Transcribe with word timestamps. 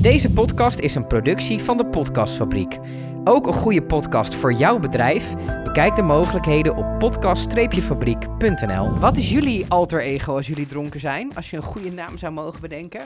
Deze 0.00 0.30
podcast 0.30 0.78
is 0.78 0.94
een 0.94 1.06
productie 1.06 1.58
van 1.58 1.76
de 1.76 1.86
Podcastfabriek. 1.86 2.78
Ook 3.24 3.46
een 3.46 3.52
goede 3.52 3.82
podcast 3.82 4.34
voor 4.34 4.52
jouw 4.52 4.78
bedrijf? 4.78 5.34
Bekijk 5.64 5.94
de 5.94 6.02
mogelijkheden 6.02 6.76
op 6.76 6.98
podcast-fabriek.nl. 6.98 8.98
Wat 8.98 9.16
is 9.16 9.30
jullie 9.30 9.66
alter 9.68 10.00
ego 10.00 10.36
als 10.36 10.46
jullie 10.46 10.66
dronken 10.66 11.00
zijn? 11.00 11.34
Als 11.34 11.50
je 11.50 11.56
een 11.56 11.62
goede 11.62 11.90
naam 11.90 12.18
zou 12.18 12.32
mogen 12.32 12.60
bedenken? 12.60 13.02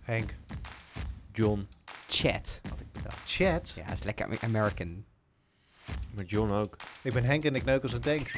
Henk. 0.00 0.34
John. 1.32 1.68
Chat. 2.08 2.60
had 2.68 2.80
ik 2.80 2.92
bedacht. 2.92 3.20
Chat. 3.24 3.72
Ja, 3.76 3.92
is 3.92 4.02
lekker 4.02 4.28
American. 4.40 5.04
Maar 6.14 6.24
John 6.24 6.52
ook. 6.52 6.76
Ik 7.02 7.12
ben 7.12 7.24
Henk 7.24 7.44
en 7.44 7.54
ik 7.54 7.64
neuk 7.64 7.82
als 7.82 7.94
ik 7.94 8.02
denk. 8.02 8.30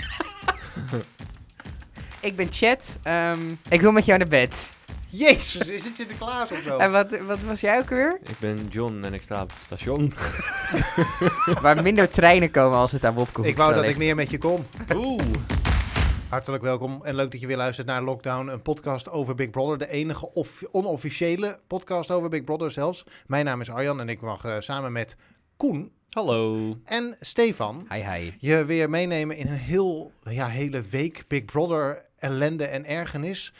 Ik 2.21 2.37
ben 2.37 2.49
Chat. 2.51 2.99
Ehm, 3.03 3.41
ik 3.69 3.81
wil 3.81 3.93
met 3.93 4.05
jou 4.05 4.19
naar 4.19 4.29
bed. 4.29 4.71
Jezus, 5.17 5.69
is 5.69 5.85
het 5.85 5.95
Sinterklaas 5.95 6.51
of 6.51 6.63
zo? 6.63 6.79
En 6.79 6.91
wat, 6.93 7.19
wat 7.19 7.41
was 7.41 7.61
jij 7.61 7.79
ook 7.79 7.89
weer? 7.89 8.19
Ik 8.23 8.39
ben 8.39 8.67
John 8.71 9.01
en 9.05 9.15
ik 9.15 9.23
sta 9.23 9.43
op 9.43 9.51
het 9.51 9.59
station. 9.61 10.13
Waar 11.63 11.83
minder 11.83 12.09
treinen 12.09 12.51
komen 12.51 12.79
als 12.79 12.93
het 12.93 13.05
aan 13.05 13.15
Wopke 13.15 13.47
Ik 13.47 13.57
wou 13.57 13.75
dat 13.75 13.85
ik 13.85 13.97
meer 13.97 14.15
met 14.15 14.31
je 14.31 14.39
kon. 14.39 14.67
Oeh. 14.95 15.23
Hartelijk 16.29 16.63
welkom 16.63 17.05
en 17.05 17.15
leuk 17.15 17.31
dat 17.31 17.41
je 17.41 17.47
weer 17.47 17.57
luistert 17.57 17.87
naar 17.87 18.03
Lockdown, 18.03 18.49
een 18.49 18.63
podcast 18.63 19.11
over 19.11 19.35
Big 19.35 19.51
Brother. 19.51 19.79
De 19.79 19.89
enige 19.89 20.33
of- 20.33 20.63
onofficiële 20.71 21.59
podcast 21.67 22.11
over 22.11 22.29
Big 22.29 22.45
Brother 22.45 22.71
zelfs. 22.71 23.05
Mijn 23.27 23.45
naam 23.45 23.61
is 23.61 23.71
Arjan 23.71 24.01
en 24.01 24.09
ik 24.09 24.21
mag 24.21 24.45
eh, 24.45 24.55
samen 24.59 24.93
met 24.93 25.17
Koen 25.57 25.93
Hallo. 26.11 26.77
en 26.85 27.17
Stefan 27.21 27.87
Hi, 27.93 28.03
hi. 28.11 28.33
je 28.39 28.65
weer 28.65 28.91
meenemen 28.91 29.37
in 29.37 29.47
een 29.47 29.55
heel, 29.55 30.13
ja, 30.25 30.47
hele 30.47 30.81
week 30.83 31.25
Big 31.29 31.45
Brother 31.45 32.03
ellende 32.19 32.65
en 32.65 32.85
ergernis. 32.87 33.53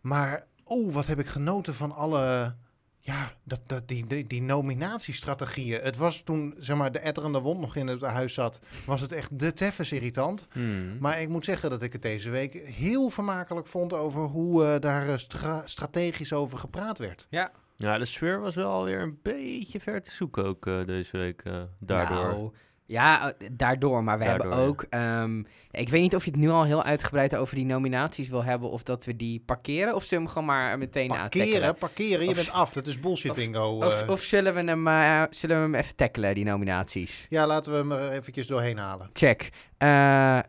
Maar, 0.00 0.46
oh, 0.68 0.92
wat 0.92 1.06
heb 1.06 1.18
ik 1.18 1.26
genoten 1.26 1.74
van 1.74 1.92
alle, 1.92 2.54
ja, 2.98 3.32
dat, 3.44 3.60
dat, 3.66 3.88
die, 3.88 4.06
die, 4.06 4.26
die 4.26 4.42
nominatiestrategieën. 4.42 5.80
Het 5.82 5.96
was 5.96 6.22
toen, 6.22 6.54
zeg 6.58 6.76
maar, 6.76 6.92
de 6.92 6.98
etterende 6.98 7.40
wond 7.40 7.60
nog 7.60 7.76
in 7.76 7.86
het 7.86 8.00
huis 8.02 8.34
zat, 8.34 8.60
was 8.86 9.00
het 9.00 9.12
echt 9.12 9.38
de 9.38 9.52
teffens 9.52 9.92
irritant. 9.92 10.46
Hmm. 10.52 10.96
Maar 11.00 11.20
ik 11.20 11.28
moet 11.28 11.44
zeggen 11.44 11.70
dat 11.70 11.82
ik 11.82 11.92
het 11.92 12.02
deze 12.02 12.30
week 12.30 12.52
heel 12.54 13.08
vermakelijk 13.08 13.66
vond 13.66 13.92
over 13.92 14.22
hoe 14.22 14.64
eh, 14.64 14.80
daar 14.80 15.08
eh, 15.08 15.16
stra- 15.16 15.62
strategisch 15.64 16.32
over 16.32 16.58
gepraat 16.58 16.98
werd. 16.98 17.26
Ja. 17.30 17.50
Ja, 17.76 17.98
de 17.98 18.04
sfeer 18.04 18.40
was 18.40 18.54
wel 18.54 18.70
alweer 18.70 19.00
een 19.00 19.18
beetje 19.22 19.80
ver 19.80 20.02
te 20.02 20.10
zoeken 20.10 20.44
ook 20.44 20.66
eh, 20.66 20.84
deze 20.86 21.16
week. 21.16 21.42
eh, 21.44 21.62
daardoor. 21.78 22.24
Nou, 22.24 22.52
ja, 22.88 23.32
eh, 23.38 23.48
daardoor. 23.52 24.04
Maar 24.04 24.18
we 24.18 24.24
hebben 24.24 24.48
ja. 24.48 24.56
ook... 24.56 24.86
ehm, 24.90 25.38
ik 25.70 25.88
weet 25.88 26.00
niet 26.00 26.14
of 26.14 26.24
je 26.24 26.30
het 26.30 26.40
nu 26.40 26.48
al 26.50 26.64
heel 26.64 26.82
uitgebreid 26.82 27.36
over 27.36 27.54
die 27.54 27.64
nominaties 27.64 28.28
wil 28.28 28.44
hebben... 28.44 28.70
of 28.70 28.82
dat 28.82 29.04
we 29.04 29.16
die 29.16 29.42
parkeren, 29.46 29.94
of 29.94 30.04
zullen 30.04 30.24
we 30.24 30.30
hem 30.30 30.38
gewoon 30.42 30.56
maar 30.56 30.78
meteen 30.78 31.08
Parkeren, 31.08 31.46
aantackelen? 31.46 31.74
parkeren, 31.78 32.24
je 32.24 32.30
Of- 32.30 32.34
bent 32.36 32.50
af. 32.52 32.72
Dat 32.72 32.86
is 32.86 33.00
bullshit 33.00 33.30
of- 33.30 33.36
bingo. 33.36 33.76
Of, 33.76 34.02
eh. 34.02 34.10
of 34.10 34.22
zullen, 34.22 34.54
we 34.54 34.62
hem, 34.64 34.88
eh, 34.88 35.22
zullen 35.30 35.56
we 35.56 35.62
hem 35.62 35.74
even 35.74 35.96
tackelen, 35.96 36.34
die 36.34 36.44
nominaties? 36.44 37.26
Ja, 37.28 37.46
laten 37.46 37.72
we 37.72 37.78
hem 37.78 37.92
er 37.92 38.10
eventjes 38.12 38.46
doorheen 38.46 38.78
halen. 38.78 39.10
Check. 39.12 39.48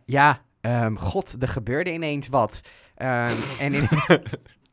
Ja, 0.06 0.42
ehm, 0.62 0.96
god, 0.96 1.36
er 1.40 1.48
gebeurde 1.48 1.92
ineens 1.94 2.28
wat. 2.28 2.62
Ehm, 2.96 3.36
en, 3.60 3.74
in- 3.74 3.88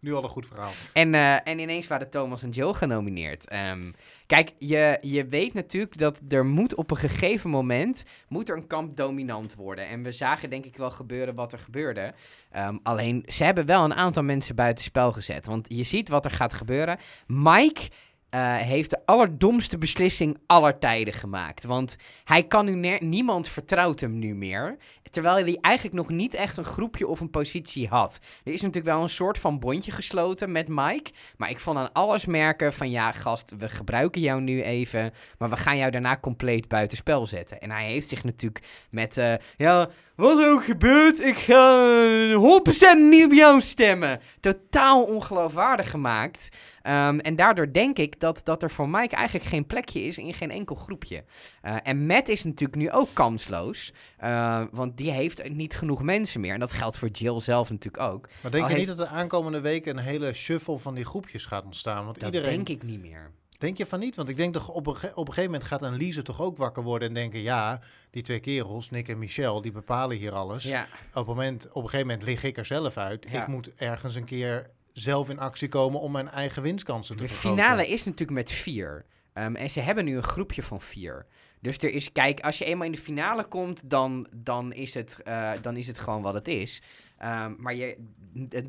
Nu 0.06 0.14
al 0.14 0.22
een 0.22 0.28
goed 0.28 0.46
verhaal. 0.46 0.72
en, 0.92 1.14
eh, 1.14 1.48
en 1.48 1.58
ineens 1.58 1.86
waren 1.86 2.10
Thomas 2.10 2.42
en 2.42 2.50
Jill 2.50 2.72
genomineerd. 2.72 3.48
Ehm, 3.48 3.92
kijk, 4.26 4.52
je, 4.58 4.98
je 5.00 5.26
weet 5.26 5.54
natuurlijk 5.54 5.98
dat 5.98 6.20
er 6.28 6.46
moet 6.46 6.74
op 6.74 6.90
een 6.90 6.96
gegeven 6.96 7.50
moment... 7.50 8.04
moet 8.28 8.48
er 8.48 8.56
een 8.56 8.66
kamp 8.66 8.96
dominant 8.96 9.54
worden. 9.54 9.88
En 9.88 10.02
we 10.02 10.12
zagen 10.12 10.50
denk 10.50 10.64
ik 10.64 10.76
wel 10.76 10.90
gebeuren 10.90 11.34
wat 11.34 11.52
er 11.52 11.58
gebeurde. 11.58 12.14
Ehm, 12.50 12.76
alleen, 12.82 13.22
ze 13.26 13.44
hebben 13.44 13.66
wel 13.66 13.84
een 13.84 13.94
aantal 13.94 14.22
mensen 14.22 14.54
buitenspel 14.54 15.12
gezet. 15.12 15.46
Want 15.46 15.66
je 15.68 15.84
ziet 15.84 16.08
wat 16.08 16.24
er 16.24 16.30
gaat 16.30 16.52
gebeuren. 16.52 16.98
Mike... 17.26 17.88
eh, 18.30 18.56
heeft 18.56 18.90
de 18.90 19.00
allerdomste 19.04 19.78
beslissing 19.78 20.38
aller 20.46 20.78
tijden 20.78 21.14
gemaakt. 21.14 21.64
Want 21.64 21.96
hij 22.24 22.42
kan 22.42 22.64
nu 22.64 22.98
niemand 22.98 23.48
vertrouwt 23.48 24.00
hem 24.00 24.18
nu 24.18 24.34
meer. 24.34 24.76
Terwijl 25.10 25.44
hij 25.44 25.58
eigenlijk 25.60 25.96
nog 25.96 26.08
niet 26.08 26.34
echt 26.34 26.56
een 26.56 26.64
groepje 26.64 27.06
of 27.06 27.20
een 27.20 27.30
positie 27.30 27.88
had. 27.88 28.18
Er 28.44 28.52
is 28.52 28.60
natuurlijk 28.60 28.94
wel 28.94 29.02
een 29.02 29.08
soort 29.08 29.38
van 29.38 29.58
bondje 29.58 29.92
gesloten 29.92 30.52
met 30.52 30.68
Mike. 30.68 31.10
Maar 31.36 31.50
ik 31.50 31.60
vond 31.60 31.78
aan 31.78 31.92
alles 31.92 32.26
merken 32.26 32.72
van 32.72 32.90
ja, 32.90 33.12
gast, 33.12 33.52
we 33.58 33.68
gebruiken 33.68 34.20
jou 34.20 34.40
nu 34.40 34.62
even. 34.62 35.12
Maar 35.38 35.50
we 35.50 35.56
gaan 35.56 35.76
jou 35.76 35.90
daarna 35.90 36.18
compleet 36.18 36.68
buitenspel 36.68 37.26
zetten. 37.26 37.60
En 37.60 37.70
hij 37.70 37.86
heeft 37.86 38.08
zich 38.08 38.24
natuurlijk 38.24 38.66
met 38.90 39.16
eh, 39.16 39.34
ja, 39.56 39.88
wat 40.16 40.40
er 40.40 40.50
ook 40.50 40.64
gebeurt, 40.64 41.20
ik 41.20 41.36
ga 41.36 41.90
eh, 42.30 42.96
100% 42.96 42.98
niet 42.98 43.24
op 43.24 43.32
jou 43.32 43.60
stemmen. 43.60 44.20
Totaal 44.40 45.02
ongeloofwaardig 45.02 45.90
gemaakt. 45.90 46.48
Ehm, 46.86 47.18
en 47.18 47.36
daardoor 47.36 47.72
denk 47.72 47.98
ik 47.98 48.20
dat, 48.20 48.40
dat 48.44 48.62
er 48.62 48.70
voor 48.70 48.88
Mike 48.88 49.16
eigenlijk 49.16 49.46
geen 49.48 49.66
plekje 49.66 50.00
is 50.02 50.18
in 50.18 50.34
geen 50.34 50.50
enkel 50.50 50.74
groepje. 50.74 51.24
Eh, 51.62 51.76
en 51.82 52.06
Matt 52.06 52.28
is 52.28 52.44
natuurlijk 52.44 52.78
nu 52.78 52.90
ook 52.90 53.08
kansloos. 53.12 53.92
eh, 54.16 54.62
want 54.70 54.96
die 54.96 55.10
heeft 55.10 55.48
niet 55.48 55.76
genoeg 55.76 56.02
mensen 56.02 56.40
meer. 56.40 56.52
En 56.54 56.60
dat 56.60 56.72
geldt 56.72 56.98
voor 56.98 57.08
Jill 57.08 57.40
zelf 57.40 57.70
natuurlijk 57.70 58.02
ook. 58.02 58.28
Maar 58.42 58.50
denk 58.50 58.64
Al 58.64 58.70
je 58.70 58.76
heeft- 58.76 58.88
niet 58.88 58.98
dat 58.98 59.08
de 59.08 59.14
aankomende 59.14 59.60
weken 59.60 59.96
een 59.96 60.04
hele 60.04 60.32
shuffle 60.32 60.78
van 60.78 60.94
die 60.94 61.04
groepjes 61.04 61.44
gaat 61.44 61.64
ontstaan? 61.64 62.04
Want 62.04 62.20
Dat 62.20 62.34
iedereen... 62.34 62.64
denk 62.64 62.68
ik 62.82 62.88
niet 62.88 63.00
meer. 63.00 63.30
Denk 63.58 63.76
je 63.76 63.86
van 63.86 63.98
niet? 64.00 64.16
Want 64.16 64.28
ik 64.28 64.36
denk 64.36 64.52
toch 64.52 64.68
op 64.68 64.86
een, 64.86 64.92
op 64.94 65.02
een 65.28 65.34
gegeven 65.34 65.44
moment 65.50 65.64
gaat 65.64 65.82
een 65.82 65.94
Lise 65.96 66.22
toch 66.22 66.40
ook 66.40 66.56
wakker 66.56 66.82
worden 66.82 67.08
en 67.08 67.14
denken... 67.14 67.40
Ja, 67.40 67.80
die 68.10 68.22
twee 68.22 68.40
kerels, 68.40 68.90
Nick 68.90 69.08
en 69.08 69.18
Michel, 69.18 69.60
die 69.60 69.72
bepalen 69.72 70.16
hier 70.16 70.32
alles. 70.32 70.64
Ja, 70.64 70.86
Op, 71.14 71.16
een 71.16 71.24
moment, 71.26 71.66
op 71.68 71.82
een 71.82 71.88
gegeven 71.88 72.06
moment 72.06 72.26
lig 72.26 72.42
ik 72.44 72.56
er 72.56 72.66
zelf 72.66 72.96
uit. 72.96 73.26
Ja. 73.30 73.40
Ik 73.42 73.46
moet 73.48 73.74
ergens 73.74 74.14
een 74.14 74.24
keer 74.24 74.66
zelf 74.98 75.30
in 75.30 75.38
actie 75.38 75.68
komen 75.68 76.00
om 76.00 76.12
mijn 76.12 76.28
eigen 76.28 76.62
winstkansen 76.62 77.16
te 77.16 77.22
de 77.22 77.28
vergroten. 77.28 77.58
finale 77.64 77.86
is 77.88 78.04
natuurlijk 78.04 78.30
met 78.30 78.50
vier. 78.52 79.04
Ehm, 79.32 79.54
en 79.54 79.70
ze 79.70 79.80
hebben 79.80 80.04
nu 80.04 80.16
een 80.16 80.22
groepje 80.22 80.62
van 80.62 80.80
vier. 80.80 81.26
Dus 81.60 81.78
er 81.78 81.90
is, 81.92 82.12
kijk, 82.12 82.40
als 82.40 82.58
je 82.58 82.64
eenmaal 82.64 82.86
in 82.86 82.92
de 82.92 82.98
finale 82.98 83.44
komt, 83.44 83.90
dan, 83.90 84.26
dan, 84.34 84.72
is, 84.72 84.94
het, 84.94 85.18
eh, 85.24 85.52
dan 85.62 85.76
is 85.76 85.86
het 85.86 85.98
gewoon 85.98 86.22
wat 86.22 86.34
het 86.34 86.48
is. 86.48 86.82
Ehm, 87.18 87.54
maar 87.58 87.74
je, 87.74 87.96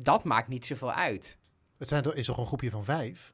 dat 0.02 0.24
maakt 0.24 0.48
niet 0.48 0.66
zoveel 0.66 0.92
uit. 0.92 1.38
Het 1.78 1.88
zijn 1.88 2.02
toch, 2.02 2.14
is 2.14 2.26
toch 2.26 2.38
een 2.38 2.46
groepje 2.46 2.70
van 2.70 2.84
vijf? 2.84 3.32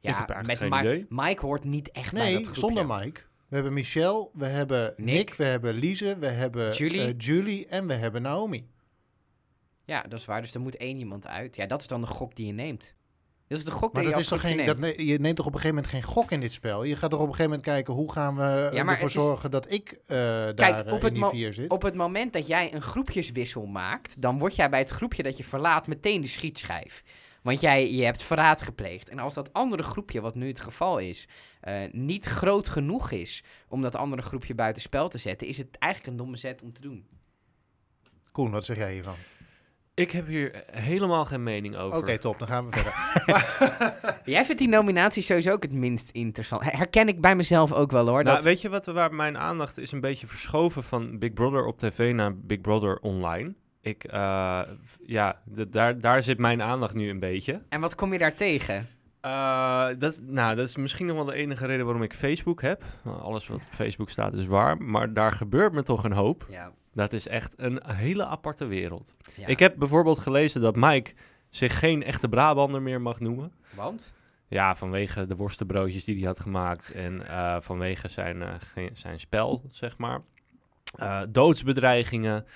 Ja, 0.00 0.26
met 0.46 0.58
geen 0.58 0.68
Ma- 0.68 0.80
idee. 0.80 1.06
Mike 1.08 1.46
hoort 1.46 1.64
niet 1.64 1.90
echt 1.90 2.12
bij 2.12 2.22
dat 2.22 2.30
Nee, 2.32 2.42
groepje. 2.42 2.60
zonder 2.60 2.86
Mike. 2.86 3.20
We 3.48 3.54
hebben 3.54 3.72
Michel, 3.72 4.30
we 4.34 4.46
hebben 4.46 4.94
Nick, 4.96 5.14
Nick. 5.14 5.34
we 5.34 5.44
hebben 5.44 5.74
Lise, 5.74 6.16
we 6.18 6.26
hebben 6.28 6.72
Julie. 6.72 7.00
eh, 7.00 7.14
Julie 7.18 7.66
en 7.66 7.86
we 7.86 7.94
hebben 7.94 8.22
Naomi. 8.22 8.68
Ja, 9.86 10.02
dat 10.02 10.18
is 10.18 10.24
waar. 10.24 10.40
Dus 10.40 10.54
er 10.54 10.60
moet 10.60 10.76
één 10.76 10.98
iemand 10.98 11.26
uit. 11.26 11.56
Ja, 11.56 11.66
dat 11.66 11.80
is 11.80 11.86
dan 11.86 12.00
de 12.00 12.06
gok 12.06 12.34
die 12.36 12.46
je 12.46 12.52
neemt. 12.52 12.94
Dat 13.48 13.58
is 13.58 13.64
de 13.64 13.70
gok 13.70 13.92
Maar 13.92 14.02
die 14.02 14.10
dat 14.12 14.20
je 14.20 14.24
is 14.24 14.28
toch 14.30 14.40
geen, 14.40 14.56
neemt. 14.56 14.78
dat, 14.80 14.96
je 14.96 15.18
neemt 15.18 15.36
toch 15.36 15.46
op 15.46 15.54
een 15.54 15.60
gegeven 15.60 15.74
moment 15.82 15.86
geen 15.86 16.02
gok 16.02 16.30
in 16.30 16.40
dit 16.40 16.52
spel? 16.52 16.84
Je 16.84 16.96
gaat 16.96 17.10
toch 17.10 17.20
op 17.20 17.26
een 17.28 17.34
gegeven 17.34 17.50
moment 17.50 17.68
kijken 17.68 17.94
hoe 17.94 18.12
gaan 18.12 18.36
we 18.36 18.70
Ja, 18.72 18.86
ervoor 18.86 19.06
is- 19.06 19.12
zorgen 19.12 19.50
dat 19.50 19.72
ik 19.72 19.92
eh, 20.06 20.16
daar 20.54 20.86
eh, 20.86 20.92
op 20.92 21.04
in 21.04 21.14
die 21.14 21.24
vier 21.24 21.52
zit? 21.54 21.70
Op 21.70 21.82
het 21.82 21.94
moment 21.94 22.32
dat 22.32 22.46
jij 22.46 22.74
een 22.74 22.82
groepjeswissel 22.82 23.66
maakt, 23.66 24.20
dan 24.22 24.38
word 24.38 24.56
jij 24.56 24.68
bij 24.70 24.78
het 24.78 24.90
groepje 24.90 25.22
dat 25.22 25.36
je 25.36 25.44
verlaat 25.44 25.86
meteen 25.86 26.20
de 26.20 26.26
schietschijf. 26.26 27.02
Want 27.42 27.60
jij 27.60 27.92
je 27.92 28.04
hebt 28.04 28.22
verraad 28.22 28.62
gepleegd. 28.62 29.08
En 29.08 29.18
als 29.18 29.34
dat 29.34 29.52
andere 29.52 29.82
groepje, 29.82 30.20
wat 30.20 30.34
nu 30.34 30.46
het 30.48 30.60
geval 30.60 30.98
is, 30.98 31.28
eh, 31.60 31.82
niet 31.92 32.24
groot 32.24 32.68
genoeg 32.68 33.10
is 33.10 33.44
om 33.68 33.82
dat 33.82 33.94
andere 33.94 34.22
groepje 34.22 34.54
buitenspel 34.54 35.08
te 35.08 35.18
zetten, 35.18 35.46
is 35.46 35.58
het 35.58 35.68
eigenlijk 35.78 36.12
een 36.12 36.18
domme 36.18 36.36
zet 36.36 36.62
om 36.62 36.72
te 36.72 36.80
doen. 36.80 37.06
Koen, 38.32 38.50
wat 38.50 38.64
zeg 38.64 38.76
jij 38.76 38.92
hiervan? 38.92 39.14
Ik 39.96 40.10
heb 40.10 40.26
hier 40.26 40.62
helemaal 40.70 41.24
geen 41.24 41.42
mening 41.42 41.78
over. 41.78 41.98
Oké, 41.98 42.18
top, 42.18 42.38
dan 42.38 42.48
gaan 42.48 42.70
we 42.70 42.76
verder. 42.76 42.94
Jij 44.34 44.44
vindt 44.44 44.60
die 44.60 44.68
nominatie 44.68 45.22
sowieso 45.22 45.52
ook 45.52 45.62
het 45.62 45.72
minst 45.72 46.10
interessant. 46.10 46.62
Herken 46.62 47.08
ik 47.08 47.20
bij 47.20 47.36
mezelf 47.36 47.72
ook 47.72 47.90
wel 47.90 48.06
hoor. 48.08 48.22
Nou, 48.22 48.36
dat... 48.36 48.44
weet 48.44 48.60
je 48.60 48.68
wat, 48.68 48.86
waar 48.86 49.14
mijn 49.14 49.38
aandacht 49.38 49.78
is 49.78 49.92
een 49.92 50.00
beetje 50.00 50.26
verschoven 50.26 50.82
van 50.82 51.18
Big 51.18 51.32
Brother 51.32 51.64
op 51.66 51.78
tv 51.78 52.14
naar 52.14 52.36
Big 52.36 52.60
Brother 52.60 52.98
online? 52.98 53.54
Ik, 53.80 54.04
eh, 54.04 54.60
ja, 55.06 55.40
daar, 55.68 56.00
daar 56.00 56.22
zit 56.22 56.38
mijn 56.38 56.62
aandacht 56.62 56.94
nu 56.94 57.10
een 57.10 57.20
beetje. 57.20 57.62
En 57.68 57.80
wat 57.80 57.94
kom 57.94 58.12
je 58.12 58.18
daar 58.18 58.34
tegen? 58.34 58.88
Eh, 59.20 59.88
dat, 59.98 60.20
nou, 60.22 60.56
dat 60.56 60.68
is 60.68 60.76
misschien 60.76 61.06
nog 61.06 61.16
wel 61.16 61.24
de 61.24 61.34
enige 61.34 61.66
reden 61.66 61.84
waarom 61.84 62.02
ik 62.02 62.14
Facebook 62.14 62.62
heb. 62.62 62.84
Alles 63.22 63.46
wat 63.46 63.56
op 63.56 63.62
Facebook 63.70 64.10
staat 64.10 64.34
is 64.34 64.46
waar, 64.46 64.82
maar 64.82 65.12
daar 65.12 65.32
gebeurt 65.32 65.72
me 65.72 65.82
toch 65.82 66.04
een 66.04 66.12
hoop. 66.12 66.46
Ja. 66.50 66.72
Dat 66.96 67.12
is 67.12 67.28
echt 67.28 67.54
een 67.56 67.82
hele 67.86 68.26
aparte 68.26 68.66
wereld. 68.66 69.16
ja. 69.36 69.46
Ik 69.46 69.58
heb 69.58 69.76
bijvoorbeeld 69.76 70.18
gelezen 70.18 70.60
dat 70.60 70.76
Mike 70.76 71.12
zich 71.50 71.78
geen 71.78 72.02
echte 72.02 72.28
Brabander 72.28 72.82
meer 72.82 73.00
mag 73.00 73.20
noemen. 73.20 73.52
Want? 73.74 74.12
Ja, 74.48 74.76
vanwege 74.76 75.26
de 75.26 75.36
worstenbroodjes 75.36 76.04
die 76.04 76.16
hij 76.16 76.26
had 76.26 76.40
gemaakt 76.40 76.92
en 76.92 77.28
eh, 77.28 77.56
vanwege 77.60 78.08
zijn, 78.08 78.42
eh, 78.42 78.86
zijn 78.92 79.20
spel, 79.20 79.62
zeg 79.70 79.98
maar. 79.98 80.20
Eh, 80.96 81.22
doodsbedreigingen, 81.28 82.46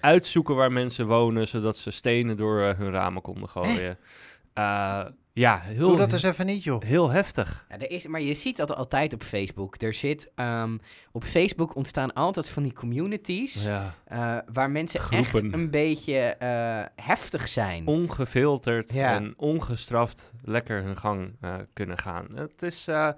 uitzoeken 0.00 0.54
waar 0.54 0.72
mensen 0.72 1.06
wonen, 1.06 1.48
zodat 1.48 1.76
ze 1.76 1.90
stenen 1.90 2.36
door 2.36 2.60
hun 2.60 2.90
ramen 2.90 3.22
konden 3.22 3.48
gooien. 3.48 3.98
Ja, 5.38 5.60
heel, 5.64 5.88
Doe 5.88 5.96
dat 5.96 6.12
eens 6.12 6.22
even 6.22 6.46
niet, 6.46 6.64
joh. 6.64 6.82
heel 6.82 7.10
heftig. 7.10 7.66
Ja, 7.68 7.78
er 7.78 7.90
is, 7.90 8.06
maar 8.06 8.20
je 8.20 8.34
ziet 8.34 8.56
dat 8.56 8.74
altijd 8.76 9.12
op 9.12 9.22
Facebook. 9.22 9.82
Er 9.82 9.94
zit, 9.94 10.30
ehm, 10.34 10.78
op 11.12 11.24
Facebook 11.24 11.74
ontstaan 11.76 12.12
altijd 12.12 12.48
van 12.48 12.62
die 12.62 12.72
communities 12.72 13.62
Ja. 13.64 13.94
eh, 14.04 14.36
waar 14.52 14.70
mensen 14.70 15.00
Groepen. 15.00 15.42
echt 15.44 15.52
een 15.52 15.70
beetje 15.70 16.18
eh, 16.18 16.84
heftig 17.04 17.48
zijn. 17.48 17.86
Ongefilterd 17.86 18.92
Ja. 18.92 19.14
en 19.14 19.34
ongestraft 19.36 20.32
lekker 20.42 20.82
hun 20.82 20.96
gang 20.96 21.36
eh, 21.40 21.54
kunnen 21.72 21.98
gaan. 21.98 22.26
Het 22.34 22.62
is 22.62 22.86
eh, 22.88 23.08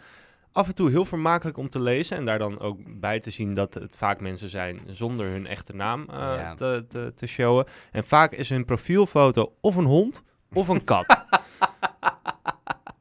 af 0.52 0.68
en 0.68 0.74
toe 0.74 0.90
heel 0.90 1.04
vermakelijk 1.04 1.56
om 1.58 1.68
te 1.68 1.80
lezen 1.80 2.16
en 2.16 2.24
daar 2.24 2.38
dan 2.38 2.58
ook 2.60 2.78
bij 3.00 3.20
te 3.20 3.30
zien 3.30 3.54
dat 3.54 3.74
het 3.74 3.96
vaak 3.96 4.20
mensen 4.20 4.48
zijn 4.48 4.80
zonder 4.86 5.26
hun 5.26 5.46
echte 5.46 5.72
naam 5.74 6.06
eh, 6.10 6.16
Ja. 6.16 6.54
te, 6.54 6.84
te, 6.88 7.12
te 7.14 7.26
showen. 7.26 7.66
En 7.92 8.04
vaak 8.04 8.32
is 8.32 8.48
hun 8.48 8.64
profielfoto 8.64 9.52
of 9.60 9.76
een 9.76 9.84
hond 9.84 10.22
of 10.52 10.68
een 10.68 10.84
kat. 10.84 11.19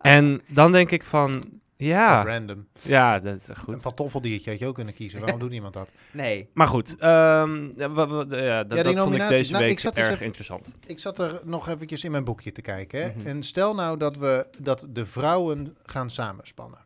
En 0.01 0.41
dan 0.47 0.71
denk 0.71 0.91
ik 0.91 1.03
van, 1.03 1.43
ja, 1.75 2.23
Random. 2.23 2.67
ja, 2.81 3.19
dat 3.19 3.37
is 3.37 3.47
Een 3.47 3.55
goed. 3.57 3.81
pantoffeldiertje 3.81 4.49
had 4.49 4.59
je 4.59 4.67
ook 4.67 4.75
kunnen 4.75 4.93
kiezen. 4.93 5.19
Waarom 5.19 5.39
doet 5.43 5.49
niemand 5.49 5.73
dat? 5.73 5.91
Nee. 6.11 6.49
Maar 6.53 6.67
goed, 6.67 6.95
ehm, 6.99 7.65
ja, 7.77 8.63
dat, 8.63 8.97
vond 8.97 9.15
ik 9.15 9.27
deze 9.27 9.51
Nou, 9.51 9.63
week 9.63 9.71
ik 9.73 9.79
zat 9.79 9.97
erg 9.97 10.09
even- 10.09 10.25
interessant. 10.25 10.73
Ik 10.85 10.99
zat 10.99 11.19
er 11.19 11.41
nog 11.43 11.67
eventjes 11.67 12.03
in 12.03 12.11
mijn 12.11 12.23
boekje 12.23 12.51
te 12.51 12.61
kijken. 12.61 13.01
Hè? 13.01 13.09
Mhm. 13.17 13.27
En 13.27 13.43
stel 13.43 13.75
nou 13.75 13.97
dat 13.97 14.17
we 14.17 14.47
dat 14.59 14.85
de 14.89 15.05
vrouwen 15.05 15.77
gaan 15.85 16.09
samenspannen. 16.09 16.79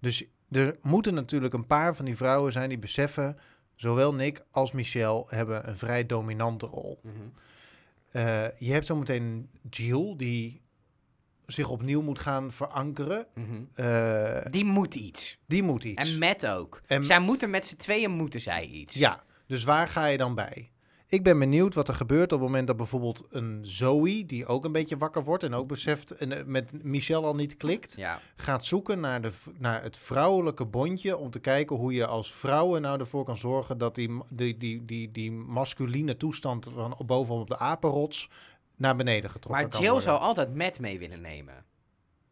Dus 0.00 0.24
er 0.50 0.76
moeten 0.82 1.14
natuurlijk 1.14 1.54
een 1.54 1.66
paar 1.66 1.96
van 1.96 2.04
die 2.04 2.16
vrouwen 2.16 2.52
zijn 2.52 2.68
die 2.68 2.78
beseffen... 2.78 3.38
zowel 3.76 4.14
Nick 4.14 4.44
als 4.50 4.72
Michelle 4.72 5.24
hebben 5.28 5.68
een 5.68 5.76
vrij 5.78 6.06
dominante 6.06 6.66
rol. 6.66 7.00
Mhm. 7.02 7.14
Eh, 8.10 8.44
je 8.58 8.72
hebt 8.72 8.86
zometeen 8.86 9.50
Jill, 9.70 10.14
die 10.16 10.60
zich 11.52 11.68
opnieuw 11.68 12.02
moet 12.02 12.18
gaan 12.18 12.52
verankeren. 12.52 13.26
Mhm. 13.34 13.46
Eh, 13.74 14.46
Die 14.50 14.64
moet 14.64 14.94
iets. 14.94 15.38
die 15.46 15.62
moet 15.62 15.84
iets. 15.84 16.12
En 16.12 16.18
Matt 16.18 16.46
ook. 16.46 16.80
En- 16.86 17.04
Zij 17.04 17.20
moeten 17.20 17.50
met 17.50 17.66
z'n 17.66 17.76
tweeën 17.76 18.10
moeten 18.10 18.40
zij 18.40 18.66
iets. 18.66 18.94
Ja, 18.94 19.22
dus 19.46 19.64
waar 19.64 19.88
ga 19.88 20.06
je 20.06 20.16
dan 20.16 20.34
bij? 20.34 20.70
Ik 21.06 21.22
ben 21.24 21.38
benieuwd 21.38 21.74
wat 21.74 21.88
er 21.88 21.94
gebeurt 21.94 22.32
op 22.32 22.38
het 22.40 22.48
moment 22.48 22.66
dat 22.66 22.76
bijvoorbeeld 22.76 23.24
een 23.30 23.58
Zoe, 23.62 24.26
die 24.26 24.46
ook 24.46 24.64
een 24.64 24.72
beetje 24.72 24.96
wakker 24.96 25.24
wordt 25.24 25.42
en 25.42 25.54
ook 25.54 25.66
beseft 25.68 26.10
en 26.10 26.32
eh, 26.32 26.44
met 26.44 26.84
Michelle 26.84 27.26
al 27.26 27.34
niet 27.34 27.56
klikt, 27.56 27.94
Ja. 27.96 28.20
gaat 28.36 28.64
zoeken 28.64 29.00
naar, 29.00 29.20
de, 29.22 29.30
naar 29.58 29.82
het 29.82 29.96
vrouwelijke 29.98 30.64
bondje 30.64 31.16
om 31.16 31.30
te 31.30 31.38
kijken 31.38 31.76
hoe 31.76 31.92
je 31.92 32.06
als 32.06 32.34
vrouwen 32.34 32.82
nou 32.82 32.98
ervoor 33.00 33.24
kan 33.24 33.36
zorgen 33.36 33.78
dat 33.78 33.94
die, 33.94 34.10
die, 34.32 34.56
die, 34.56 34.84
die, 34.84 35.10
die 35.10 35.30
masculine 35.32 36.16
toestand 36.16 36.68
van 36.74 36.96
bovenop 37.06 37.48
de 37.48 37.58
apenrots 37.58 38.28
naar 38.80 38.96
beneden 38.96 39.30
getrokken 39.30 39.62
Maar 39.62 39.70
kan 39.70 39.80
Jill 39.80 39.90
worden. 39.90 40.08
zou 40.08 40.20
altijd 40.20 40.54
Matt 40.54 40.80
mee 40.80 40.98
willen 40.98 41.20
nemen. 41.20 41.54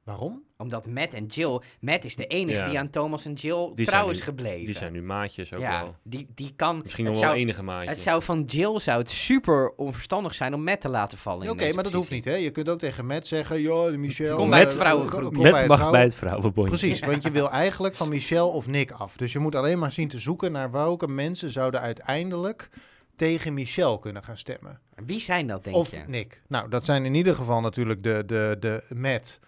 Waarom? 0.04 0.42
Omdat 0.56 0.86
Matt 0.86 1.14
en 1.14 1.26
Jill... 1.26 1.60
Matt 1.80 2.04
is 2.04 2.16
de 2.16 2.26
enige 2.26 2.58
Ja. 2.58 2.68
die 2.68 2.78
aan 2.78 2.90
Thomas 2.90 3.24
en 3.24 3.32
Jill 3.32 3.70
Die 3.74 3.86
trouw 3.86 4.00
zijn 4.00 4.10
is 4.12 4.18
nu- 4.18 4.24
gebleven. 4.24 4.64
Die 4.64 4.74
zijn 4.74 4.92
nu 4.92 5.02
maatjes 5.02 5.52
ook 5.52 5.60
ja, 5.60 5.82
wel. 5.82 5.94
die, 6.02 6.26
die 6.34 6.52
kan... 6.56 6.80
Misschien 6.82 7.04
het 7.04 7.12
nog 7.14 7.22
wel 7.22 7.30
zou, 7.32 7.42
enige 7.42 7.62
maatje. 7.62 7.88
Het 7.88 8.00
zou 8.00 8.22
van 8.22 8.42
Jill 8.42 8.78
zou 8.78 8.98
het 8.98 9.10
super 9.10 9.72
onverstandig 9.76 10.34
zijn 10.34 10.54
om 10.54 10.64
Matt 10.64 10.80
te 10.80 10.88
laten 10.88 11.18
vallen. 11.18 11.44
in 11.44 11.50
Oké, 11.50 11.58
deze 11.60 11.74
maar 11.74 11.82
dat 11.84 11.92
hoeft 11.92 12.08
positie. 12.08 12.30
niet. 12.30 12.38
Hè? 12.40 12.44
Je 12.44 12.50
kunt 12.50 12.68
ook 12.68 12.78
tegen 12.78 13.06
Matt 13.06 13.26
zeggen, 13.26 13.60
joh, 13.60 13.96
Michelle... 13.96 14.34
Kom 14.34 14.50
bij 14.50 14.60
het 14.60 14.70
eh, 14.72 14.76
vrouwengroepje. 14.76 15.28
kom 15.32 15.42
bij 15.42 15.50
Met 15.50 15.60
het 15.60 15.68
mag 15.68 15.76
vrouwen- 15.78 16.00
bij 16.00 16.08
het 16.08 16.18
vrouwenbondje. 16.18 16.76
Precies, 16.78 17.00
want 17.10 17.22
je 17.22 17.30
wil 17.30 17.50
eigenlijk 17.50 17.94
van 17.94 18.08
Michelle 18.08 18.42
of 18.50 18.66
Nick 18.66 18.90
af. 18.90 19.16
Dus 19.16 19.32
je 19.32 19.38
moet 19.38 19.54
alleen 19.54 19.78
maar 19.78 19.92
zien 19.92 20.08
te 20.08 20.18
zoeken 20.18 20.52
naar 20.52 20.70
welke 20.70 21.08
mensen 21.08 21.50
zouden 21.50 21.80
uiteindelijk 21.80 22.68
tegen 23.18 23.54
Michelle 23.54 23.98
kunnen 23.98 24.24
gaan 24.24 24.36
stemmen. 24.36 24.80
Wie 25.06 25.20
zijn 25.20 25.46
dat, 25.46 25.64
denk 25.64 25.76
of 25.76 25.90
je? 25.90 26.02
Nick. 26.06 26.42
Nou, 26.48 26.68
dat 26.68 26.84
zijn 26.84 27.04
in 27.04 27.14
ieder 27.14 27.34
geval 27.34 27.60
natuurlijk 27.60 28.02
de, 28.02 28.22
de, 28.26 28.56
de 28.60 28.84
Matt, 28.94 29.40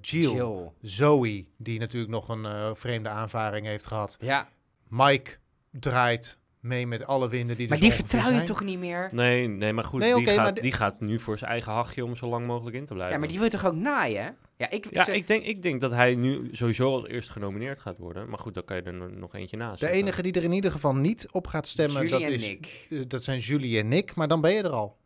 Jill, 0.00 0.32
Jill. 0.32 0.72
Zoe, 0.82 1.46
die 1.56 1.78
natuurlijk 1.78 2.12
nog 2.12 2.28
een 2.28 2.44
eh, 2.44 2.70
vreemde 2.74 3.08
aanvaring 3.08 3.66
heeft 3.66 3.86
gehad. 3.86 4.16
Ja, 4.20 4.48
Mike 4.88 5.36
draait 5.70 6.38
mee 6.62 6.86
met 6.86 7.06
alle 7.06 7.28
winden 7.28 7.56
die 7.56 7.68
maar 7.68 7.76
er 7.76 7.82
die 7.82 7.92
zo 7.92 7.96
ongeveer 7.96 8.18
vertrouw 8.18 8.30
je 8.38 8.44
zijn. 8.46 8.56
toch 8.56 8.64
niet 8.68 8.78
meer? 8.78 9.08
Nee, 9.12 9.48
nee, 9.48 9.72
maar 9.72 9.84
goed, 9.84 10.00
Nee, 10.00 10.14
die, 10.14 10.26
gaat, 10.26 10.36
maar 10.36 10.54
die 10.54 10.72
gaat 10.72 11.00
nu 11.00 11.20
voor 11.20 11.38
zijn 11.38 11.50
eigen 11.50 11.72
hachje 11.72 12.04
om 12.04 12.16
zo 12.16 12.26
lang 12.28 12.46
mogelijk 12.46 12.76
in 12.76 12.84
te 12.84 12.92
blijven. 12.92 13.12
Ja, 13.14 13.18
maar 13.18 13.28
die 13.28 13.36
wil 13.38 13.46
je 13.46 13.52
toch 13.52 13.66
ook 13.66 13.74
naaien? 13.74 14.36
Ja, 14.56 14.70
ik... 14.70 14.86
Ja, 14.90 15.04
ze- 15.04 15.14
ik 15.14 15.26
denk, 15.26 15.44
ik 15.44 15.62
denk 15.62 15.80
dat 15.80 15.90
hij 15.90 16.14
nu 16.14 16.48
sowieso 16.52 16.92
als 16.94 17.06
eerst 17.06 17.28
genomineerd 17.30 17.80
gaat 17.80 17.98
worden. 17.98 18.28
Maar 18.28 18.38
goed, 18.38 18.54
dan 18.54 18.64
kan 18.64 18.76
je 18.76 18.82
er 18.82 18.94
no- 18.94 19.08
nog 19.08 19.34
eentje 19.34 19.56
naast 19.56 19.80
De 19.80 19.86
zetten. 19.86 20.02
enige 20.02 20.22
die 20.22 20.32
er 20.32 20.44
in 20.44 20.52
ieder 20.52 20.70
geval 20.70 20.94
niet 20.94 21.28
op 21.30 21.46
gaat 21.46 21.68
stemmen, 21.68 21.96
Julie 22.02 22.10
dat, 22.10 22.20
en 22.22 22.32
is, 22.32 22.46
Nick. 22.48 22.86
eh, 22.90 23.00
dat 23.08 23.24
zijn 23.24 23.38
Julie 23.38 23.78
en 23.78 23.88
Nick. 23.88 24.14
Maar 24.14 24.28
dan 24.28 24.40
ben 24.40 24.52
je 24.52 24.62
er 24.62 24.70
al. 24.70 24.96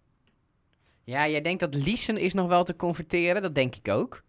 Ja, 1.04 1.28
jij 1.28 1.40
denkt 1.40 1.60
dat 1.60 1.74
Liesen 1.74 2.16
is 2.18 2.32
nog 2.34 2.48
wel 2.48 2.64
te 2.64 2.76
converteren? 2.76 3.42
Dat 3.42 3.54
denk 3.54 3.74
ik 3.74 3.88
ook. 3.88 4.22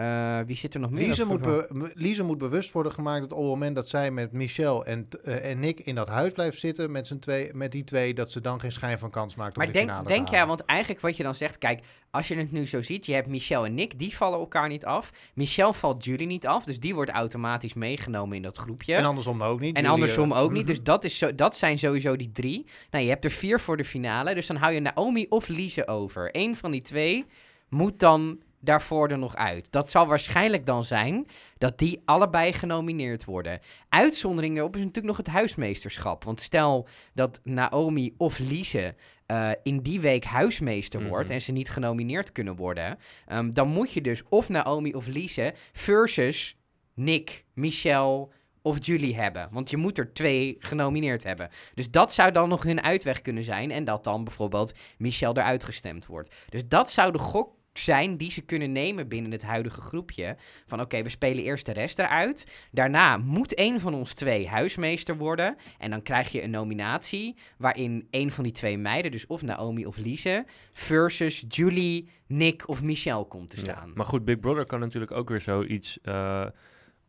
Eh, 0.00 0.38
wie 0.46 0.56
zit 0.56 0.74
er 0.74 0.80
nog 0.80 0.90
meer? 0.90 1.06
Lise 1.06 1.24
moet, 1.24 1.40
be- 1.42 2.22
moet 2.22 2.38
bewust 2.38 2.72
worden 2.72 2.92
gemaakt 2.92 3.20
dat 3.20 3.32
op 3.32 3.38
het 3.38 3.46
moment 3.48 3.74
dat 3.74 3.88
zij 3.88 4.10
met 4.10 4.32
Michelle 4.32 4.84
en, 4.84 5.08
eh, 5.24 5.50
en 5.50 5.58
Nick 5.58 5.80
in 5.80 5.94
dat 5.94 6.08
huis 6.08 6.32
blijft 6.32 6.58
zitten 6.58 6.90
met, 6.90 7.16
twee, 7.20 7.50
met 7.54 7.72
die 7.72 7.84
twee, 7.84 8.14
dat 8.14 8.30
ze 8.32 8.40
dan 8.40 8.60
geen 8.60 8.72
schijn 8.72 8.98
van 8.98 9.10
kans 9.10 9.36
maakt 9.36 9.56
om 9.56 9.58
Maar 9.58 9.66
de 9.66 9.72
denk, 9.72 9.88
finale 9.88 10.08
denk 10.08 10.26
te 10.26 10.32
halen. 10.32 10.48
want 10.48 10.64
eigenlijk 10.64 11.00
wat 11.00 11.16
je 11.16 11.22
dan 11.22 11.34
zegt, 11.34 11.58
kijk, 11.58 11.80
als 12.10 12.28
je 12.28 12.36
het 12.36 12.52
nu 12.52 12.66
zo 12.66 12.82
ziet, 12.82 13.06
je 13.06 13.12
hebt 13.14 13.28
Michelle 13.28 13.66
en 13.66 13.74
Nick, 13.74 13.98
die 13.98 14.16
vallen 14.16 14.38
elkaar 14.38 14.68
niet 14.68 14.84
af. 14.84 15.10
Michelle 15.34 15.74
valt 15.74 16.04
Julie 16.04 16.26
niet 16.26 16.46
af, 16.46 16.64
dus 16.64 16.80
die 16.80 16.94
wordt 16.94 17.10
automatisch 17.10 17.74
meegenomen 17.74 18.36
in 18.36 18.42
dat 18.42 18.56
groepje. 18.56 18.94
En 18.94 19.04
andersom 19.04 19.42
ook 19.42 19.60
niet. 19.60 19.76
En 19.76 19.86
andersom 19.86 20.32
eh, 20.32 20.38
ook 20.40 20.50
niet. 20.52 20.62
mhm. 20.62 20.70
Dus 20.70 20.82
dat, 20.82 21.04
is 21.04 21.18
zo, 21.18 21.34
dat 21.34 21.56
zijn 21.56 21.78
sowieso 21.78 22.16
die 22.16 22.32
drie. 22.32 22.66
Nou, 22.90 23.04
je 23.04 23.10
hebt 23.10 23.24
er 23.24 23.30
vier 23.30 23.60
voor 23.60 23.76
de 23.76 23.84
finale. 23.84 24.34
Dus 24.34 24.46
dan 24.46 24.56
hou 24.56 24.72
je 24.72 24.80
Naomi 24.80 25.26
of 25.28 25.48
Lise 25.48 25.86
over. 25.86 26.28
Eén 26.32 26.56
van 26.56 26.70
die 26.70 26.80
twee 26.82 27.24
moet 27.68 27.98
dan 27.98 28.38
daarvoor 28.60 29.08
er 29.08 29.18
nog 29.18 29.36
uit. 29.36 29.72
Dat 29.72 29.90
zal 29.90 30.06
waarschijnlijk 30.06 30.66
dan 30.66 30.84
zijn 30.84 31.26
dat 31.58 31.78
die 31.78 32.02
allebei 32.04 32.52
genomineerd 32.52 33.24
worden. 33.24 33.60
Uitzondering 33.88 34.54
daarop 34.54 34.74
is 34.74 34.80
natuurlijk 34.80 35.06
nog 35.06 35.16
het 35.16 35.34
huismeesterschap. 35.34 36.24
Want 36.24 36.40
stel 36.40 36.88
dat 37.14 37.40
Naomi 37.44 38.14
of 38.16 38.38
Lise 38.38 38.94
eh, 39.26 39.50
in 39.62 39.80
die 39.80 40.00
week 40.00 40.24
huismeester 40.24 41.00
Mhm. 41.00 41.08
wordt 41.08 41.30
en 41.30 41.40
ze 41.40 41.52
niet 41.52 41.70
genomineerd 41.70 42.32
kunnen 42.32 42.56
worden, 42.56 42.98
ehm, 43.26 43.50
dan 43.50 43.68
moet 43.68 43.92
je 43.92 44.00
dus 44.00 44.22
of 44.28 44.48
Naomi 44.48 44.94
of 44.94 45.06
Lise 45.06 45.54
versus 45.72 46.56
Nick, 46.94 47.44
Michelle 47.54 48.28
of 48.62 48.86
Julie 48.86 49.16
hebben. 49.16 49.48
Want 49.50 49.70
je 49.70 49.76
moet 49.76 49.98
er 49.98 50.12
twee 50.12 50.56
genomineerd 50.58 51.24
hebben. 51.24 51.48
Dus 51.74 51.90
dat 51.90 52.12
zou 52.12 52.32
dan 52.32 52.48
nog 52.48 52.62
hun 52.62 52.82
uitweg 52.82 53.22
kunnen 53.22 53.44
zijn. 53.44 53.70
En 53.70 53.84
dat 53.84 54.04
dan 54.04 54.24
bijvoorbeeld 54.24 54.74
Michelle 54.98 55.38
eruit 55.38 55.64
gestemd 55.64 56.06
wordt. 56.06 56.34
Dus 56.48 56.68
dat 56.68 56.90
zou 56.90 57.12
de 57.12 57.18
gok 57.18 57.58
zijn 57.72 58.16
die 58.16 58.30
ze 58.30 58.40
kunnen 58.42 58.72
nemen 58.72 59.08
binnen 59.08 59.30
het 59.32 59.42
huidige 59.42 59.80
groepje. 59.80 60.36
Van 60.66 60.80
oké, 60.80 61.02
we 61.02 61.08
spelen 61.08 61.44
eerst 61.44 61.66
de 61.66 61.72
rest 61.72 61.98
eruit. 61.98 62.66
Daarna 62.70 63.16
moet 63.16 63.58
een 63.58 63.80
van 63.80 63.94
ons 63.94 64.12
twee 64.14 64.48
huismeester 64.48 65.16
worden. 65.16 65.56
En 65.78 65.90
dan 65.90 66.02
krijg 66.02 66.32
je 66.32 66.42
een 66.42 66.50
nominatie 66.50 67.36
waarin 67.58 68.06
een 68.10 68.30
van 68.30 68.44
die 68.44 68.52
twee 68.52 68.78
meiden, 68.78 69.10
dus 69.10 69.26
of 69.26 69.42
Naomi 69.42 69.86
of 69.86 69.96
Lise, 69.96 70.44
versus 70.72 71.44
Julie, 71.48 72.08
Nick 72.26 72.68
of 72.68 72.82
Michelle 72.82 73.24
komt 73.24 73.50
te 73.50 73.56
Ja, 73.56 73.62
staan. 73.62 73.92
Maar 73.94 74.06
goed, 74.06 74.24
Big 74.24 74.38
Brother 74.40 74.66
kan 74.66 74.80
natuurlijk 74.80 75.12
ook 75.12 75.28
weer 75.28 75.40
zoiets 75.40 75.98
eh, 76.02 76.46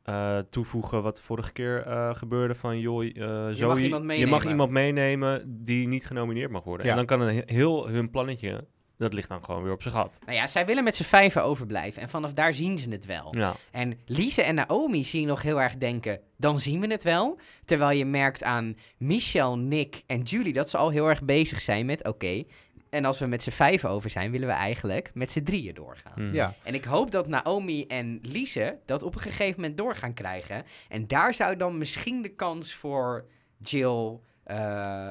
eh, 0.03 0.37
toevoegen 0.49 1.03
wat 1.03 1.15
de 1.15 1.21
vorige 1.21 1.51
keer 1.51 1.81
eh, 1.85 2.15
gebeurde 2.15 2.55
van 2.55 2.79
joh, 2.79 3.03
eh 3.05 3.47
Zoe, 3.51 3.67
mag 3.67 3.79
iemand 3.81 4.17
je 4.17 4.27
mag 4.27 4.45
iemand 4.47 4.71
meenemen 4.71 5.43
die 5.63 5.87
niet 5.87 6.05
genomineerd 6.05 6.51
mag 6.51 6.63
worden. 6.63 6.85
Ja. 6.85 6.91
En 6.91 6.97
dan 6.97 7.05
kan 7.05 7.21
een 7.21 7.35
he- 7.35 7.41
heel 7.53 7.87
hun 7.89 8.09
plannetje, 8.09 8.67
dat 9.01 9.13
ligt 9.13 9.29
dan 9.29 9.43
gewoon 9.45 9.63
weer 9.63 9.71
op 9.71 9.81
zijn 9.81 9.93
gat. 9.93 10.19
Nou 10.25 10.37
ja, 10.37 10.47
zij 10.47 10.65
willen 10.65 10.83
met 10.83 10.95
z'n 10.95 11.03
vijven 11.03 11.43
overblijven. 11.43 12.01
En 12.01 12.09
vanaf 12.09 12.33
daar 12.33 12.53
zien 12.53 12.77
ze 12.77 12.89
het 12.89 13.05
wel. 13.05 13.35
Ja, 13.37 13.55
En 13.71 13.99
Lise 14.05 14.41
en 14.41 14.55
Naomi 14.55 15.03
zie 15.03 15.21
je 15.21 15.27
nog 15.27 15.41
heel 15.41 15.61
erg 15.61 15.77
denken, 15.77 16.19
dan 16.37 16.59
zien 16.59 16.81
we 16.81 16.87
het 16.87 17.03
wel. 17.03 17.39
Terwijl 17.65 17.97
je 17.97 18.05
merkt 18.05 18.43
aan 18.43 18.77
Michelle, 18.97 19.55
Nick 19.57 20.03
en 20.07 20.21
Julie 20.21 20.53
dat 20.53 20.69
ze 20.69 20.77
al 20.77 20.89
heel 20.89 21.07
erg 21.09 21.23
bezig 21.23 21.61
zijn 21.61 21.85
met, 21.85 22.07
oké, 22.07 22.43
en 22.89 23.05
als 23.05 23.19
we 23.19 23.25
met 23.25 23.43
z'n 23.43 23.49
vijven 23.49 23.89
over 23.89 24.09
zijn, 24.09 24.31
willen 24.31 24.47
we 24.47 24.53
eigenlijk 24.53 25.11
met 25.13 25.31
z'n 25.31 25.43
drieën 25.43 25.73
doorgaan. 25.73 26.25
Mhm. 26.25 26.33
Ja, 26.35 26.53
En 26.63 26.73
ik 26.73 26.83
hoop 26.83 27.11
dat 27.11 27.27
Naomi 27.27 27.85
en 27.87 28.19
Lise 28.21 28.79
dat 28.85 29.03
op 29.03 29.15
een 29.15 29.21
gegeven 29.21 29.61
moment 29.61 29.77
door 29.77 29.95
gaan 29.95 30.13
krijgen. 30.13 30.63
En 30.89 31.07
daar 31.07 31.33
zou 31.33 31.55
dan 31.57 31.77
misschien 31.77 32.21
de 32.21 32.29
kans 32.35 32.73
voor 32.73 33.25
Jill, 33.57 34.19
eh, 34.43 35.09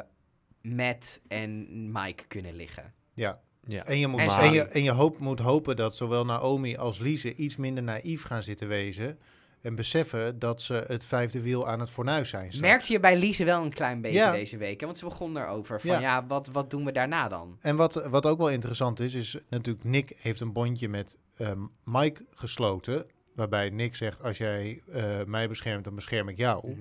Matt 0.62 1.20
en 1.28 1.66
Mike 1.92 2.26
kunnen 2.26 2.54
liggen. 2.54 2.92
ja. 3.14 3.40
Ja. 3.71 3.85
En 3.85 3.99
je, 3.99 4.07
moet, 4.07 4.21
En 4.21 4.53
je, 4.53 4.62
en 4.62 4.83
je 4.83 4.91
hoop, 4.91 5.19
moet 5.19 5.39
hopen 5.39 5.77
dat 5.77 5.97
zowel 5.97 6.25
Naomi 6.25 6.77
als 6.77 6.99
Lise 6.99 7.35
iets 7.35 7.57
minder 7.57 7.83
naïef 7.83 8.23
gaan 8.23 8.43
zitten 8.43 8.69
wezen. 8.69 9.19
En 9.62 9.75
beseffen 9.75 10.39
dat 10.39 10.62
ze 10.62 10.85
het 10.87 11.05
vijfde 11.05 11.43
wiel 11.43 11.69
aan 11.69 11.81
het 11.81 11.91
fornuis 11.91 12.29
zijn. 12.29 12.53
straks. 12.53 12.69
Merkte 12.71 12.93
je 12.93 13.00
bij 13.00 13.17
Lise 13.17 13.45
wel 13.45 13.62
een 13.62 13.73
klein 13.73 14.00
beetje 14.00 14.19
Ja. 14.19 14.33
deze 14.33 14.57
week? 14.57 14.81
Hè? 14.81 14.87
Want 14.87 14.99
ze 14.99 15.05
begon 15.05 15.37
erover 15.37 15.81
van, 15.81 15.91
Ja. 15.91 16.00
ja, 16.00 16.27
wat, 16.27 16.49
wat 16.53 16.71
doen 16.71 16.85
we 16.85 16.93
daarna 16.93 17.29
dan? 17.29 17.57
En 17.61 17.77
wat, 17.77 17.95
wat 17.95 18.27
ook 18.27 18.39
wel 18.39 18.50
interessant 18.50 19.00
is, 19.00 19.15
is 19.15 19.37
natuurlijk 19.49 19.85
Nick 19.85 20.17
heeft 20.21 20.41
een 20.41 20.53
bondje 20.53 20.89
met 20.89 21.19
ehm, 21.37 21.59
Mike 21.85 22.25
gesloten. 22.35 23.07
Waarbij 23.35 23.71
Nick 23.71 23.97
zegt, 23.97 24.23
als 24.23 24.39
jij 24.39 24.81
eh, 24.93 25.05
mij 25.27 25.49
beschermt, 25.49 25.85
dan 25.85 25.95
bescherm 25.95 26.29
ik 26.29 26.37
jou. 26.37 26.69
Mhm. 26.69 26.79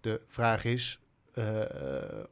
De 0.00 0.20
vraag 0.28 0.64
is, 0.64 1.00
eh, 1.32 1.44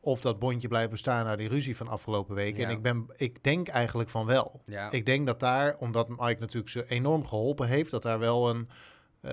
of 0.01 0.21
dat 0.21 0.39
bondje 0.39 0.69
blijft 0.69 0.91
bestaan 0.91 1.25
na 1.25 1.37
die 1.37 1.49
ruzie 1.49 1.77
van 1.77 1.89
afgelopen 1.89 2.35
weken. 2.35 2.61
Ja. 2.61 2.67
En 2.67 2.73
ik, 2.73 2.83
ben, 2.83 3.07
ik 3.17 3.45
denk 3.45 3.69
eigenlijk 3.69 4.09
van 4.11 4.27
wel. 4.27 4.63
Ja. 4.67 4.91
Ik 4.91 5.07
denk 5.07 5.27
dat 5.27 5.41
daar, 5.41 5.77
omdat 5.79 6.09
Mike 6.09 6.37
natuurlijk 6.41 6.71
ze 6.73 6.85
enorm 6.89 7.27
geholpen 7.27 7.69
heeft, 7.69 7.91
dat 7.91 8.03
daar 8.03 8.19
wel 8.19 8.51
een. 8.51 8.69
eh, 9.21 9.33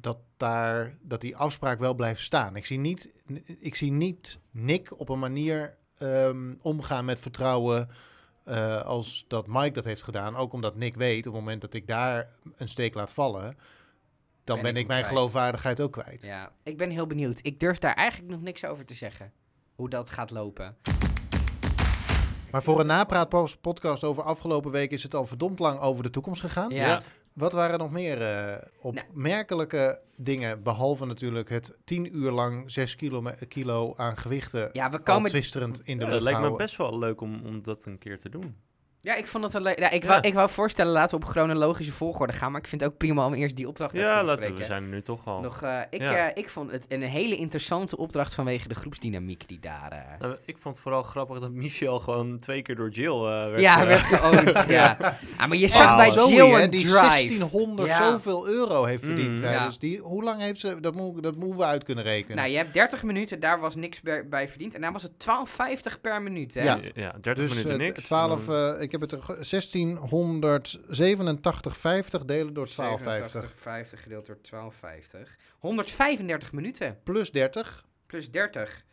dat, 0.00 0.18
daar, 0.36 0.96
dat 1.02 1.20
die 1.20 1.36
afspraak 1.36 1.78
wel 1.78 1.94
blijft 1.94 2.20
staan. 2.20 2.56
Ik 2.56 2.66
zie 2.66 2.78
niet, 2.78 3.22
ik 3.60 3.74
zie 3.74 3.92
niet 3.92 4.38
Nick 4.50 4.98
op 5.00 5.08
een 5.08 5.18
manier 5.18 5.76
ehm, 5.98 6.54
omgaan 6.62 7.04
met 7.04 7.20
vertrouwen. 7.20 7.88
eh, 8.44 8.82
als 8.82 9.24
dat 9.28 9.46
Mike 9.46 9.70
dat 9.70 9.84
heeft 9.84 10.02
gedaan. 10.02 10.36
Ook 10.36 10.52
omdat 10.52 10.76
Nick 10.76 10.96
weet, 10.96 11.26
op 11.26 11.32
het 11.32 11.42
moment 11.42 11.60
dat 11.60 11.74
ik 11.74 11.86
daar 11.86 12.28
een 12.56 12.68
steek 12.68 12.94
laat 12.94 13.12
vallen. 13.12 13.56
Dan 14.48 14.62
Ben 14.62 14.72
ben, 14.72 14.82
ik 14.82 14.88
mijn 14.88 15.02
kwijt. 15.02 15.16
geloofwaardigheid 15.16 15.80
ook 15.80 15.92
kwijt. 15.92 16.22
ja, 16.22 16.52
ik 16.62 16.76
ben 16.76 16.90
heel 16.90 17.06
benieuwd. 17.06 17.38
Ik 17.42 17.60
durf 17.60 17.78
daar 17.78 17.94
eigenlijk 17.94 18.30
nog 18.32 18.40
niks 18.42 18.64
over 18.64 18.84
te 18.84 18.94
zeggen. 18.94 19.32
Hoe 19.74 19.88
dat 19.88 20.10
gaat 20.10 20.30
lopen. 20.30 20.76
Maar 22.50 22.62
voor 22.62 22.80
een 22.80 22.86
napraatpodcast 22.86 24.04
over 24.04 24.22
afgelopen 24.22 24.70
week 24.70 24.90
is 24.90 25.02
het 25.02 25.14
al 25.14 25.26
verdomd 25.26 25.58
lang 25.58 25.80
over 25.80 26.02
de 26.02 26.10
toekomst 26.10 26.40
gegaan. 26.40 26.70
Ja. 26.70 26.86
Ja. 26.86 27.02
Wat 27.32 27.52
waren 27.52 27.78
nog 27.78 27.90
meer 27.90 28.22
eh, 28.22 28.56
opmerkelijke 28.80 30.00
dingen, 30.16 30.62
behalve 30.62 31.06
natuurlijk 31.06 31.48
het 31.48 31.78
tien 31.84 32.16
uur 32.16 32.30
lang 32.30 32.70
zes 32.70 32.96
kilo, 32.96 33.22
kilo 33.48 33.94
aan 33.96 34.16
gewichten 34.16 34.70
Ja, 34.72 34.90
we 34.90 34.96
al 34.96 35.02
komen... 35.02 35.30
twisterend 35.30 35.80
in 35.80 35.98
de 35.98 36.04
Ja, 36.04 36.10
lucht 36.10 36.24
het 36.24 36.32
lijkt 36.32 36.50
me 36.50 36.56
best 36.56 36.76
wel 36.76 36.98
leuk 36.98 37.20
om, 37.20 37.40
om 37.44 37.62
dat 37.62 37.84
een 37.84 37.98
keer 37.98 38.18
te 38.18 38.28
doen. 38.28 38.56
Ja, 39.08 39.14
ik 39.14 39.26
vond 39.26 39.44
het 39.44 39.54
een 39.54 39.62
leuk... 39.62 39.78
Ja, 39.78 39.90
ik, 39.90 40.02
Ja. 40.02 40.08
Wou, 40.08 40.20
ik 40.20 40.34
wou 40.34 40.50
voorstellen, 40.50 40.92
laten 40.92 41.18
we 41.18 41.24
op 41.24 41.30
chronologische 41.30 41.92
volgorde 41.92 42.32
gaan. 42.32 42.52
Maar 42.52 42.60
ik 42.60 42.66
vind 42.66 42.80
het 42.80 42.90
ook 42.90 42.96
prima 42.96 43.26
om 43.26 43.34
eerst 43.34 43.56
die 43.56 43.68
opdracht 43.68 43.92
Ja, 43.94 44.18
te 44.18 44.24
laten 44.24 44.50
we, 44.52 44.58
we 44.58 44.64
zijn 44.64 44.82
er 44.82 44.88
nu 44.88 45.00
toch 45.02 45.26
al. 45.26 45.40
Nog, 45.40 45.62
eh, 45.62 45.80
ik, 45.90 46.00
Ja. 46.00 46.28
eh, 46.28 46.30
ik 46.42 46.48
vond 46.50 46.70
het 46.72 46.84
een 46.88 47.02
hele 47.02 47.36
interessante 47.36 47.96
opdracht 47.96 48.34
vanwege 48.34 48.68
de 48.68 48.74
groepsdynamiek 48.74 49.48
die 49.48 49.58
daar... 49.60 49.90
eh, 49.92 50.20
Nou, 50.20 50.36
ik 50.44 50.58
vond 50.58 50.74
het 50.74 50.82
vooral 50.82 51.02
grappig 51.02 51.38
dat 51.38 51.50
Michel 51.50 52.00
gewoon 52.00 52.38
twee 52.38 52.62
keer 52.62 52.76
door 52.76 52.88
Jill 52.90 53.12
eh, 53.12 53.22
werd... 53.24 53.60
ja, 53.60 53.86
werd 53.86 54.00
geowned. 54.00 54.64
ja. 54.78 54.96
Ah, 55.36 55.48
maar 55.48 55.56
je 55.56 55.68
zag 55.68 55.96
bij 55.96 56.10
Zoe, 56.10 56.32
Jill 56.32 56.50
hè, 56.50 56.62
een 56.62 56.70
die 56.70 56.80
drive. 56.86 57.00
1600 57.00 57.88
Ja. 57.88 57.96
zoveel 58.10 58.48
euro 58.48 58.84
heeft 58.84 59.04
verdiend 59.04 59.30
Mm. 59.30 59.36
tijdens 59.36 59.74
Ja. 59.74 59.80
die. 59.80 59.98
Hoe 59.98 60.22
lang 60.24 60.40
heeft 60.40 60.60
ze, 60.60 60.80
dat, 60.80 60.94
moet, 60.94 61.22
dat 61.22 61.36
moeten 61.36 61.58
we 61.58 61.64
uit 61.64 61.84
kunnen 61.84 62.04
rekenen. 62.04 62.36
Nou, 62.36 62.48
je 62.48 62.56
hebt 62.56 62.72
30 62.72 63.02
minuten, 63.02 63.40
daar 63.40 63.60
was 63.60 63.74
niks 63.74 64.00
bij, 64.00 64.28
bij 64.28 64.48
verdiend. 64.48 64.74
En 64.74 64.80
daar 64.80 64.92
was 64.92 65.02
het 65.02 65.12
12,50 65.92 66.00
per 66.00 66.22
minuut, 66.22 66.54
hè? 66.54 66.62
Ja. 66.62 66.78
ja, 66.94 67.12
30 67.20 67.34
dus 67.34 67.48
minuten 67.54 67.78
niks. 67.78 68.02
12, 68.02 68.40
en 68.48 68.54
dan- 68.54 68.74
eh, 68.76 68.82
ik 68.82 68.92
heb 68.92 68.97
het 69.00 69.12
er 69.12 69.22
ge- 69.22 69.44
1687,50 72.18 72.24
delen 72.24 72.54
door 72.54 72.66
12,50 72.68 73.54
50 73.56 74.02
gedeeld 74.02 74.26
door 74.26 74.38
12,50. 74.40 75.36
135 75.58 76.52
minuten 76.52 76.98
plus 77.04 77.30
30. 77.30 77.84
plus 78.06 78.30
30 78.30 78.84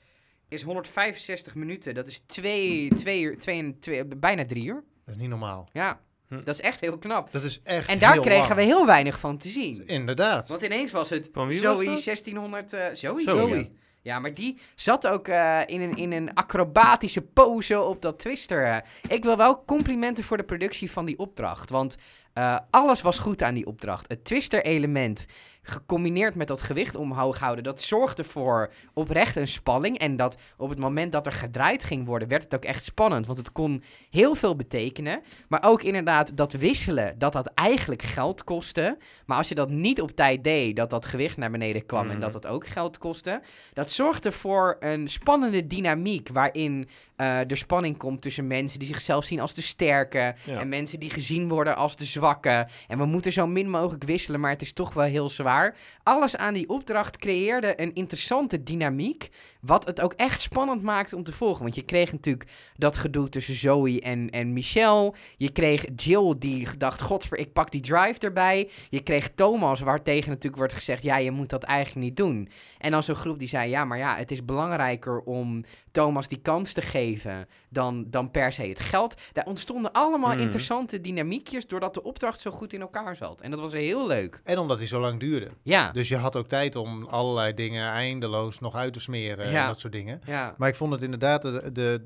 is 0.47 0.61
165 0.61 1.55
minuten. 1.55 1.93
Dat 1.95 2.07
is 2.07 2.19
twee, 2.25 2.87
twee 2.95 3.21
uur, 3.21 3.37
twee, 3.37 3.57
en 3.59 3.79
twee, 3.79 4.05
bijna 4.05 4.45
drie 4.45 4.65
uur. 4.65 4.83
Dat 5.05 5.15
is 5.15 5.21
niet 5.21 5.29
normaal. 5.29 5.69
Ja, 5.73 5.99
Hm. 6.27 6.35
dat 6.43 6.47
is 6.55 6.61
echt 6.61 6.79
heel 6.79 6.97
knap. 6.97 7.31
Dat 7.31 7.43
is 7.43 7.61
echt 7.63 7.89
En 7.89 7.99
daar 7.99 8.13
heel 8.13 8.21
kregen 8.21 8.41
lang. 8.47 8.55
we 8.55 8.61
heel 8.61 8.85
weinig 8.85 9.19
van 9.19 9.37
te 9.37 9.49
zien. 9.49 9.85
Inderdaad. 9.87 10.47
Want 10.47 10.61
ineens 10.61 10.91
was 10.91 11.09
het 11.09 11.29
Zoe 11.33 11.45
was 11.47 11.61
dat? 11.61 12.03
1600... 12.03 12.73
eh 12.73 12.85
Zoe? 12.93 13.21
Zoe. 13.21 13.21
Zoe. 13.21 13.71
Ja, 14.05 14.19
maar 14.19 14.33
die 14.33 14.57
zat 14.75 15.07
ook 15.07 15.27
eh, 15.27 15.59
in, 15.65 15.81
een, 15.81 15.95
in 15.97 16.11
een 16.11 16.33
acrobatische 16.33 17.21
pose 17.21 17.81
op 17.81 18.01
dat 18.01 18.19
twister. 18.19 18.63
eh. 18.65 18.77
Ik 19.09 19.23
wil 19.23 19.37
wel 19.37 19.63
complimenten 19.65 20.23
voor 20.23 20.37
de 20.37 20.43
productie 20.43 20.91
van 20.91 21.05
die 21.05 21.19
opdracht. 21.19 21.69
Want 21.69 21.97
eh, 22.33 22.57
alles 22.69 23.01
was 23.01 23.19
goed 23.19 23.41
aan 23.43 23.53
die 23.53 23.65
opdracht. 23.65 24.07
Het 24.07 24.23
twister-element, 24.23 25.25
gecombineerd 25.65 26.35
met 26.35 26.47
dat 26.47 26.61
gewicht 26.61 26.95
omhoog 26.95 27.39
houden, 27.39 27.63
dat 27.63 27.81
zorgde 27.81 28.23
voor 28.23 28.71
oprecht 28.93 29.35
een 29.35 29.47
spanning. 29.47 29.97
En 29.99 30.15
dat 30.15 30.37
op 30.57 30.69
het 30.69 30.79
moment 30.79 31.11
dat 31.11 31.25
er 31.25 31.31
gedraaid 31.31 31.83
ging 31.83 32.05
worden, 32.05 32.27
werd 32.27 32.43
het 32.43 32.55
ook 32.55 32.63
echt 32.65 32.83
spannend. 32.83 33.25
Want 33.25 33.37
het 33.37 33.51
kon 33.51 33.83
heel 34.09 34.35
veel 34.35 34.55
betekenen. 34.55 35.21
Maar 35.47 35.63
ook 35.65 35.81
inderdaad 35.81 36.37
dat 36.37 36.53
wisselen, 36.53 37.15
dat 37.17 37.33
dat 37.33 37.47
eigenlijk 37.53 38.01
geld 38.01 38.43
kostte. 38.43 38.97
Maar 39.25 39.37
als 39.37 39.49
je 39.49 39.55
dat 39.55 39.69
niet 39.69 40.01
op 40.01 40.11
tijd 40.11 40.43
deed, 40.43 40.75
dat 40.75 40.89
dat 40.89 41.05
gewicht 41.05 41.37
naar 41.37 41.51
beneden 41.51 41.85
kwam 41.85 42.03
en 42.05 42.07
Mhm. 42.11 42.19
dat 42.19 42.31
dat 42.31 42.47
ook 42.47 42.67
geld 42.67 42.97
kostte. 42.97 43.41
Dat 43.73 43.89
zorgde 43.89 44.31
voor 44.31 44.77
een 44.79 45.07
spannende 45.07 45.67
dynamiek 45.67 46.29
waarin 46.33 46.87
eh 47.15 47.51
er 47.51 47.57
spanning 47.57 47.97
komt 47.97 48.21
tussen 48.21 48.47
mensen 48.47 48.79
die 48.79 48.87
zichzelf 48.87 49.25
zien 49.25 49.39
als 49.39 49.53
de 49.53 49.61
sterke 49.61 50.35
Ja. 50.45 50.53
en 50.53 50.69
mensen 50.69 50.99
die 50.99 51.09
gezien 51.09 51.49
worden 51.49 51.75
als 51.75 51.95
de 51.95 52.05
zwakke. 52.05 52.67
En 52.87 52.97
we 52.97 53.05
moeten 53.05 53.31
zo 53.31 53.47
min 53.47 53.69
mogelijk 53.69 54.03
wisselen, 54.03 54.39
maar 54.39 54.51
het 54.51 54.61
is 54.61 54.73
toch 54.73 54.93
wel 54.93 55.05
heel 55.05 55.29
zwaar. 55.29 55.75
Alles 56.03 56.37
aan 56.37 56.53
die 56.53 56.69
opdracht 56.69 57.17
creëerde 57.17 57.81
een 57.81 57.93
interessante 57.93 58.63
dynamiek, 58.63 59.29
wat 59.65 59.85
het 59.85 60.01
ook 60.01 60.13
echt 60.13 60.41
spannend 60.41 60.81
maakte 60.81 61.15
om 61.15 61.23
te 61.23 61.31
volgen. 61.33 61.63
Want 61.63 61.75
je 61.75 61.81
kreeg 61.81 62.11
natuurlijk 62.11 62.49
dat 62.77 62.97
gedoe 62.97 63.29
tussen 63.29 63.53
Zoe 63.55 64.01
en, 64.01 64.29
en 64.29 64.53
Michelle. 64.53 65.13
Je 65.37 65.49
kreeg 65.51 65.85
Jill 65.95 66.33
die 66.39 66.67
dacht, 66.77 67.01
godver, 67.01 67.37
ik 67.37 67.53
pak 67.53 67.71
die 67.71 67.81
drive 67.81 68.19
erbij. 68.19 68.69
Je 68.89 68.99
kreeg 69.01 69.29
Thomas, 69.35 69.79
waartegen 69.79 70.29
natuurlijk 70.29 70.55
wordt 70.57 70.73
gezegd, 70.73 71.03
ja, 71.03 71.17
je 71.17 71.31
moet 71.31 71.49
dat 71.49 71.63
eigenlijk 71.63 72.05
niet 72.05 72.17
doen. 72.17 72.49
En 72.77 72.91
dan 72.91 73.03
zo'n 73.03 73.15
groep 73.15 73.39
die 73.39 73.47
zei, 73.47 73.69
ja, 73.69 73.85
maar 73.85 73.97
ja, 73.97 74.15
het 74.15 74.31
is 74.31 74.45
belangrijker 74.45 75.19
om 75.21 75.63
Thomas 75.91 76.27
die 76.27 76.39
kans 76.41 76.73
te 76.73 76.81
geven 76.81 77.47
dan, 77.69 78.05
dan 78.07 78.31
per 78.31 78.53
se 78.53 78.61
het 78.61 78.79
geld. 78.79 79.13
Daar 79.33 79.45
ontstonden 79.45 79.91
allemaal 79.91 80.33
Mhm. 80.33 80.41
interessante 80.43 81.01
dynamiekjes 81.01 81.67
doordat 81.67 81.93
de 81.93 82.03
opdracht 82.03 82.39
zo 82.39 82.51
goed 82.51 82.73
in 82.73 82.81
elkaar 82.81 83.15
zat. 83.15 83.41
En 83.41 83.51
dat 83.51 83.59
was 83.59 83.73
heel 83.73 84.07
leuk. 84.07 84.39
En 84.43 84.57
omdat 84.57 84.77
hij 84.77 84.87
zo 84.87 84.99
lang 84.99 85.19
duurde. 85.19 85.49
Ja, 85.61 85.91
Dus 85.91 86.07
je 86.07 86.15
had 86.17 86.35
ook 86.35 86.47
tijd 86.47 86.75
om 86.75 87.05
allerlei 87.05 87.53
dingen 87.53 87.89
eindeloos 87.91 88.59
nog 88.59 88.75
uit 88.75 88.93
te 88.93 88.99
smeren 88.99 89.51
Ja. 89.51 89.54
En 89.61 89.67
dat 89.67 89.79
soort 89.79 89.93
dingen. 89.93 90.21
ja. 90.25 90.55
Maar 90.57 90.69
ik 90.69 90.75
vond 90.75 90.91
het 90.93 91.01
inderdaad, 91.01 91.41
de, 91.41 91.71
de, 91.73 92.01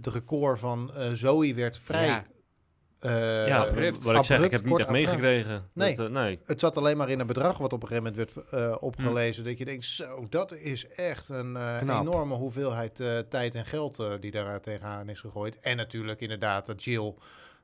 de, 0.00 0.10
record 0.10 0.58
van 0.58 0.94
eh, 0.94 1.10
Zoe 1.12 1.54
werd 1.54 1.78
vrij... 1.78 2.06
Ja. 2.06 2.24
eh, 2.98 3.46
ja, 3.46 3.58
abrupt. 3.66 4.02
wat 4.02 4.16
ik 4.16 4.22
zeg, 4.22 4.42
ik 4.42 4.50
heb 4.50 4.64
niet 4.64 4.78
echt 4.78 4.90
meegekregen. 4.90 5.68
Nee. 5.72 5.94
Dat, 5.96 6.06
eh, 6.06 6.12
nee. 6.12 6.38
Het 6.44 6.60
zat 6.60 6.76
alleen 6.76 6.96
maar 6.96 7.08
in 7.08 7.20
een 7.20 7.26
bedrag 7.26 7.58
wat 7.58 7.72
op 7.72 7.82
een 7.82 7.88
gegeven 7.88 8.12
moment 8.12 8.34
werd 8.34 8.48
eh, 8.50 8.76
opgelezen. 8.80 9.44
Dat 9.44 9.58
je 9.58 9.64
denkt, 9.64 9.84
zo, 9.84 10.26
dat 10.30 10.52
is 10.52 10.88
echt 10.88 11.28
een 11.28 11.56
eh, 11.56 11.80
enorme 11.80 12.34
hoeveelheid 12.34 13.00
eh, 13.00 13.18
tijd 13.18 13.54
en 13.54 13.66
geld 13.66 13.98
eh, 13.98 14.10
die 14.20 14.30
daar 14.30 14.60
tegenaan 14.60 15.08
is 15.08 15.20
gegooid. 15.20 15.58
En 15.60 15.76
natuurlijk 15.76 16.20
inderdaad 16.20 16.66
dat 16.66 16.84
Jill 16.84 17.14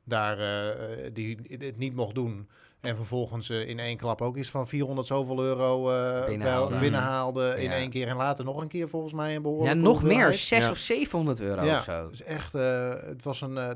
daar 0.05 0.39
eh, 0.39 1.11
die 1.13 1.39
het 1.59 1.77
niet 1.77 1.95
mocht 1.95 2.15
doen. 2.15 2.49
En 2.81 2.97
vervolgens 2.97 3.51
eh, 3.51 3.69
in 3.69 3.79
één 3.79 3.97
klap 3.97 4.23
ook 4.23 4.37
iets 4.37 4.51
van 4.51 4.69
400 4.69 5.07
zoveel 5.07 5.43
euro 5.43 5.91
eh, 5.91 6.27
Binnenhaalde. 6.27 6.79
binnenhaalde 6.79 7.55
in 7.57 7.63
Ja. 7.71 7.73
één 7.77 7.91
keer. 7.91 8.09
En 8.09 8.17
later 8.17 8.45
nog 8.45 8.61
een 8.61 8.69
keer 8.69 8.89
volgens 8.89 9.13
mij 9.13 9.27
een 9.29 9.33
ja, 9.33 9.41
behoorlijke 9.41 9.79
nog 9.79 10.03
meer. 10.03 10.11
hoeveelheid. 10.13 10.39
6 10.39 10.65
Ja. 10.65 10.71
of 10.71 10.77
700 10.79 11.41
euro 11.41 11.65
Ja, 11.65 11.79
of 11.79 11.85
zo. 11.85 12.09
dus 12.09 12.23
echt, 12.23 12.55
eh, 12.55 12.89
het, 13.05 13.25
was 13.25 13.41
een, 13.41 13.59
eh, 13.59 13.69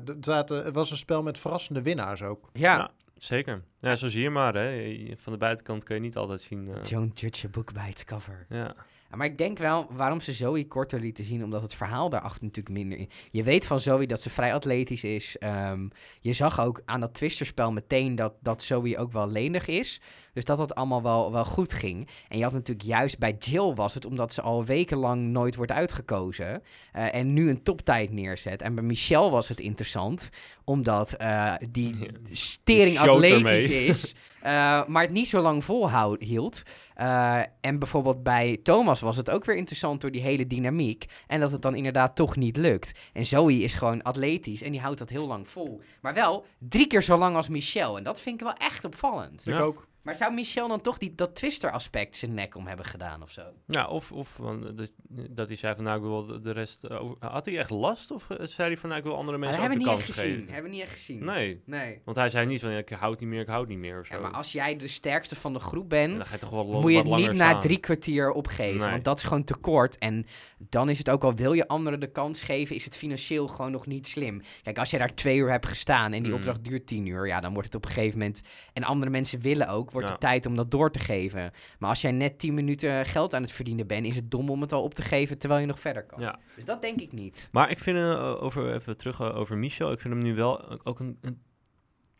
het, 0.47 0.73
was 0.73 0.91
een 0.91 0.97
spel 0.97 1.23
met 1.23 1.37
verrassende 1.39 1.81
winnaars 1.81 2.23
ook. 2.23 2.49
Ja. 2.53 2.77
Ja. 2.77 2.91
Zeker. 3.17 3.61
Ja, 3.79 3.95
zo 3.95 4.07
zie 4.07 4.21
je 4.21 4.29
maar. 4.29 4.53
Hè. 4.55 4.95
Van 5.17 5.33
de 5.33 5.39
buitenkant 5.39 5.83
kun 5.83 5.95
je 5.95 6.01
niet 6.01 6.17
altijd 6.17 6.41
zien. 6.41 6.67
eh, 6.67 6.83
Don't 6.89 7.19
judge 7.19 7.47
a 7.47 7.49
book 7.49 7.73
by 7.73 7.87
its 7.89 8.05
cover. 8.05 8.45
ja. 8.49 8.75
Maar 9.15 9.25
ik 9.25 9.37
denk 9.37 9.57
wel 9.57 9.87
waarom 9.91 10.19
ze 10.19 10.33
Zoe 10.33 10.67
korter 10.67 10.99
lieten 10.99 11.25
zien, 11.25 11.43
omdat 11.43 11.61
het 11.61 11.75
verhaal 11.75 12.09
daarachter 12.09 12.43
natuurlijk 12.43 12.75
minder 12.75 12.97
in. 12.97 13.09
Je 13.31 13.43
weet 13.43 13.67
van 13.67 13.79
Zoe 13.79 14.07
dat 14.07 14.21
ze 14.21 14.29
vrij 14.29 14.53
atletisch 14.53 15.03
is. 15.03 15.37
Ehm, 15.37 15.87
je 16.19 16.33
zag 16.33 16.61
ook 16.61 16.81
aan 16.85 16.99
dat 16.99 17.13
twisterspel 17.13 17.71
meteen 17.71 18.15
dat, 18.15 18.33
dat 18.39 18.63
Zoe 18.63 18.97
ook 18.97 19.11
wel 19.11 19.29
lenig 19.29 19.67
is. 19.67 20.01
Dus 20.35 20.45
dat 20.45 20.57
het 20.57 20.75
allemaal 20.75 21.01
wel, 21.01 21.31
wel 21.31 21.45
goed 21.45 21.73
ging. 21.73 22.07
En 22.29 22.37
je 22.37 22.43
had 22.43 22.53
natuurlijk 22.53 22.87
juist 22.87 23.17
bij 23.19 23.35
Jill 23.39 23.73
was 23.73 23.93
het 23.93 24.05
omdat 24.05 24.33
ze 24.33 24.41
al 24.41 24.65
wekenlang 24.65 25.21
nooit 25.21 25.55
wordt 25.55 25.71
uitgekozen. 25.71 26.63
eh, 26.91 27.15
en 27.15 27.33
nu 27.33 27.49
een 27.49 27.63
toptijd 27.63 28.11
neerzet. 28.11 28.61
En 28.61 28.75
bij 28.75 28.83
Michelle 28.83 29.29
was 29.29 29.47
het 29.47 29.59
interessant, 29.59 30.29
omdat 30.63 31.13
eh, 31.13 31.53
die 31.69 31.97
Ja. 31.99 32.05
stering 32.31 32.99
atletisch 32.99 33.69
is. 33.69 34.15
eh, 34.41 34.51
maar 34.87 35.01
het 35.01 35.11
niet 35.11 35.27
zo 35.27 35.41
lang 35.41 35.63
volhield. 35.63 36.63
Eh, 36.95 37.39
en 37.61 37.79
bijvoorbeeld 37.79 38.23
bij 38.23 38.59
Thomas 38.63 38.99
was 38.99 39.17
het 39.17 39.29
ook 39.29 39.45
weer 39.45 39.55
interessant 39.55 40.01
door 40.01 40.11
die 40.11 40.21
hele 40.21 40.47
dynamiek. 40.47 41.05
En 41.27 41.39
dat 41.39 41.51
het 41.51 41.61
dan 41.61 41.75
inderdaad 41.75 42.15
toch 42.15 42.35
niet 42.35 42.57
lukt. 42.57 42.99
En 43.13 43.25
Zoe 43.25 43.59
is 43.59 43.73
gewoon 43.73 44.01
atletisch 44.03 44.61
en 44.61 44.71
die 44.71 44.81
houdt 44.81 44.99
dat 44.99 45.09
heel 45.09 45.27
lang 45.27 45.49
vol. 45.49 45.81
Maar 46.01 46.13
wel 46.13 46.45
drie 46.59 46.87
keer 46.87 47.03
zo 47.03 47.17
lang 47.17 47.35
als 47.35 47.47
Michelle. 47.47 47.97
En 47.97 48.03
dat 48.03 48.21
vind 48.21 48.39
ik 48.41 48.45
wel 48.47 48.55
echt 48.57 48.85
opvallend. 48.85 49.41
Ja. 49.45 49.55
Ik 49.55 49.61
ook. 49.61 49.87
Maar 50.05 50.15
zou 50.15 50.33
Michelle 50.33 50.67
dan 50.67 50.81
toch 50.81 50.97
die, 50.97 51.15
dat 51.15 51.35
twister-aspect 51.35 52.15
zijn 52.15 52.33
nek 52.33 52.55
om 52.55 52.67
hebben 52.67 52.85
gedaan 52.85 53.21
of 53.23 53.31
zo? 53.31 53.41
Ja, 53.67 53.87
of, 53.87 54.11
of 54.11 54.37
want 54.37 54.77
dat, 54.77 54.91
dat 55.29 55.47
hij 55.47 55.57
zei 55.57 55.75
van 55.75 55.83
nou, 55.83 55.97
ik 55.97 56.03
wil 56.03 56.41
de- 56.41 56.51
rest... 56.51 56.83
eh, 56.83 57.01
had 57.19 57.45
hij 57.45 57.57
echt 57.57 57.69
last? 57.69 58.11
Of 58.11 58.29
eh, 58.29 58.45
zei 58.47 58.67
hij 58.67 58.77
van 58.77 58.89
nou, 58.89 59.01
ik 59.01 59.07
wil 59.07 59.17
andere 59.17 59.37
mensen 59.37 59.61
ook 59.61 59.67
hebben 59.67 59.79
de 59.79 59.85
we 59.85 59.91
niet 59.95 60.05
kans 60.05 60.17
echt 60.17 60.19
gezien. 60.27 60.37
geven? 60.39 60.53
Hebben 60.53 60.71
we 60.71 60.77
niet 60.77 60.85
echt 60.85 60.93
gezien. 60.93 61.23
Nee, 61.25 61.61
Nee. 61.65 62.01
want 62.05 62.17
hij 62.17 62.29
zei 62.29 62.45
niet 62.45 62.59
van 62.61 62.71
ik 62.71 62.89
houd 62.89 63.19
niet 63.19 63.29
meer, 63.29 63.41
ik 63.41 63.47
houd 63.47 63.67
niet 63.67 63.77
meer 63.77 63.99
of 63.99 64.05
zo. 64.05 64.13
Ja, 64.15 64.19
maar 64.21 64.31
als 64.31 64.51
jij 64.51 64.77
de 64.77 64.87
sterkste 64.87 65.35
van 65.35 65.53
de 65.53 65.59
groep 65.59 65.83
En 65.83 65.87
bent, 65.89 66.17
dan 66.17 66.25
ga 66.25 66.33
je 66.33 66.39
toch 66.39 66.49
wel 66.49 66.65
moet 66.81 66.91
je 66.91 66.97
het 66.97 67.05
niet 67.15 67.33
na 67.33 67.57
drie 67.59 67.77
kwartier 67.77 68.31
opgeven. 68.31 68.79
Nee. 68.79 68.89
Want 68.89 69.03
dat 69.03 69.17
is 69.17 69.23
gewoon 69.23 69.43
te 69.43 69.55
kort. 69.55 69.97
En 69.97 70.25
dan 70.57 70.89
is 70.89 70.97
het 70.97 71.09
ook 71.09 71.23
al, 71.23 71.33
wil 71.33 71.53
je 71.53 71.67
anderen 71.67 71.99
de 71.99 72.11
kans 72.11 72.41
geven, 72.41 72.75
is 72.75 72.85
het 72.85 72.97
financieel 72.97 73.47
gewoon 73.47 73.71
nog 73.71 73.85
niet 73.85 74.07
slim. 74.07 74.41
Kijk, 74.63 74.77
als 74.77 74.89
je 74.89 74.97
daar 74.97 75.13
twee 75.15 75.37
uur 75.37 75.51
hebt 75.51 75.65
gestaan 75.67 76.13
en 76.13 76.23
die 76.23 76.31
Mm. 76.31 76.37
opdracht 76.37 76.63
duurt 76.63 76.87
tien 76.87 77.05
uur, 77.05 77.27
ja, 77.27 77.39
dan 77.39 77.51
wordt 77.51 77.67
het 77.67 77.75
op 77.75 77.85
een 77.85 77.91
gegeven 77.91 78.17
moment... 78.19 78.41
En 78.73 78.83
andere 78.83 79.11
mensen 79.11 79.39
willen 79.41 79.67
ook, 79.69 79.91
wordt 79.95 80.07
Ja. 80.07 80.13
de 80.13 80.19
tijd 80.19 80.45
om 80.45 80.55
dat 80.55 80.71
door 80.71 80.91
te 80.91 80.99
geven. 80.99 81.51
Maar 81.79 81.89
als 81.89 82.01
jij 82.01 82.11
net 82.11 82.39
10 82.39 82.53
minuten 82.53 83.05
geld 83.05 83.33
aan 83.33 83.41
het 83.41 83.51
verdienen 83.51 83.87
bent, 83.87 84.05
is 84.05 84.15
het 84.15 84.31
dom 84.31 84.49
om 84.49 84.61
het 84.61 84.71
al 84.71 84.83
op 84.83 84.93
te 84.93 85.01
geven 85.01 85.37
terwijl 85.37 85.61
je 85.61 85.67
nog 85.67 85.79
verder 85.79 86.03
kan. 86.05 86.19
Ja. 86.21 86.39
Dus 86.55 86.65
dat 86.65 86.81
denk 86.81 86.99
ik 87.01 87.11
niet. 87.11 87.49
Maar 87.51 87.69
ik 87.71 87.79
vind, 87.79 87.97
eh, 87.97 88.43
over, 88.43 88.73
even 88.73 88.97
terug 88.97 89.19
eh, 89.19 89.37
over 89.37 89.57
Michel, 89.57 89.91
ik 89.91 89.99
vind 89.99 90.13
hem 90.13 90.23
nu 90.23 90.35
wel 90.35 90.79
ook 90.83 90.99
een, 90.99 91.17
een 91.21 91.41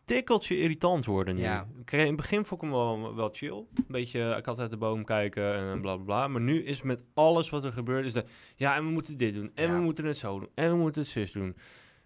tikkeltje 0.04 0.58
irritant 0.58 1.04
worden 1.06 1.34
nu. 1.34 1.40
Ja. 1.42 1.66
Ik, 1.80 1.92
in 1.92 1.98
het 2.06 2.16
begin 2.16 2.44
vond 2.44 2.62
ik 2.62 2.68
hem 2.68 2.76
wel, 2.78 3.14
wel 3.14 3.28
chill. 3.32 3.64
Een 3.74 3.84
beetje, 3.88 4.34
ik 4.38 4.46
had 4.46 4.58
uit 4.58 4.70
de 4.70 4.76
boom 4.76 5.04
kijken 5.04 5.54
en 5.54 5.80
bla 5.80 5.94
bla 5.94 6.04
bla. 6.04 6.28
Maar 6.28 6.40
nu 6.40 6.62
is 6.64 6.82
met 6.82 7.04
alles 7.14 7.50
wat 7.50 7.64
er 7.64 7.72
gebeurt, 7.72 8.04
is 8.04 8.12
de, 8.12 8.24
ja, 8.56 8.76
en 8.76 8.84
we 8.84 8.90
moeten 8.90 9.16
dit 9.16 9.34
doen, 9.34 9.50
en 9.54 9.66
Ja. 9.66 9.74
we 9.74 9.80
moeten 9.80 10.04
het 10.04 10.16
zo 10.16 10.38
doen, 10.38 10.48
en 10.54 10.70
we 10.70 10.76
moeten 10.76 11.00
het 11.00 11.10
zus 11.10 11.32
doen. 11.32 11.56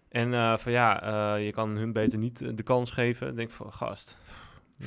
En 0.09 0.33
eh, 0.33 0.57
van 0.57 0.71
ja, 0.71 1.01
eh, 1.35 1.45
je 1.45 1.51
kan 1.51 1.69
hun 1.77 1.91
beter 1.93 2.17
niet 2.17 2.41
eh, 2.41 2.49
de 2.55 2.63
kans 2.63 2.91
geven. 2.91 3.27
Ik 3.27 3.35
denk 3.35 3.51
van, 3.51 3.73
gast. 3.73 4.17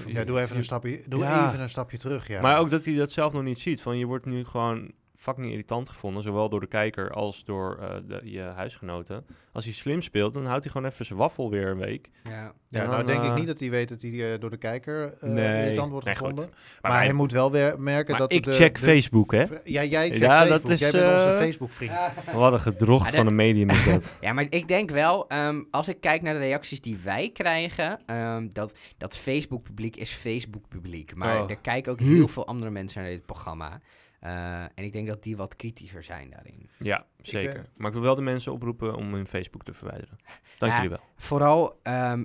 Ja, 0.07 0.25
doe 0.25 0.41
even 0.41 0.57
een 0.57 0.65
stapje, 0.65 1.03
doe 1.09 1.21
Ja. 1.21 1.49
even 1.49 1.61
een 1.61 1.69
stapje 1.69 1.99
terug. 1.99 2.29
Ja. 2.29 2.41
Maar 2.41 2.59
ook 2.59 2.71
dat 2.71 2.85
hij 2.85 2.95
dat 2.95 3.13
zelf 3.13 3.33
nog 3.33 3.43
niet 3.43 3.59
ziet. 3.59 3.83
Van 3.83 3.99
je 3.99 4.07
wordt 4.07 4.27
nu 4.27 4.45
gewoon 4.45 4.93
fucking 5.25 5.51
irritant 5.51 5.89
gevonden. 5.89 6.23
Zowel 6.23 6.49
door 6.49 6.61
de 6.61 6.67
kijker 6.67 7.11
als 7.11 7.45
door 7.45 7.79
eh, 7.81 7.89
de, 8.09 8.21
je 8.25 8.41
huisgenoten. 8.41 9.27
Als 9.53 9.65
hij 9.65 9.75
slim 9.75 10.03
speelt, 10.03 10.33
dan 10.33 10.45
houdt 10.45 10.65
hij 10.65 10.73
gewoon 10.73 10.91
even 10.91 11.05
zijn 11.05 11.19
waffel 11.19 11.51
weer 11.51 11.67
een 11.69 11.79
week. 11.79 12.11
Ja. 12.25 12.31
ja, 12.69 12.85
nou 12.85 12.97
dan, 12.97 13.07
denk 13.07 13.23
ik 13.23 13.29
eh, 13.29 13.35
niet 13.35 13.47
dat 13.47 13.61
hij 13.61 13.71
weet 13.71 13.89
dat 13.89 14.03
hij 14.03 14.33
eh, 14.35 14.41
door 14.41 14.51
de 14.51 14.57
kijker 14.57 15.15
eh 15.21 15.29
Nee. 15.29 15.63
irritant 15.65 15.91
wordt 15.91 16.07
Nee, 16.07 16.15
goed. 16.17 16.29
gevonden. 16.29 16.55
Maar, 16.83 16.93
hij 17.03 17.13
moet 17.13 17.33
wel 17.33 17.51
weer 17.51 17.81
merken 17.81 18.11
maar 18.11 18.21
dat 18.21 18.33
ik 18.33 18.43
de, 18.45 18.53
check 18.53 18.75
de- 18.75 18.81
Facebook, 18.81 19.33
hè. 19.33 19.45
Ja, 19.65 19.85
jij 19.85 20.07
checkt 20.09 20.19
Ja, 20.21 20.39
dat 20.45 20.49
Facebook. 20.49 20.71
is, 20.71 20.79
jij 20.79 20.91
bent 20.91 21.05
onze 21.25 21.37
Facebook-vriend. 21.39 21.93
Wat 22.35 22.53
een 22.53 22.61
gedrocht 22.61 23.15
van 23.15 23.25
de- 23.25 23.31
een 23.31 23.37
medium 23.37 23.71
is 23.71 23.85
dat. 23.85 24.15
Ja, 24.21 24.33
maar 24.33 24.47
ik 24.51 24.69
denk 24.69 24.91
wel, 24.91 25.29
ehm, 25.29 25.63
als 25.71 25.89
ik 25.89 26.01
kijk 26.01 26.23
naar 26.23 26.35
de 26.35 26.41
reacties 26.41 26.81
die 26.81 26.99
wij 27.05 27.31
krijgen, 27.33 27.99
ehm, 28.07 28.49
dat, 28.53 28.75
dat 28.99 29.17
Facebook-publiek 29.17 29.97
is 29.97 30.11
Facebook-publiek. 30.11 31.15
Maar 31.17 31.43
Oh. 31.43 31.51
er 31.51 31.57
kijken 31.57 31.93
ook 31.93 32.01
heel 32.01 32.29
veel 32.29 32.47
andere 32.47 32.71
mensen 32.71 33.03
naar 33.03 33.11
dit 33.11 33.27
programma. 33.27 33.81
Eh, 34.25 34.63
en 34.63 34.85
ik 34.85 34.93
denk 34.93 35.07
dat 35.07 35.23
die 35.23 35.37
wat 35.37 35.57
kritischer 35.57 36.03
zijn 36.03 36.31
daarin. 36.31 36.69
Ja, 36.79 37.07
zeker. 37.21 37.53
ben- 37.55 37.67
Maar 37.77 37.87
ik 37.87 37.93
wil 37.95 38.03
wel 38.03 38.15
de 38.15 38.23
mensen 38.23 38.53
oproepen 38.53 38.95
om 38.97 39.15
hun 39.15 39.27
Facebook 39.27 39.63
te 39.63 39.73
verwijderen. 39.73 40.17
Dank 40.59 40.73
Ja. 40.73 40.77
jullie 40.83 40.91
wel. 40.97 41.07
Vooral 41.17 41.79
ehm, 41.83 42.25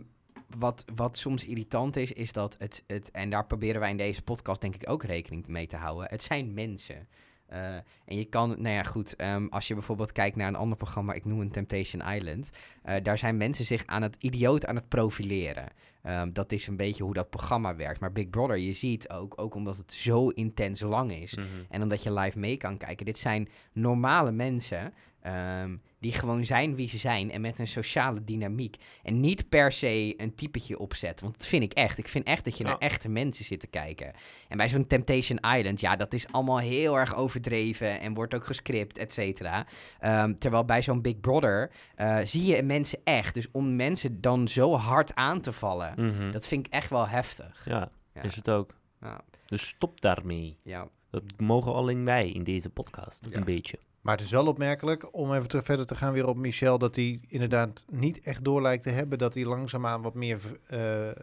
wat, 0.58 0.86
wat 0.96 1.18
soms 1.18 1.46
irritant 1.46 1.96
is, 1.96 2.12
is 2.14 2.32
dat 2.34 2.56
het, 2.60 2.84
het, 2.88 3.12
en 3.12 3.30
daar 3.30 3.46
proberen 3.46 3.80
wij 3.80 3.90
in 3.90 3.98
deze 3.98 4.22
podcast 4.22 4.62
denk 4.62 4.76
ik 4.76 4.90
ook 4.90 5.04
rekening 5.04 5.48
mee 5.48 5.68
te 5.68 5.76
houden. 5.76 6.08
Het 6.10 6.24
zijn 6.24 6.54
mensen. 6.54 7.08
Eh, 7.50 7.74
en 8.06 8.18
je 8.18 8.26
kan, 8.26 8.50
nou 8.50 8.76
ja, 8.76 8.84
goed, 8.84 9.16
ehm, 9.16 9.46
als 9.50 9.68
je 9.68 9.74
bijvoorbeeld 9.74 10.12
kijkt 10.12 10.36
naar 10.36 10.48
een 10.48 10.56
ander 10.56 10.78
programma, 10.78 11.14
ik 11.14 11.26
noem 11.26 11.40
een 11.42 11.52
Temptation 11.52 12.02
Island, 12.14 12.50
eh, 12.84 13.04
daar 13.04 13.18
zijn 13.18 13.38
mensen 13.38 13.66
zich 13.66 13.86
aan 13.86 14.02
het 14.02 14.16
idioot 14.20 14.66
aan 14.66 14.76
het 14.76 14.88
profileren. 14.88 15.68
Ehm, 16.02 16.32
dat 16.32 16.52
is 16.52 16.68
een 16.68 16.76
beetje 16.78 17.04
hoe 17.04 17.14
dat 17.14 17.30
programma 17.30 17.76
werkt. 17.76 18.00
Maar 18.00 18.12
Big 18.12 18.30
Brother, 18.30 18.58
je 18.58 18.74
ziet 18.74 19.10
ook, 19.10 19.34
ook 19.42 19.56
omdat 19.56 19.78
het 19.78 19.94
zo 19.94 20.28
intens 20.28 20.82
lang 20.82 21.12
is, 21.14 21.36
Mhm. 21.36 21.46
en 21.70 21.82
omdat 21.82 22.04
je 22.04 22.14
live 22.14 22.40
mee 22.40 22.58
kan 22.58 22.78
kijken. 22.78 23.06
Dit 23.06 23.18
zijn 23.18 23.50
normale 23.74 24.32
mensen 24.32 24.94
ehm, 25.22 25.78
die 26.00 26.12
gewoon 26.12 26.46
zijn 26.46 26.76
wie 26.76 26.90
ze 26.90 26.98
zijn 26.98 27.32
en 27.32 27.42
met 27.42 27.60
een 27.60 27.68
sociale 27.68 28.24
dynamiek. 28.24 28.76
En 29.04 29.20
niet 29.20 29.50
per 29.50 29.72
se 29.72 30.14
een 30.18 30.36
typetje 30.36 30.80
opzetten. 30.80 31.26
Want 31.26 31.38
dat 31.38 31.48
vind 31.48 31.64
ik 31.64 31.74
echt. 31.74 31.98
Ik 31.98 32.08
vind 32.08 32.26
echt 32.26 32.46
dat 32.46 32.58
je 32.58 32.64
Ja. 32.64 32.70
naar 32.70 32.80
echte 32.80 33.10
mensen 33.10 33.46
zit 33.46 33.60
te 33.60 33.68
kijken. 33.68 34.14
En 34.48 34.58
bij 34.58 34.70
zo'n 34.70 34.88
Temptation 34.88 35.40
Island, 35.58 35.80
ja, 35.80 35.96
dat 35.96 36.14
is 36.14 36.32
allemaal 36.32 36.58
heel 36.60 36.98
erg 36.98 37.16
overdreven 37.16 38.00
en 38.00 38.14
wordt 38.14 38.34
ook 38.36 38.46
gescript, 38.46 38.98
et 38.98 39.14
cetera. 39.14 39.66
Ehm, 40.00 40.34
terwijl 40.38 40.66
bij 40.66 40.82
zo'n 40.82 41.02
Big 41.02 41.20
Brother 41.20 41.72
eh, 41.96 42.18
zie 42.24 42.46
je 42.56 42.64
mensen 42.64 43.00
echt. 43.04 43.34
Dus 43.34 43.48
om 43.52 43.76
mensen 43.76 44.22
dan 44.22 44.48
zo 44.48 44.76
hard 44.76 45.16
aan 45.16 45.42
te 45.42 45.54
vallen, 45.54 45.94
Mhm. 45.98 46.32
dat 46.32 46.48
vind 46.48 46.66
ik 46.66 46.74
echt 46.74 46.90
wel 46.90 47.08
heftig. 47.08 47.62
Ja, 47.66 47.92
Ja. 48.14 48.22
is 48.22 48.36
het 48.36 48.50
ook. 48.50 48.76
Ja, 49.02 49.22
Dus 49.46 49.68
stop 49.68 50.02
daarmee. 50.02 50.58
ja. 50.64 50.88
Dat 51.12 51.24
mogen 51.38 51.74
alleen 51.74 52.06
wij 52.06 52.30
in 52.30 52.44
deze 52.44 52.70
podcast. 52.70 53.28
Een 53.32 53.44
beetje. 53.44 53.80
Maar 54.02 54.16
het 54.16 54.26
is 54.26 54.32
wel 54.32 54.46
opmerkelijk, 54.48 55.08
om 55.16 55.34
even 55.34 55.48
te, 55.48 55.62
verder 55.62 55.86
te 55.86 55.96
gaan 55.96 56.14
weer 56.14 56.28
op 56.28 56.38
Michel, 56.38 56.78
dat 56.78 56.96
hij 56.96 57.20
inderdaad 57.28 57.86
niet 57.92 58.20
echt 58.20 58.44
door 58.44 58.62
lijkt 58.62 58.84
te 58.84 58.90
hebben. 58.90 59.18
Dat 59.18 59.34
hij 59.34 59.46
langzaamaan 59.46 60.02
wat 60.02 60.14
meer 60.14 60.40
eh, 60.68 61.08
eh, 61.10 61.16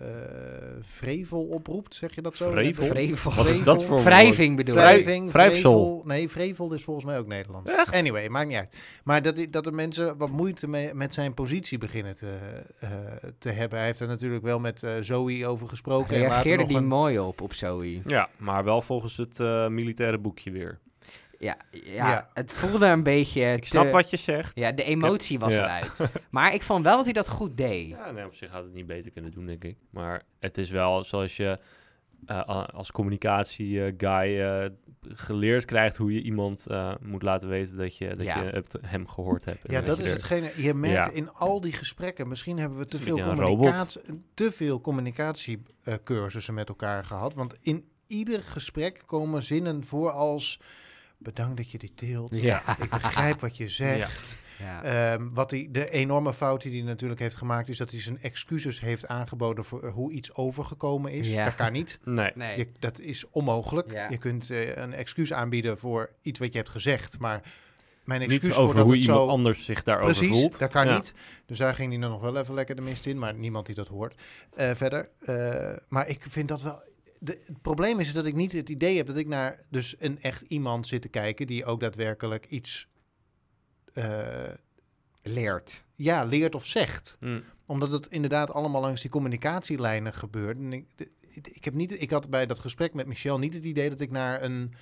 vrevel 0.81 1.43
oproept, 1.45 1.95
zeg 1.95 2.15
je 2.15 2.23
dat 2.23 2.37
zo? 2.37 2.51
Vrevel? 2.51 2.87
Vrevel. 2.87 3.33
Wat 3.35 3.47
is 3.47 3.63
dat 3.63 3.85
voor 3.85 3.97
een 3.99 4.05
Wrijving 4.05 4.57
bedoel 4.57 4.75
ik. 4.75 4.81
Wrijving, 4.81 5.31
vrevel. 5.31 6.03
Nee, 6.05 6.29
vrevel 6.29 6.73
is 6.75 6.85
volgens 6.85 7.07
mij 7.07 7.19
ook 7.19 7.27
Nederlands. 7.27 7.71
Echt? 7.71 7.95
Anyway, 7.95 8.29
maakt 8.29 8.49
niet 8.49 8.57
uit. 8.57 8.77
Maar 9.05 9.23
dat, 9.23 9.47
dat 9.51 9.65
de 9.65 9.73
mensen 9.73 10.17
wat 10.17 10.31
moeite 10.31 10.69
mee, 10.69 10.95
met 10.95 11.15
zijn 11.15 11.35
positie 11.35 11.79
beginnen 11.79 12.15
te, 12.17 12.39
eh, 12.81 12.91
te 13.39 13.51
hebben. 13.51 13.79
Hij 13.79 13.87
heeft 13.87 14.01
er 14.01 14.09
natuurlijk 14.09 14.43
wel 14.45 14.59
met 14.59 14.87
Zoe 15.01 15.47
over 15.47 15.69
gesproken. 15.69 16.15
en 16.15 16.21
later 16.21 16.33
Reageerde 16.35 16.59
nog 16.59 16.69
die 16.69 16.77
een- 16.77 16.87
mooi 16.87 17.19
op, 17.19 17.41
op 17.41 17.53
Zoe. 17.55 18.03
Ja, 18.07 18.29
maar 18.37 18.65
wel 18.65 18.83
volgens 18.83 19.17
het 19.17 19.41
eh, 19.41 19.69
militaire 19.69 20.19
boekje 20.19 20.51
weer. 20.51 20.79
Ja, 21.47 21.57
ja, 21.71 21.93
Ja. 22.11 22.31
het 22.35 22.53
voelde 22.53 22.87
een 22.87 23.03
beetje... 23.03 23.53
Ik 23.53 23.65
snap 23.67 23.91
wat 23.93 24.11
je 24.11 24.17
zegt. 24.17 24.59
Ja, 24.59 24.73
de 24.73 24.83
emotie 24.85 25.39
was 25.39 25.55
Ja. 25.55 25.63
eruit. 25.65 26.01
Maar 26.31 26.55
ik 26.55 26.63
vond 26.63 26.85
wel 26.85 26.97
dat 26.97 27.05
hij 27.05 27.13
dat 27.13 27.29
goed 27.29 27.57
deed. 27.57 27.89
Ja, 27.89 28.11
nee, 28.11 28.25
op 28.25 28.35
zich 28.35 28.51
had 28.51 28.63
het 28.65 28.73
niet 28.75 28.87
beter 28.87 29.11
kunnen 29.11 29.31
doen, 29.31 29.47
denk 29.47 29.65
ik. 29.65 29.77
Maar 29.91 30.23
het 30.41 30.59
is 30.59 30.71
wel 30.71 31.05
zoals 31.05 31.37
je 31.37 31.59
eh, 32.27 32.65
als 32.75 32.93
communicatie-guy 32.93 34.41
eh, 34.41 34.69
geleerd 35.01 35.65
krijgt 35.65 35.97
hoe 35.97 36.13
je 36.13 36.23
iemand 36.23 36.67
eh, 36.67 36.93
moet 37.03 37.23
laten 37.23 37.49
weten 37.49 37.77
dat 37.77 37.97
je, 37.97 38.09
dat 38.09 38.23
Ja. 38.23 38.43
je 38.43 38.65
hem 38.81 39.09
gehoord 39.09 39.45
hebt. 39.45 39.59
Ja, 39.73 39.81
dat 39.81 39.99
is 39.99 40.07
er- 40.07 40.13
hetgene. 40.13 40.51
Je 40.57 40.75
merkt 40.75 40.95
Ja. 40.95 41.11
in 41.11 41.33
al 41.33 41.61
die 41.61 41.73
gesprekken, 41.73 42.29
misschien 42.29 42.59
hebben 42.59 42.79
we 42.79 42.85
te 42.85 42.99
veel, 42.99 43.19
communicatie, 43.19 44.01
te 44.35 44.51
veel 44.53 44.81
communicatiecursussen 44.81 46.55
met 46.55 46.69
elkaar 46.69 47.05
gehad. 47.05 47.35
Want 47.35 47.55
in 47.61 47.85
ieder 48.07 48.43
gesprek 48.43 49.03
komen 49.07 49.43
zinnen 49.43 49.85
voor 49.85 50.11
als 50.11 50.61
bedankt 51.19 51.57
dat 51.57 51.71
je 51.71 51.79
dit 51.79 51.99
deelt. 51.99 52.35
Ja. 52.35 52.79
Ik 52.83 52.91
begrijp 52.91 53.41
wat 53.41 53.57
je 53.57 53.69
zegt. 53.69 54.37
Ja. 54.59 54.83
Ehm, 54.83 55.29
wat 55.33 55.51
hij, 55.51 55.69
de 55.71 55.91
enorme 55.91 56.35
fout 56.35 56.63
die 56.63 56.73
hij 56.73 56.83
natuurlijk 56.83 57.21
heeft 57.21 57.37
gemaakt, 57.37 57.69
is 57.69 57.77
dat 57.79 57.91
hij 57.91 58.01
zijn 58.01 58.21
excuses 58.21 58.81
heeft 58.81 59.07
aangeboden 59.07 59.65
voor 59.65 59.83
eh, 59.83 59.93
hoe 59.93 60.13
iets 60.13 60.35
overgekomen 60.35 61.13
is. 61.13 61.31
Ja. 61.31 61.45
Dat 61.45 61.55
kan 61.55 61.73
niet. 61.73 61.99
Nee. 62.05 62.31
nee. 62.35 62.59
Je, 62.59 62.69
dat 62.79 63.01
is 63.01 63.25
onmogelijk. 63.31 63.91
Ja. 63.93 64.09
Je 64.11 64.19
kunt 64.19 64.51
eh, 64.51 64.77
een 64.77 64.93
excuus 64.93 65.33
aanbieden 65.33 65.79
voor 65.79 66.11
iets 66.23 66.39
wat 66.39 66.53
je 66.53 66.59
hebt 66.59 66.71
gezegd, 66.71 67.19
maar 67.19 67.43
mijn 68.05 68.21
excuus 68.21 68.43
Niet 68.43 68.53
voor 68.53 68.63
over 68.63 68.77
dat 68.77 68.85
hoe 68.85 68.97
iemand 68.97 69.19
zo 69.19 69.29
anders 69.29 69.65
zich 69.65 69.83
daarover 69.83 70.17
Precies, 70.17 70.37
voelt. 70.41 70.59
dat 70.59 70.71
kan 70.71 70.87
Ja. 70.87 70.95
niet. 70.95 71.15
Dus 71.47 71.59
daar 71.59 71.75
ging 71.75 71.93
hij 71.93 72.01
dan 72.01 72.11
nog 72.11 72.21
wel 72.21 72.37
even 72.37 72.55
lekker 72.55 72.77
de 72.77 72.83
mist 72.83 73.07
in, 73.07 73.19
maar 73.19 73.35
niemand 73.35 73.67
die 73.67 73.75
dat 73.75 73.89
hoort. 73.89 74.15
Eh, 74.55 74.71
verder, 74.75 75.09
eh, 75.21 75.77
maar 75.89 76.09
ik 76.09 76.25
vind 76.29 76.49
dat 76.49 76.63
wel... 76.63 76.83
De, 77.21 77.43
het 77.47 77.63
probleem 77.63 78.01
is 78.01 78.13
dat 78.13 78.27
ik 78.27 78.35
niet 78.35 78.53
het 78.53 78.69
idee 78.69 78.97
heb 78.97 79.07
dat 79.07 79.17
ik 79.17 79.27
naar 79.27 79.65
dus 79.71 79.95
een 79.99 80.21
echt 80.21 80.41
iemand 80.43 80.87
zit 80.87 81.03
te 81.03 81.09
kijken 81.09 81.47
die 81.47 81.65
ook 81.65 81.81
daadwerkelijk 81.81 82.47
iets 82.47 82.89
eh, 83.93 84.53
Leert. 85.23 85.85
ja, 85.95 86.25
leert 86.25 86.55
of 86.55 86.67
zegt. 86.67 87.17
Mm. 87.21 87.43
Omdat 87.67 87.93
het 87.93 88.07
inderdaad 88.07 88.53
allemaal 88.53 88.81
langs 88.81 89.01
die 89.01 89.11
communicatielijnen 89.11 90.13
gebeurt. 90.13 90.57
En 90.57 90.73
ik, 90.73 90.87
ik, 91.43 91.65
heb 91.65 91.75
niet, 91.75 92.01
ik 92.03 92.11
had 92.11 92.31
bij 92.31 92.47
dat 92.47 92.59
gesprek 92.59 92.95
met 92.95 93.07
Michel 93.07 93.39
niet 93.39 93.55
het 93.55 93.65
idee 93.65 93.91
dat 93.91 94.01
ik 94.01 94.11
naar 94.11 94.43
een... 94.43 94.75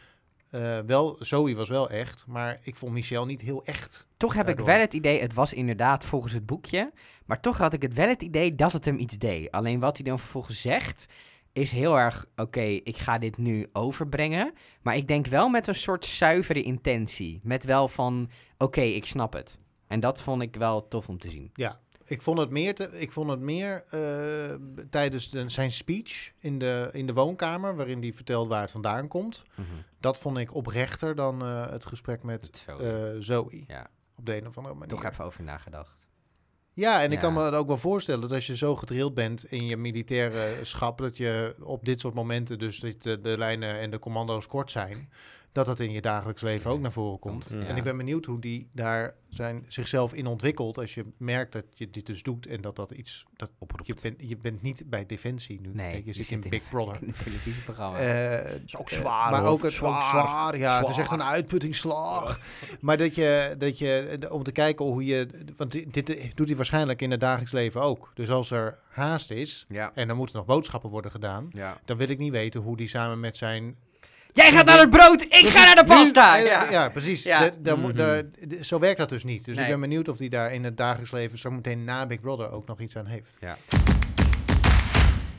eh, 0.51 0.79
wel, 0.87 1.17
Zoe 1.21 1.55
was 1.55 1.69
wel 1.69 1.91
echt, 1.91 2.25
maar 2.27 2.59
ik 2.63 2.77
vond 2.77 2.93
Michel 2.93 3.27
niet 3.27 3.41
heel 3.41 3.65
echt. 3.65 4.07
Toch 4.17 4.35
heb 4.35 4.49
ik 4.49 4.61
wel 4.61 4.81
het 4.81 4.95
idee, 4.95 5.21
het 5.21 5.35
was 5.35 5.53
inderdaad 5.53 6.05
volgens 6.05 6.33
het 6.33 6.47
boekje. 6.47 6.93
Maar 7.25 7.41
toch 7.41 7.59
had 7.59 7.73
ik 7.73 7.83
het 7.83 7.95
wel 7.95 8.09
het 8.09 8.23
idee 8.23 8.55
dat 8.55 8.73
het 8.73 8.85
hem 8.85 8.99
iets 8.99 9.19
deed. 9.19 9.51
Alleen 9.51 9.81
wat 9.81 9.97
hij 9.97 10.07
dan 10.07 10.19
vervolgens 10.19 10.61
zegt, 10.61 11.07
is 11.55 11.71
heel 11.73 11.97
erg, 11.99 12.27
oké, 12.37 12.61
ik 12.61 12.97
ga 12.99 13.19
dit 13.19 13.37
nu 13.39 13.69
overbrengen. 13.73 14.53
Maar 14.83 14.97
ik 14.97 15.09
denk 15.09 15.27
wel 15.27 15.49
met 15.49 15.67
een 15.67 15.75
soort 15.75 16.07
zuivere 16.07 16.63
intentie. 16.63 17.41
Met 17.43 17.65
wel 17.65 17.89
van, 17.89 18.31
oké, 18.59 18.81
ik 18.81 19.05
snap 19.05 19.33
het. 19.33 19.59
En 19.87 20.01
dat 20.01 20.23
vond 20.23 20.43
ik 20.43 20.57
wel 20.57 20.89
tof 20.89 21.09
om 21.09 21.19
te 21.19 21.31
zien. 21.31 21.53
Ik 22.07 22.23
vond 22.23 22.39
het 22.39 22.51
meer, 22.51 22.75
te- 22.75 22.99
ik 23.01 23.13
vond 23.13 23.31
het 23.31 23.41
meer 23.41 23.85
eh, 23.89 24.55
tijdens 24.91 25.31
de- 25.31 25.49
zijn 25.49 25.71
speech 25.71 26.33
in 26.39 26.59
de, 26.59 26.89
in 26.93 27.07
de 27.07 27.13
woonkamer, 27.13 27.77
waarin 27.77 28.01
hij 28.03 28.13
vertelt 28.13 28.49
waar 28.49 28.61
het 28.61 28.71
vandaan 28.71 29.09
komt. 29.09 29.43
Dat 30.01 30.19
vond 30.19 30.39
ik 30.39 30.55
oprechter 30.55 31.15
dan 31.15 31.43
eh, 31.43 31.71
het 31.71 31.85
gesprek 31.87 32.23
met 32.23 32.63
Zo, 32.67 32.79
eh, 32.79 33.11
Zoe. 33.19 33.65
ja, 33.67 33.87
Op 34.17 34.27
de 34.27 34.37
een 34.37 34.47
of 34.47 34.57
andere 34.57 34.75
manier. 34.75 34.95
toch 34.95 35.05
even 35.05 35.25
over 35.25 35.43
nagedacht. 35.43 35.97
Ja, 36.75 37.03
en 37.03 37.13
ik 37.13 37.19
kan 37.19 37.33
me 37.33 37.51
ook 37.53 37.67
wel 37.67 37.77
voorstellen 37.77 38.21
dat 38.21 38.33
als 38.33 38.47
je 38.47 38.57
zo 38.57 38.77
gedrild 38.77 39.15
bent 39.15 39.45
in 39.45 39.67
je 39.67 39.77
militaire 39.77 40.59
schap, 40.63 40.99
dat 40.99 41.17
je 41.17 41.55
op 41.63 41.85
dit 41.85 42.01
soort 42.01 42.15
momenten 42.15 42.59
dus 42.59 42.81
dat 42.81 43.03
de, 43.03 43.21
de 43.21 43.39
lijnen 43.39 43.79
en 43.79 43.91
de 43.91 43.99
commando's 43.99 44.47
kort 44.47 44.71
zijn, 44.71 45.09
dat 45.55 45.67
dat 45.67 45.81
in 45.81 45.91
je 45.91 46.01
dagelijks 46.01 46.43
leven 46.43 46.71
ook 46.71 46.81
naar 46.81 46.93
voren 46.93 47.19
komt. 47.19 47.49
Ja. 47.51 47.61
En 47.61 47.77
ik 47.77 47.83
ben 47.83 47.97
benieuwd 47.97 48.25
hoe 48.25 48.41
die 48.41 48.69
daar 48.73 49.15
zijn, 49.29 49.65
zichzelf 49.69 50.15
in 50.15 50.27
ontwikkelt. 50.27 50.79
Als 50.79 50.95
je 50.95 51.05
merkt 51.17 51.53
dat 51.53 51.65
je 51.75 51.91
dit 51.91 52.07
dus 52.07 52.23
doet 52.23 52.47
en 52.47 52.61
dat 52.61 52.77
dat 52.77 52.91
iets... 52.91 53.25
Dat, 53.37 53.51
Oproept. 53.59 53.87
je, 53.87 53.95
bent, 54.03 54.15
je 54.29 54.37
bent 54.37 54.63
niet 54.63 54.83
bij 54.87 55.07
Defensie 55.07 55.61
nu. 55.61 55.71
Nee, 55.73 55.97
je, 55.97 56.03
je 56.05 56.13
zit 56.13 56.31
in 56.31 56.43
in- 56.43 56.51
Big 56.51 56.69
Brother. 56.69 56.99
In 57.07 57.15
televisieprogramma. 57.25 57.99
Eh, 57.99 58.55
is 58.65 58.77
ook 58.77 58.91
eh, 58.91 58.99
zwaar, 58.99 59.31
maar 59.31 59.41
hoor. 59.41 59.51
ook, 59.51 59.63
het, 59.63 59.73
Zwaar. 59.73 60.03
zwaar. 60.03 60.59
Ja, 60.59 60.79
het 60.79 60.89
is 60.89 60.99
echt 60.99 61.11
een 61.11 61.23
uitputtingsslag. 61.23 62.41
Maar 62.81 62.97
dat 62.97 63.15
je, 63.15 63.55
dat 63.59 63.79
je, 63.79 64.19
eh, 64.21 64.33
om 64.33 64.43
te 64.43 64.53
kijken 64.53 64.85
hoe 64.85 65.05
je, 65.05 65.29
want 65.57 65.71
dit, 65.71 66.07
dit 66.07 66.37
doet 66.37 66.47
hij 66.47 66.57
waarschijnlijk 66.57 67.03
in 67.03 67.11
het 67.11 67.21
dagelijks 67.21 67.53
leven 67.53 67.81
ook. 67.81 68.11
Dus 68.15 68.31
als 68.31 68.51
er 68.51 68.79
haast 68.89 69.31
is 69.31 69.67
ja. 69.69 69.93
en 69.95 70.09
er 70.09 70.17
moeten 70.17 70.37
nog 70.37 70.47
boodschappen 70.47 70.91
worden 70.91 71.11
gedaan, 71.11 71.49
ja. 71.51 71.81
dan 71.85 71.97
wil 71.97 72.09
ik 72.09 72.19
niet 72.19 72.33
weten 72.33 72.61
hoe 72.61 72.77
die 72.77 72.89
samen 72.89 73.21
met 73.21 73.37
zijn. 73.37 73.77
Jij 74.35 74.53
gaat 74.53 74.65
naar 74.67 74.79
het 74.79 74.91
brood, 74.91 75.23
ik 75.23 75.47
ga 75.47 75.65
naar 75.65 75.75
de 75.75 75.85
pasta! 75.85 76.37
Nu- 76.37 76.45
Ja. 76.45 76.71
ja, 76.71 76.89
precies. 76.89 77.23
Ja. 77.23 77.51
Mhm. 77.65 77.95
da- 77.97 78.23
d- 78.23 78.67
zo 78.67 78.79
werkt 78.79 78.99
dat 78.99 79.09
dus 79.09 79.25
niet. 79.25 79.45
Dus 79.45 79.57
Nee. 79.57 79.65
ik 79.65 79.71
ben 79.71 79.81
benieuwd 79.81 80.09
of 80.09 80.19
hij 80.19 80.29
daar 80.29 80.53
in 80.53 80.65
het 80.65 80.77
dagelijks 80.77 81.13
leven 81.13 81.39
zo 81.39 81.51
meteen 81.51 81.85
na 81.85 82.07
Big 82.07 82.21
Brother 82.21 82.51
ook 82.53 82.67
nog 82.67 82.81
iets 82.81 82.97
aan 82.97 83.07
heeft. 83.07 83.37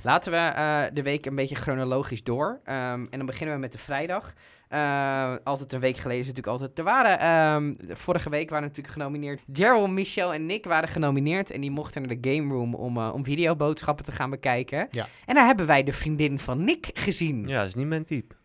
Laten 0.01 0.31
we 0.31 0.37
eh, 0.37 0.83
de 0.93 1.01
week 1.01 1.25
een 1.25 1.35
beetje 1.35 1.55
chronologisch 1.55 2.23
door. 2.23 2.59
Ehm, 2.63 3.05
en 3.09 3.17
dan 3.17 3.25
beginnen 3.25 3.55
we 3.55 3.61
met 3.61 3.71
de 3.71 3.77
vrijdag. 3.77 4.33
Eh, 4.69 5.33
altijd 5.43 5.73
een 5.73 5.79
week 5.79 5.97
geleden 5.97 6.21
is 6.21 6.27
natuurlijk 6.27 6.53
altijd. 6.61 6.77
Er 6.77 6.83
waren, 6.83 7.19
ehm, 7.19 7.73
vorige 7.95 8.29
week 8.29 8.49
waren 8.49 8.67
natuurlijk 8.67 8.93
genomineerd. 8.93 9.41
Daryl, 9.45 9.87
Michel 9.87 10.33
en 10.33 10.45
Nick 10.45 10.65
waren 10.65 10.89
genomineerd. 10.89 11.51
En 11.51 11.61
die 11.61 11.71
mochten 11.71 12.01
naar 12.01 12.17
de 12.19 12.31
game 12.35 12.53
room 12.53 12.75
om, 12.75 12.97
eh, 12.97 13.13
om 13.13 13.23
videoboodschappen 13.23 14.05
te 14.05 14.11
gaan 14.11 14.29
bekijken. 14.29 14.87
Ja. 14.91 15.07
En 15.25 15.35
daar 15.35 15.45
hebben 15.45 15.65
wij 15.67 15.83
de 15.83 15.93
vriendin 15.93 16.39
van 16.39 16.63
Nick 16.63 16.89
gezien. 16.93 17.47
Ja, 17.47 17.57
dat 17.57 17.65
is 17.67 17.75
niet 17.75 17.87
mijn 17.87 18.05
type. 18.05 18.35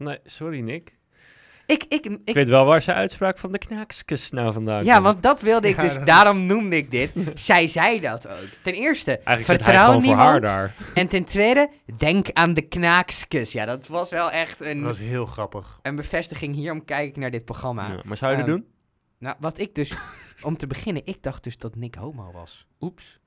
Nee, 0.00 0.18
sorry 0.24 0.60
Nick. 0.60 0.98
Ik, 1.66 1.84
ik, 1.88 2.04
Ik, 2.06 2.20
ik, 2.24 2.34
weet 2.34 2.48
wel 2.48 2.64
waar 2.64 2.80
zijn 2.80 2.96
uitspraak 2.96 3.38
van 3.38 3.52
de 3.52 3.58
knaakskes 3.58 4.30
nou 4.30 4.52
vandaan 4.52 4.84
ja, 4.84 4.92
komt. 4.92 5.04
want 5.04 5.22
dat 5.22 5.40
wilde 5.40 5.68
ik 5.68 5.76
Ja, 5.76 5.82
dus. 5.82 5.98
Daarom 6.04 6.46
noemde 6.46 6.76
ik 6.76 6.90
dit. 6.90 7.12
Zij 7.34 7.68
zei 7.68 8.00
dat 8.00 8.28
ook. 8.28 8.46
Ten 8.62 8.72
eerste, 8.74 9.10
Eigenlijk 9.10 9.46
zit 9.46 9.56
hij 9.56 9.58
vertrouw 9.64 9.84
gewoon 9.86 10.02
voor 10.04 10.14
haar 10.14 10.32
niemand. 10.40 10.42
daar. 10.56 10.74
En 10.94 11.08
ten 11.08 11.24
tweede, 11.24 11.70
denk 11.96 12.30
aan 12.32 12.54
de 12.54 12.62
knaakskes. 12.62 13.52
Ja, 13.52 13.64
dat 13.64 13.86
was 13.86 14.10
wel 14.10 14.30
echt 14.30 14.60
een, 14.60 14.78
Dat 14.78 14.86
was 14.88 14.98
heel 14.98 15.26
grappig. 15.26 15.78
een 15.82 15.96
bevestiging. 15.96 16.54
Hierom 16.54 16.84
kijk 16.84 17.08
ik 17.08 17.16
naar 17.16 17.30
dit 17.30 17.44
programma. 17.44 17.88
Ja, 17.88 18.00
maar 18.04 18.16
zou 18.16 18.30
je 18.30 18.36
dat 18.38 18.46
Ehm, 18.46 18.56
doen? 18.56 18.66
Nou, 19.18 19.36
wat 19.40 19.58
ik 19.58 19.74
dus... 19.74 19.94
om 20.42 20.56
te 20.56 20.66
beginnen, 20.66 21.02
ik 21.04 21.22
dacht 21.22 21.44
dus 21.44 21.58
dat 21.58 21.76
Nick 21.76 21.94
homo 21.94 22.30
was. 22.32 22.66
Oeps. 22.80 23.18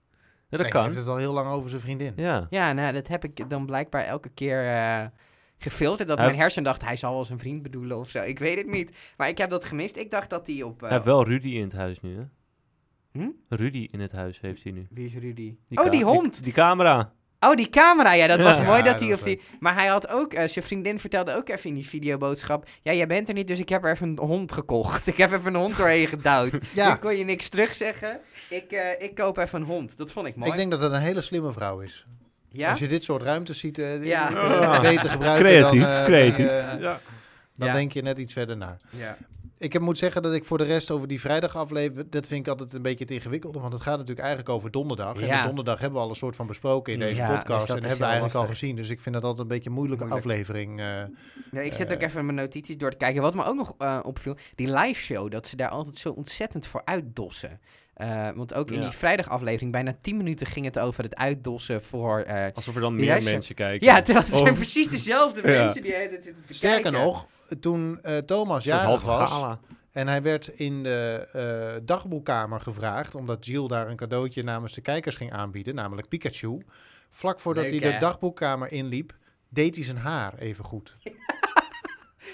Ja, 0.50 0.58
dat 0.58 0.60
Nee, 0.60 0.60
Hij 0.62 0.70
kan. 0.70 0.84
heeft 0.84 0.98
het 0.98 1.08
al 1.08 1.18
heel 1.18 1.34
lang 1.34 1.50
over 1.50 1.70
zijn 1.70 1.82
vriendin. 1.82 2.14
Ja. 2.16 2.48
Ja, 2.50 2.74
nou, 2.74 2.94
dat 2.94 3.08
heb 3.08 3.24
ik 3.24 3.50
dan 3.50 3.66
blijkbaar 3.66 4.04
elke 4.04 4.30
keer 4.30 4.68
eh, 4.76 5.06
gefilterd. 5.64 6.08
Dat 6.08 6.18
Hij- 6.18 6.28
mijn 6.28 6.40
hersen 6.40 6.64
dacht, 6.64 6.84
hij 6.86 6.96
zal 6.98 7.14
wel 7.14 7.26
zijn 7.26 7.40
vriend 7.40 7.62
bedoelen 7.62 7.98
of 7.98 8.10
zo. 8.10 8.22
Ik 8.22 8.40
weet 8.40 8.58
het 8.58 8.68
niet. 8.68 8.92
Maar 9.18 9.28
ik 9.28 9.38
heb 9.38 9.50
dat 9.50 9.66
gemist. 9.66 9.96
Ik 9.98 10.12
dacht 10.12 10.30
dat 10.30 10.48
hij 10.48 10.62
op... 10.64 10.76
eh, 10.76 10.82
Hij 10.82 10.92
heeft 10.98 11.06
wel 11.06 11.24
Rudy 11.28 11.48
in 11.48 11.64
het 11.64 11.74
huis 11.74 12.02
nu, 12.02 12.16
hè? 12.16 12.24
Hm? 13.12 13.30
Rudy 13.50 13.88
in 13.92 14.00
het 14.00 14.12
huis 14.12 14.40
heeft 14.42 14.64
hij 14.64 14.72
nu. 14.72 14.88
Wie 14.90 15.06
is 15.06 15.14
Rudy? 15.14 15.56
Die 15.68 15.80
oh, 15.84 15.92
die 15.92 16.04
hond! 16.04 16.44
Die, 16.44 16.54
camera. 16.54 17.14
Oh, 17.40 17.56
die 17.56 17.70
camera. 17.70 18.14
Ja, 18.14 18.28
dat 18.28 18.38
Ja. 18.38 18.44
was 18.44 18.58
mooi 18.58 18.70
Ja, 18.78 18.84
dat 18.84 18.86
dat 18.86 19.02
hij 19.02 19.14
op 19.14 19.24
die... 19.24 19.42
Maar 19.60 19.74
hij 19.74 19.88
had 19.88 20.08
ook... 20.08 20.34
eh, 20.34 20.48
zijn 20.48 20.66
vriendin 20.66 21.00
vertelde 21.00 21.36
ook 21.36 21.50
even 21.50 21.70
in 21.70 21.76
die 21.76 21.88
videoboodschap... 21.88 22.68
Ja, 22.82 22.94
jij 22.94 23.08
bent 23.08 23.28
er 23.28 23.34
niet, 23.34 23.48
dus 23.48 23.60
ik 23.60 23.70
heb 23.70 23.84
er 23.84 23.92
even 23.92 24.08
een 24.08 24.20
hond 24.28 24.52
gekocht. 24.52 25.08
Ik 25.14 25.18
heb 25.18 25.32
even 25.32 25.54
een 25.54 25.62
hond 25.62 25.78
doorheen 25.78 26.08
gedouwd. 26.08 26.52
Ja, 26.74 26.96
kon 26.96 27.18
je 27.18 27.24
niks 27.24 27.50
terugzeggen. 27.50 28.20
Ik, 28.50 28.72
eh, 28.72 29.02
ik 29.08 29.16
koop 29.16 29.38
even 29.38 29.62
een 29.62 29.68
hond. 29.68 29.98
Dat 29.98 30.12
vond 30.12 30.28
ik 30.28 30.36
mooi. 30.36 30.52
ik 30.52 30.58
denk 30.58 30.72
dat 30.72 30.82
het 30.82 30.92
een 30.92 31.02
hele 31.02 31.22
slimme 31.22 31.52
vrouw 31.52 31.80
is. 31.80 32.06
Ja? 32.54 32.70
Als 32.70 32.80
je 32.80 32.88
dit 32.88 33.04
soort 33.04 33.22
ruimtes 33.24 33.60
ziet 33.60 33.78
eh, 33.78 33.92
die- 34.00 34.06
Ja. 34.08 34.30
eh, 34.36 34.60
Ja. 34.62 34.82
weet 34.82 35.02
te 35.02 35.10
gebruiken, 35.10 35.46
Creatief, 35.50 35.82
dan, 35.82 35.90
eh, 35.90 36.04
creatief. 36.04 36.48
dan, 36.48 36.56
eh, 36.56 36.82
ja. 36.82 37.00
dan 37.56 37.68
Ja. 37.68 37.74
denk 37.74 37.92
je 37.92 38.02
net 38.02 38.18
iets 38.18 38.34
verder 38.34 38.58
na. 38.58 38.78
ja. 38.90 39.18
Ik 39.58 39.74
heb, 39.74 39.82
moet 39.82 39.98
zeggen 39.98 40.22
dat 40.22 40.34
ik 40.34 40.46
voor 40.46 40.58
de 40.58 40.64
rest 40.64 40.92
over 40.92 41.08
die 41.08 41.20
vrijdag 41.20 41.56
aflever, 41.56 42.10
dat 42.10 42.28
vind 42.28 42.40
ik 42.46 42.52
altijd 42.52 42.74
een 42.74 42.82
beetje 42.82 43.04
het 43.04 43.14
ingewikkelde. 43.14 43.60
Want 43.60 43.74
het 43.74 43.82
gaat 43.82 43.94
natuurlijk 43.94 44.20
eigenlijk 44.20 44.50
over 44.56 44.72
donderdag. 44.72 45.20
En 45.20 45.28
Ja. 45.28 45.46
donderdag 45.46 45.80
hebben 45.80 45.98
we 46.00 46.04
al 46.04 46.10
een 46.10 46.16
soort 46.16 46.36
van 46.36 46.48
besproken 46.48 46.94
in 46.94 47.00
deze 47.00 47.16
Ja, 47.16 47.28
dus 47.28 47.36
podcast. 47.38 47.70
en 47.70 47.76
hebben 47.80 47.98
we 47.98 48.04
eigenlijk 48.04 48.36
al 48.36 48.48
gezien. 48.48 48.76
Dus 48.76 48.90
ik 48.90 49.00
vind 49.02 49.16
dat 49.16 49.24
altijd 49.24 49.42
een 49.42 49.48
beetje 49.48 49.70
een 49.70 49.76
moeilijke 49.76 50.06
Moeilijk. 50.06 50.28
aflevering. 50.28 50.80
eh. 50.80 50.86
Nee, 51.52 51.66
ik 51.66 51.74
zit 51.74 51.88
Eh. 51.88 51.94
ook 51.96 52.02
even 52.02 52.26
mijn 52.26 52.38
notities 52.38 52.78
door 52.78 52.92
te 52.92 52.98
kijken. 52.98 53.22
Wat 53.22 53.34
me 53.36 53.44
ook 53.46 53.56
nog 53.56 53.74
eh, 53.78 54.00
opviel, 54.04 54.36
die 54.56 54.74
live 54.80 55.00
show, 55.02 55.32
dat 55.32 55.48
ze 55.48 55.56
daar 55.56 55.70
altijd 55.70 55.96
zo 55.96 56.10
ontzettend 56.10 56.66
voor 56.68 56.82
uitdossen. 56.86 57.60
Eh, 57.94 58.30
want 58.36 58.54
ook 58.54 58.72
in 58.72 58.80
Ja. 58.80 58.82
die 58.88 58.98
vrijdagaflevering, 58.98 59.72
bijna 59.72 59.96
10 60.02 60.18
minuten 60.18 60.48
ging 60.48 60.66
het 60.66 60.80
over 60.80 61.04
het 61.04 61.16
uitdossen 61.16 61.84
voor... 61.84 62.20
eh, 62.20 62.46
Alsof 62.54 62.76
er 62.76 62.82
dan 62.82 62.96
meer 62.96 63.06
reisje- 63.06 63.32
mensen 63.32 63.56
kijken. 63.56 63.88
ja, 63.88 64.02
terwijl 64.02 64.26
het 64.26 64.36
zijn 64.36 64.54
precies 64.54 64.90
dezelfde 64.90 65.52
Ja. 65.52 65.64
mensen 65.64 65.82
die 65.84 65.94
het 65.94 66.12
zitten 66.24 66.44
te 66.48 66.54
Sterker 66.54 66.82
kijken. 66.82 67.02
nog, 67.02 67.28
toen 67.60 68.00
eh, 68.02 68.18
Thomas 68.18 68.64
jarig 68.64 69.02
was 69.02 69.30
gala. 69.30 69.60
en 69.92 70.08
hij 70.08 70.22
werd 70.22 70.48
in 70.48 70.84
de 70.84 71.28
eh, 71.34 71.82
dagboekkamer 71.86 72.60
gevraagd, 72.60 73.16
omdat 73.16 73.46
Jill 73.46 73.68
daar 73.68 73.88
een 73.90 73.96
cadeautje 73.96 74.44
namens 74.44 74.74
de 74.74 74.82
kijkers 74.82 75.16
ging 75.16 75.32
aanbieden, 75.34 75.76
namelijk 75.76 76.08
Pikachu. 76.08 76.62
Vlak 77.10 77.40
voordat 77.40 77.72
Leuk, 77.72 77.82
hij 77.84 77.92
de 77.92 77.98
dagboekkamer 77.98 78.72
inliep, 78.72 79.14
deed 79.50 79.76
hij 79.76 79.84
zijn 79.86 79.98
haar 79.98 80.34
even 80.38 80.66
goed. 80.66 80.96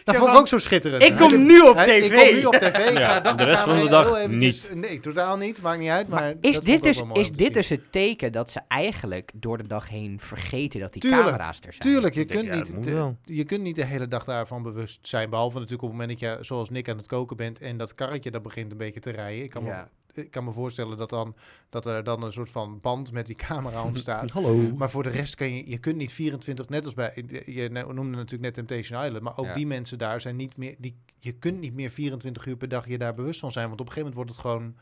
Dat 0.04 0.16
vond 0.16 0.32
ik 0.32 0.38
ook 0.38 0.48
zo 0.48 0.58
schitterend. 0.58 1.04
ik 1.04 1.16
kom 1.18 1.46
nu 1.46 1.60
op 1.60 1.78
tv. 1.78 2.04
Ik 2.04 2.28
kom 2.28 2.36
nu 2.36 2.46
op 2.46 2.54
tv. 2.54 2.98
Ja, 2.98 3.20
de 3.20 3.36
de 3.36 3.44
rest 3.44 3.64
van 3.64 3.80
de 3.80 3.90
dag 3.90 4.28
niet. 4.28 4.72
Nee, 4.76 5.00
totaal 5.00 5.38
niet. 5.38 5.62
Maakt 5.62 5.80
niet 5.80 5.90
uit. 5.90 6.08
Maar, 6.08 6.34
is 6.42 6.60
dit, 6.60 6.84
dus, 6.84 7.04
is 7.14 7.32
dit 7.32 7.54
dus 7.54 7.70
het 7.70 7.92
teken 7.92 8.32
dat 8.32 8.52
ze 8.52 8.62
eigenlijk 8.68 9.32
door 9.34 9.58
de 9.58 9.68
dag 9.68 9.90
heen 9.90 10.20
vergeten 10.20 10.80
dat 10.80 10.94
die 10.94 11.02
Tuurlijk, 11.02 11.24
camera's 11.24 11.58
er 11.58 11.74
zijn? 11.74 11.80
Tuurlijk, 11.80 12.16
je 12.16 12.26
denk, 12.26 12.40
kunt, 12.40 12.68
ja, 12.68 12.74
niet 12.76 12.84
de, 12.84 13.34
je 13.34 13.44
kunt 13.44 13.62
niet 13.62 13.76
de 13.76 13.86
hele 13.86 14.08
dag 14.08 14.24
daarvan 14.24 14.64
bewust 14.64 15.00
zijn. 15.02 15.30
Behalve 15.30 15.56
natuurlijk 15.56 15.84
op 15.84 15.90
het 15.90 16.00
moment 16.00 16.20
dat 16.20 16.30
je, 16.30 16.44
zoals 16.44 16.70
Nick, 16.70 16.90
aan 16.90 16.98
het 16.98 17.08
koken 17.08 17.38
bent 17.38 17.60
en 17.60 17.78
dat 17.78 17.96
karretje 17.96 18.32
dat 18.32 18.44
begint 18.44 18.72
een 18.72 18.78
beetje 18.78 19.00
te 19.00 19.12
rijden. 19.12 19.44
Ik 19.44 19.50
kan, 19.50 19.66
Ja. 19.66 19.70
me, 19.70 19.99
ik 20.14 20.32
kan 20.32 20.44
me 20.44 20.52
voorstellen 20.52 20.98
dat, 20.98 21.10
dan, 21.10 21.36
dat 21.70 21.86
er 21.86 22.04
dan 22.04 22.24
een 22.24 22.32
soort 22.32 22.50
van 22.50 22.80
band 22.82 23.12
met 23.12 23.26
die 23.26 23.36
camera 23.36 23.84
ontstaat. 23.84 24.32
Hallo. 24.40 24.76
Maar 24.76 24.90
voor 24.90 25.04
de 25.04 25.10
rest 25.10 25.36
kan 25.36 25.54
je, 25.54 25.70
je 25.70 25.78
kunt 25.78 25.96
niet 25.96 26.12
24, 26.12 26.70
net 26.70 26.86
als 26.86 26.94
bij, 26.94 27.12
je 27.46 27.70
noemde 27.70 28.18
natuurlijk 28.18 28.42
net 28.42 28.54
Temptation 28.54 29.04
Island, 29.04 29.24
maar 29.24 29.38
ook 29.38 29.46
Ja. 29.46 29.54
die 29.54 29.68
mensen 29.68 29.98
daar 29.98 30.22
zijn 30.22 30.36
niet 30.36 30.58
meer, 30.58 30.76
die, 30.78 30.96
je 31.20 31.32
kunt 31.32 31.60
niet 31.60 31.74
meer 31.74 31.90
24 31.90 32.46
uur 32.46 32.58
per 32.58 32.70
dag 32.70 32.88
je 32.88 32.98
daar 32.98 33.14
bewust 33.14 33.40
van 33.40 33.52
zijn. 33.52 33.68
Want 33.68 33.80
op 33.80 33.88
een 33.88 33.94
gegeven 33.94 34.16
moment 34.16 34.30
wordt 34.30 34.44
het 34.44 34.52
gewoon 34.52 34.76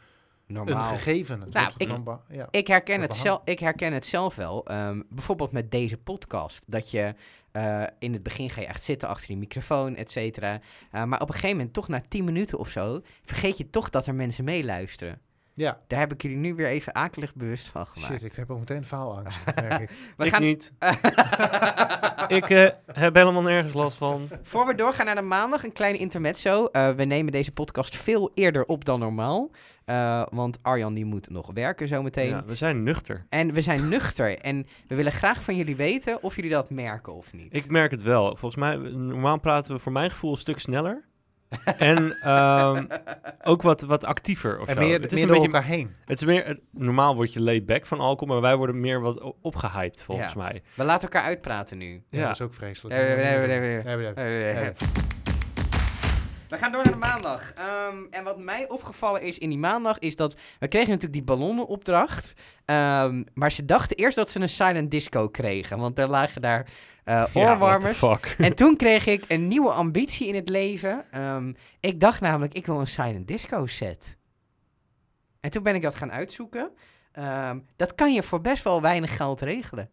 Normaal. 0.48 0.90
een 0.92 0.98
gegeven. 0.98 1.42
Het 1.42 1.54
Nou, 1.54 1.72
wordt 1.78 2.20
ik- 2.30 2.36
ja. 2.38 2.48
Ik 2.52 2.68
herken, 2.68 3.02
het 3.02 3.14
zelf, 3.16 3.42
ik 3.44 3.60
herken 3.60 3.94
het 3.94 4.06
zelf 4.06 4.36
wel. 4.36 4.66
Ehm, 4.66 5.02
bijvoorbeeld 5.10 5.52
met 5.52 5.72
deze 5.72 5.98
podcast. 5.98 6.66
Dat 6.68 6.92
je 6.92 7.14
eh, 7.52 7.84
in 8.00 8.14
het 8.14 8.24
begin 8.24 8.50
ga 8.50 8.62
je 8.62 8.68
echt 8.68 8.84
zitten 8.84 9.08
achter 9.08 9.28
die 9.28 9.38
microfoon, 9.38 9.96
et 9.96 10.12
cetera. 10.12 10.60
Eh, 10.92 11.04
maar 11.04 11.22
op 11.22 11.28
een 11.28 11.34
gegeven 11.34 11.56
moment, 11.58 11.74
toch 11.74 11.88
na 11.88 12.02
10 12.08 12.24
minuten 12.24 12.58
of 12.58 12.70
zo, 12.70 13.02
vergeet 13.24 13.58
je 13.58 13.70
toch 13.70 13.90
dat 13.90 14.06
er 14.08 14.16
mensen 14.16 14.44
meeluisteren. 14.44 15.20
ja, 15.54 15.80
Daar 15.88 16.00
heb 16.00 16.14
ik 16.14 16.22
jullie 16.22 16.38
nu 16.38 16.56
weer 16.56 16.68
even 16.68 16.96
akelig 16.96 17.36
bewust 17.36 17.68
van 17.68 17.88
gemaakt. 17.88 18.12
shit, 18.14 18.24
ik 18.24 18.34
heb 18.36 18.52
ook 18.52 18.60
meteen 18.60 18.86
faalangst. 18.86 19.46
merk 19.56 19.82
ik. 19.82 19.90
We 20.18 20.26
ik 20.26 20.32
gaan, 20.32 20.42
niet. 20.42 20.74
ik 22.38 22.50
eh, 22.50 22.70
heb 22.94 23.16
helemaal 23.16 23.42
nergens 23.42 23.74
last 23.74 23.98
van. 23.98 24.28
voor 24.44 24.66
we 24.66 24.76
doorgaan 24.76 25.06
naar 25.06 25.16
de 25.16 25.22
maandag, 25.22 25.64
een 25.64 25.74
kleine 25.74 25.98
intermezzo. 25.98 26.66
Eh, 26.66 26.90
we 26.90 27.04
nemen 27.04 27.32
deze 27.32 27.52
podcast 27.52 27.96
veel 27.96 28.32
eerder 28.34 28.66
op 28.66 28.86
dan 28.86 29.00
normaal. 29.00 29.50
Eh, 29.88 30.24
want 30.30 30.60
Arjan 30.62 30.94
die 30.94 31.06
moet 31.06 31.30
nog 31.30 31.52
werken 31.54 31.88
zometeen. 31.88 32.30
Ja, 32.30 32.44
we 32.46 32.56
zijn 32.56 32.84
nuchter. 32.84 33.26
En 33.30 33.54
we 33.54 33.62
zijn 33.62 33.90
nuchter. 33.90 34.38
En 34.38 34.66
we 34.88 34.96
willen 34.96 35.12
graag 35.12 35.42
van 35.44 35.56
jullie 35.56 35.76
weten 35.76 36.24
of 36.24 36.36
jullie 36.36 36.52
dat 36.52 36.70
merken 36.70 37.14
of 37.14 37.34
niet. 37.34 37.56
Ik 37.56 37.70
merk 37.70 37.92
het 37.92 38.04
wel. 38.04 38.26
Volgens 38.36 38.56
mij, 38.56 38.76
normaal 38.92 39.40
praten 39.40 39.74
we 39.76 39.80
voor 39.80 39.92
mijn 39.92 40.10
gevoel 40.12 40.32
een 40.32 40.38
stuk 40.38 40.60
sneller. 40.60 41.06
en 41.78 42.12
ehm, 42.22 42.86
ook 43.52 43.62
wat, 43.62 43.82
wat 43.82 44.06
actiever 44.06 44.60
of 44.60 44.68
En 44.68 44.74
zo. 44.74 44.80
meer, 44.80 45.02
het 45.02 45.12
is 45.12 45.12
meer 45.12 45.22
een 45.22 45.28
door 45.28 45.38
beetje, 45.38 45.54
elkaar 45.54 45.70
heen. 45.72 45.96
het 46.06 46.18
is 46.22 46.26
meer, 46.26 46.60
normaal 46.72 47.16
word 47.16 47.34
je 47.34 47.42
laid 47.42 47.66
back 47.66 47.86
van 47.86 48.00
alcohol, 48.00 48.34
maar 48.34 48.42
wij 48.42 48.56
worden 48.56 48.80
meer 48.80 49.02
wat 49.02 49.34
opgehyped 49.42 50.04
volgens 50.04 50.34
Ja. 50.34 50.40
mij. 50.40 50.62
We 50.76 50.84
laten 50.84 51.04
elkaar 51.10 51.24
uitpraten 51.28 51.78
nu. 51.78 51.94
Ja, 51.94 52.20
Ja. 52.20 52.22
dat 52.26 52.32
is 52.36 52.42
ook 52.42 52.54
vreselijk. 52.54 52.96
We 56.50 56.58
gaan 56.58 56.72
door 56.72 56.84
naar 56.84 56.94
de 56.94 57.00
maandag. 57.00 57.54
Ehm, 57.54 57.98
en 58.10 58.24
wat 58.24 58.38
mij 58.38 58.70
opgevallen 58.70 59.22
is 59.22 59.38
in 59.38 59.50
die 59.50 59.58
maandag 59.58 60.00
is 60.00 60.16
dat 60.16 60.36
we 60.60 60.68
kregen 60.68 60.88
natuurlijk 60.90 61.14
die 61.14 61.24
ballonnenopdracht. 61.24 62.34
Ehm, 62.66 63.24
maar 63.34 63.52
ze 63.52 63.66
dachten 63.66 63.98
eerst 63.98 64.16
dat 64.16 64.30
ze 64.30 64.40
een 64.40 64.50
silent 64.50 64.92
disco 64.92 65.30
kregen. 65.30 65.78
Want 65.78 66.00
er 66.00 66.08
lagen 66.08 66.42
daar 66.42 66.66
the 67.04 67.30
oorwarmers. 67.34 68.04
en 68.38 68.56
toen 68.56 68.76
kreeg 68.76 69.06
ik 69.06 69.24
een 69.28 69.48
nieuwe 69.48 69.72
ambitie 69.72 70.28
in 70.28 70.36
het 70.36 70.50
leven. 70.50 71.06
Ehm, 71.12 71.54
ik 71.80 72.00
dacht 72.00 72.22
namelijk, 72.22 72.54
ik 72.54 72.66
wil 72.66 72.80
een 72.80 72.88
silent 72.88 73.28
disco 73.28 73.66
set. 73.66 74.18
En 75.40 75.50
toen 75.50 75.64
ben 75.64 75.76
ik 75.76 75.82
dat 75.82 75.96
gaan 75.96 76.12
uitzoeken. 76.12 76.72
Dat 77.76 77.96
kan 77.96 78.14
je 78.14 78.24
voor 78.24 78.42
best 78.42 78.64
wel 78.64 78.82
weinig 78.82 79.16
geld 79.16 79.42
regelen. 79.42 79.90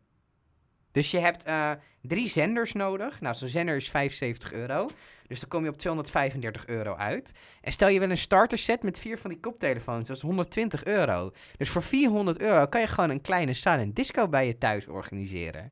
Dus 0.95 1.11
je 1.11 1.19
hebt 1.19 1.43
eh, 1.45 1.71
drie 2.03 2.29
zenders 2.29 2.73
nodig. 2.73 3.21
Nou, 3.21 3.35
zo'n 3.35 3.49
zender 3.49 3.77
is 3.77 3.91
75 3.91 4.53
euro. 4.53 4.89
Dus 5.27 5.41
dan 5.41 5.49
kom 5.49 5.63
je 5.65 5.71
op 5.71 5.79
235 5.79 6.67
euro 6.67 6.95
uit. 6.97 7.33
En 7.61 7.73
stel 7.73 7.89
je 7.89 7.99
wil 7.99 8.11
een 8.11 8.17
starter 8.19 8.59
set 8.59 8.83
met 8.83 8.99
vier 8.99 9.19
van 9.19 9.31
die 9.31 9.41
koptelefoons. 9.41 10.09
Dat 10.09 10.17
is 10.17 10.23
120 10.23 10.85
euro. 10.85 11.33
Dus 11.57 11.69
voor 11.71 11.83
400 11.83 12.41
euro 12.41 12.67
kan 12.67 12.81
je 12.81 12.87
gewoon 12.87 13.11
een 13.11 13.21
kleine 13.21 13.53
silent 13.53 13.97
disco 13.97 14.29
bij 14.29 14.47
je 14.47 14.59
thuis 14.59 14.87
organiseren. 14.87 15.71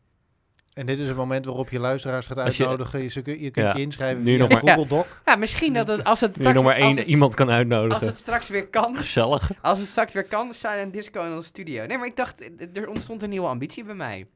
En 0.72 0.86
dit 0.86 0.98
is 0.98 1.08
het 1.08 1.16
moment 1.16 1.44
waarop 1.44 1.70
je 1.70 1.78
luisteraars 1.78 2.26
gaat 2.26 2.38
Als 2.38 2.56
je- 2.56 2.66
uitnodigen. 2.66 3.02
Je, 3.02 3.08
ze 3.08 3.22
kun- 3.22 3.40
je 3.40 3.50
kunt 3.50 3.66
Ja, 3.66 3.72
je 3.76 3.80
inschrijven 3.82 4.22
nu 4.24 4.36
via 4.36 4.46
nog 4.46 4.62
maar- 4.62 4.74
Google 4.74 4.86
Doc. 4.96 5.06
Ja, 5.24 5.36
misschien 5.44 5.72
dat 5.72 5.86
het, 5.86 6.04
als 6.04 6.20
het 6.20 6.30
Nu 6.30 6.36
straks, 6.36 6.54
nog 6.56 6.64
maar 6.64 6.74
als 6.74 6.82
één 6.84 6.96
het- 6.96 7.06
iemand 7.06 7.34
kan 7.34 7.46
als 7.48 7.56
uitnodigen. 7.56 8.06
het 8.06 8.16
straks 8.16 8.48
weer 8.48 8.68
kan, 8.68 8.96
Gezellig. 8.96 9.50
als 9.62 9.78
het 9.78 9.88
straks 9.88 10.14
weer 10.14 10.24
kan, 10.24 10.54
Silent 10.54 10.92
Disco 10.92 11.24
in 11.24 11.32
onze 11.34 11.48
studio. 11.48 11.86
Nee, 11.86 11.98
maar 11.98 12.06
ik 12.06 12.16
dacht, 12.16 12.40
eh, 12.56 12.76
er 12.76 12.88
ontstond 12.88 13.22
een 13.22 13.30
nieuwe 13.30 13.46
ambitie 13.46 13.84
bij 13.84 13.94
mij. 13.94 14.26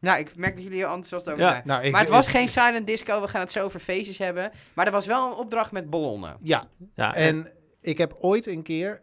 Nou, 0.00 0.18
ik 0.18 0.36
merk 0.36 0.54
dat 0.54 0.62
jullie 0.62 0.78
heel 0.78 0.86
enthousiast 0.86 1.28
over 1.28 1.42
Ja. 1.42 1.50
zijn. 1.52 1.62
Nou, 1.66 1.82
ik, 1.82 1.92
Maar 1.92 2.00
het 2.00 2.10
was 2.10 2.26
ik- 2.26 2.32
geen 2.32 2.48
Silent 2.48 2.86
Disco, 2.86 3.20
we 3.20 3.28
gaan 3.28 3.40
het 3.40 3.52
zo 3.52 3.64
over 3.64 3.80
feestjes 3.80 4.18
hebben. 4.18 4.50
Maar 4.74 4.86
er 4.86 4.92
was 4.92 5.06
wel 5.06 5.26
een 5.30 5.36
opdracht 5.36 5.72
met 5.72 5.90
ballonnen. 5.90 6.36
Ja, 6.42 6.68
Ja, 6.94 7.14
en, 7.14 7.44
en 7.46 7.52
ik 7.80 7.98
heb 7.98 8.16
ooit 8.18 8.46
een 8.46 8.62
keer 8.62 9.02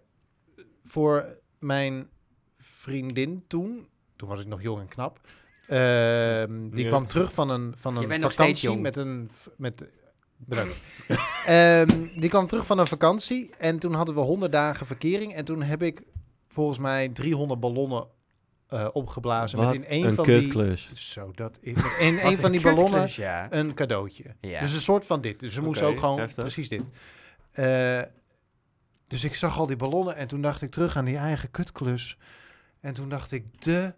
voor 0.83 1.37
mijn 1.59 2.09
vriendin 2.57 3.43
toen, 3.47 3.87
toen 4.15 4.29
was 4.29 4.39
ik 4.41 4.47
nog 4.47 4.61
jong 4.61 4.79
en 4.81 4.87
knap, 4.87 5.19
ehm, 5.67 6.69
die 6.69 6.83
Ja. 6.83 6.89
kwam 6.89 7.07
terug 7.07 7.33
van 7.33 7.49
een, 7.49 7.73
van 7.77 7.93
Je 7.95 7.99
een 8.01 8.07
bent 8.07 8.21
nog 8.21 8.31
steeds 8.31 8.61
vakantie 8.61 8.83
met 8.83 8.95
een... 8.97 9.29
Met, 9.57 9.91
bedankt. 10.37 10.81
Ehm, 11.45 11.87
die 12.19 12.29
kwam 12.29 12.47
terug 12.47 12.65
van 12.65 12.79
een 12.79 12.87
vakantie 12.87 13.55
en 13.57 13.79
toen 13.79 13.93
hadden 13.93 14.15
we 14.15 14.21
100 14.21 14.51
dagen 14.51 14.85
verkering 14.85 15.33
en 15.33 15.45
toen 15.45 15.61
heb 15.61 15.81
ik 15.83 16.01
volgens 16.47 16.77
mij 16.79 17.09
300 17.09 17.59
ballonnen 17.59 18.07
eh, 18.67 18.87
opgeblazen 18.93 19.57
wat 19.57 19.73
met 19.73 19.81
in 19.83 19.87
één 19.89 20.05
een 20.05 20.13
van 20.13 20.25
die... 20.25 20.39
kutklus. 20.41 20.89
Zo, 20.93 21.31
dat 21.35 21.57
in 21.61 21.75
één 21.99 22.17
van 22.37 22.51
die 22.51 22.61
kutklus, 22.61 22.61
ballonnen 22.61 23.09
ja. 23.15 23.47
een 23.53 23.73
cadeautje. 23.73 24.35
Ja. 24.41 24.59
Dus 24.59 24.73
een 24.73 24.81
soort 24.81 25.05
van 25.05 25.21
dit. 25.21 25.39
Dus 25.39 25.53
ze 25.53 25.61
moesten 25.61 25.85
Oké, 25.87 25.95
ook 25.95 26.01
gewoon 26.01 26.19
heftig. 26.19 26.43
precies 26.43 26.69
dit. 26.69 26.83
Eh, 27.51 28.01
dus 29.07 29.23
ik 29.23 29.35
zag 29.35 29.57
al 29.57 29.65
die 29.65 29.75
ballonnen 29.75 30.15
en 30.15 30.27
toen 30.27 30.41
dacht 30.41 30.61
ik 30.61 30.71
terug 30.71 30.97
aan 30.97 31.05
die 31.05 31.17
eigen 31.17 31.51
kutklus. 31.51 32.17
En 32.79 32.93
toen 32.93 33.09
dacht 33.09 33.31
ik, 33.31 33.61
de 33.61 33.93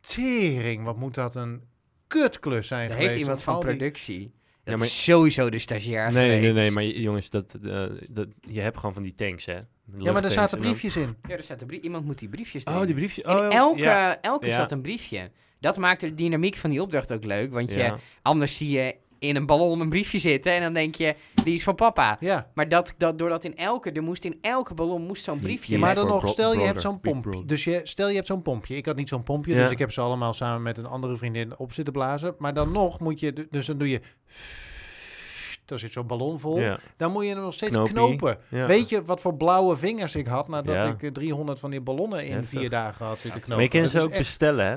tering, 0.00 0.84
wat 0.84 0.96
moet 0.96 1.14
dat 1.14 1.34
een 1.34 1.62
kutklus 2.06 2.66
zijn 2.66 2.88
Er 2.88 2.92
geweest. 2.92 3.08
heeft 3.10 3.20
iemand 3.20 3.42
van 3.42 3.54
die- 3.54 3.64
productie. 3.64 4.20
Dat 4.64 4.72
Ja, 4.72 4.76
maar- 4.78 4.86
is 4.88 5.04
sowieso 5.04 5.50
de 5.50 5.58
stagiair 5.58 6.12
Nee, 6.12 6.28
nee, 6.28 6.46
geweest. 6.48 6.54
nee, 6.54 6.70
maar 6.90 7.00
jongens, 7.00 7.30
dat, 7.30 7.54
eh, 7.64 7.84
dat, 8.10 8.28
je 8.40 8.60
hebt 8.60 8.76
gewoon 8.78 8.94
van 8.94 9.02
die 9.02 9.14
tanks, 9.14 9.44
hè? 9.44 9.60
Ja, 9.98 10.12
maar 10.12 10.24
er 10.24 10.30
zaten 10.30 10.58
briefjes 10.58 10.96
in. 10.96 11.16
Ja, 11.28 11.36
er 11.36 11.42
staat 11.42 11.60
een 11.60 11.66
brie- 11.66 11.80
iemand 11.80 12.04
moet 12.04 12.18
die 12.18 12.28
briefjes 12.28 12.64
Oh, 12.64 12.76
doen. 12.76 12.86
die 12.86 12.94
briefjes. 12.94 13.24
In 13.24 13.30
Oh, 13.36 13.54
elke, 13.54 13.78
ja. 13.78 14.20
elke 14.20 14.46
Ja. 14.46 14.54
zat 14.56 14.70
een 14.72 14.82
briefje. 14.82 15.30
Dat 15.60 15.76
maakte 15.76 16.06
de 16.06 16.14
dynamiek 16.14 16.56
van 16.56 16.70
die 16.70 16.82
opdracht 16.82 17.12
ook 17.12 17.24
leuk. 17.24 17.52
Want 17.52 17.72
je, 17.72 17.94
anders 18.22 18.56
zie 18.56 18.70
je 18.70 18.94
in 19.18 19.36
een 19.36 19.46
ballon 19.46 19.80
een 19.80 19.88
briefje 19.88 20.18
zitten 20.18 20.52
en 20.52 20.60
dan 20.62 20.72
denk 20.72 20.94
je, 20.94 21.14
die 21.44 21.54
is 21.54 21.62
van 21.62 21.74
papa. 21.74 22.16
Ja, 22.20 22.50
Maar 22.54 22.68
dat, 22.68 22.94
dat, 22.98 23.18
doordat 23.18 23.44
in 23.44 23.56
elke, 23.56 23.90
er 23.92 24.02
moest 24.02 24.24
in 24.24 24.38
elke 24.40 24.74
ballon 24.74 25.02
moest 25.02 25.22
zo'n 25.24 25.40
briefje. 25.40 25.68
die 25.70 25.78
maar 25.78 25.94
dan 25.94 26.06
nog, 26.06 26.28
stel 26.28 26.54
je 26.54 26.60
hebt 26.60 26.80
zo'n 26.80 27.00
brother. 27.00 27.46
Dus 27.46 27.64
je, 27.64 27.80
stel 27.82 28.08
je 28.08 28.14
hebt 28.14 28.26
zo'n 28.26 28.42
pompje. 28.42 28.76
Ik 28.76 28.86
had 28.86 28.96
niet 28.96 29.08
zo'n 29.08 29.22
pompje, 29.22 29.54
Ja. 29.54 29.60
dus 29.62 29.70
ik 29.70 29.78
heb 29.78 29.92
ze 29.92 30.00
allemaal 30.00 30.32
samen 30.34 30.62
met 30.62 30.78
een 30.78 30.86
andere 30.86 31.16
vriendin 31.16 31.58
op 31.58 31.72
zitten 31.72 31.92
blazen. 31.92 32.34
Maar 32.38 32.54
dan 32.54 32.72
nog 32.72 33.00
moet 33.00 33.20
je, 33.20 33.46
dus 33.50 33.66
dan 33.66 33.78
doe 33.78 33.88
je... 33.90 34.00
Dan 35.64 35.78
zit 35.78 35.92
zo'n 35.92 36.06
ballon 36.06 36.38
vol. 36.38 36.60
Ja. 36.60 36.78
Dan 36.96 37.12
moet 37.12 37.22
je 37.24 37.28
hem 37.30 37.38
nog 37.40 37.54
steeds 37.54 37.72
Knopie. 37.72 37.92
knopen. 37.94 38.38
Ja. 38.48 38.66
Weet 38.66 38.88
je 38.88 39.04
wat 39.04 39.20
voor 39.20 39.34
blauwe 39.36 39.76
vingers 39.76 40.14
ik 40.14 40.26
had 40.26 40.48
nadat 40.48 40.74
Ja. 40.74 40.84
ik 40.88 41.02
eh, 41.02 41.10
300 41.10 41.58
van 41.60 41.70
die 41.70 41.80
ballonnen 41.80 42.26
in 42.26 42.32
Heftig. 42.32 42.60
vier 42.60 42.70
dagen 42.70 43.06
had 43.06 43.18
zitten 43.18 43.40
knopen? 43.40 43.64
Maar 43.64 43.74
je 43.74 43.80
kan 43.80 43.88
ze 43.88 44.00
ook 44.00 44.08
echt 44.08 44.18
bestellen, 44.18 44.66
hè? 44.66 44.76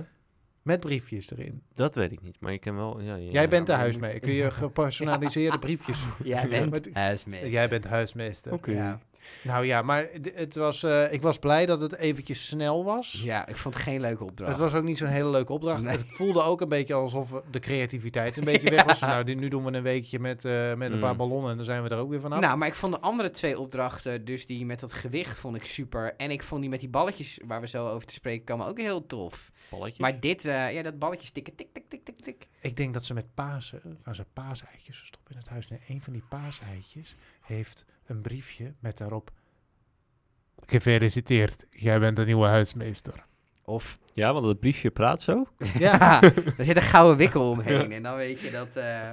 met 0.61 0.79
briefjes 0.79 1.31
erin. 1.31 1.61
Dat 1.73 1.95
weet 1.95 2.11
ik 2.11 2.21
niet, 2.21 2.37
maar 2.39 2.51
je 2.51 2.57
kan 2.59 2.75
wel... 2.75 2.99
Ja, 3.01 3.15
ja, 3.15 3.31
Jij 3.31 3.49
bent 3.49 3.67
de 3.67 3.73
huismeester. 3.73 4.19
Kun 4.19 4.31
je 4.33 4.51
gepersonaliseerde 4.51 5.59
briefjes. 5.67 6.03
Jij 6.23 6.47
bent 6.47 6.71
Met- 6.75 6.89
huismeester. 6.93 7.49
Jij 7.49 7.69
bent 7.69 7.87
huismeester. 7.87 8.53
Oké. 8.53 8.71
Ja. 8.71 8.99
Nou 9.43 9.65
ja, 9.65 9.81
maar 9.81 10.07
het 10.33 10.55
was, 10.55 10.83
eh, 10.83 11.13
ik 11.13 11.21
was 11.21 11.39
blij 11.39 11.65
dat 11.65 11.81
het 11.81 11.95
eventjes 11.97 12.47
snel 12.47 12.83
was. 12.83 13.21
ja, 13.23 13.47
ik 13.47 13.55
vond 13.55 13.73
het 13.73 13.83
geen 13.83 14.01
leuke 14.01 14.23
opdracht. 14.23 14.51
Het 14.51 14.59
was 14.61 14.73
ook 14.73 14.83
niet 14.83 14.97
zo'n 14.97 15.07
hele 15.07 15.29
leuke 15.29 15.53
opdracht. 15.53 15.81
Nee. 15.83 15.91
Het 15.97 16.03
voelde 16.07 16.41
ook 16.41 16.61
een 16.61 16.69
beetje 16.69 16.93
alsof 16.93 17.41
de 17.51 17.59
creativiteit 17.59 18.37
een 18.37 18.43
beetje 18.43 18.69
weg 18.69 18.83
was. 18.83 18.99
nou, 19.11 19.33
nu 19.35 19.47
doen 19.47 19.63
we 19.65 19.71
een 19.73 19.83
weekje 19.83 20.19
met, 20.19 20.45
eh, 20.45 20.73
met 20.73 20.91
een 20.91 20.99
paar 20.99 21.11
Mm. 21.11 21.17
ballonnen 21.17 21.49
en 21.51 21.55
dan 21.55 21.65
zijn 21.65 21.83
we 21.83 21.89
er 21.89 21.97
ook 21.97 22.09
weer 22.09 22.21
vanaf. 22.21 22.39
Nou, 22.39 22.57
maar 22.57 22.67
ik 22.67 22.75
vond 22.75 22.93
de 22.93 22.99
andere 22.99 23.29
twee 23.29 23.59
opdrachten, 23.59 24.25
dus 24.25 24.45
die 24.45 24.65
met 24.65 24.79
dat 24.79 24.93
gewicht, 24.93 25.37
vond 25.37 25.55
ik 25.55 25.63
super. 25.65 26.13
En 26.17 26.31
ik 26.31 26.43
vond 26.43 26.61
die 26.61 26.69
met 26.69 26.79
die 26.79 26.89
balletjes, 26.89 27.39
waar 27.45 27.61
we 27.61 27.67
zo 27.67 27.87
over 27.89 28.07
te 28.07 28.13
spreken 28.13 28.45
komen, 28.45 28.67
ook 28.67 28.77
heel 28.79 29.05
tof. 29.05 29.51
Balletjes? 29.69 29.99
Maar 29.99 30.19
dit, 30.19 30.45
eh, 30.45 30.73
ja, 30.73 30.81
dat 30.81 30.99
balletjes 30.99 31.31
tikken, 31.31 31.55
tik, 31.55 31.67
tik, 31.73 31.83
tik, 31.89 32.03
tik, 32.05 32.15
tik. 32.23 32.47
Ik 32.61 32.75
denk 32.77 32.93
dat 32.93 33.03
ze 33.05 33.13
met 33.13 33.33
Pasen, 33.33 33.97
gaan 34.03 34.15
ze 34.15 34.25
paaseitjes 34.33 34.97
verstoppen 34.97 35.31
in 35.33 35.37
het 35.39 35.49
huis. 35.49 35.67
Nee, 35.67 35.79
een 35.87 36.01
van 36.01 36.13
die 36.13 36.23
paaseitjes 36.29 37.15
heeft 37.41 37.85
een 38.05 38.21
briefje 38.21 38.73
met 38.79 38.97
daarop... 38.97 39.31
Gefeliciteerd, 40.65 41.65
jij 41.69 41.99
bent 41.99 42.15
de 42.15 42.25
nieuwe 42.25 42.45
huismeester. 42.47 43.25
Of, 43.65 43.97
Ja, 44.13 44.33
want 44.33 44.45
het 44.45 44.59
briefje 44.59 44.91
praat 44.91 45.21
zo. 45.21 45.47
Ja, 45.79 46.21
er 46.57 46.65
zit 46.65 46.75
een 46.75 46.81
gouden 46.81 47.17
wikkel 47.17 47.49
omheen. 47.49 47.91
En 47.91 48.03
dan 48.03 48.15
weet 48.15 48.39
je 48.39 48.51
dat 48.51 48.75
eh, 48.75 49.09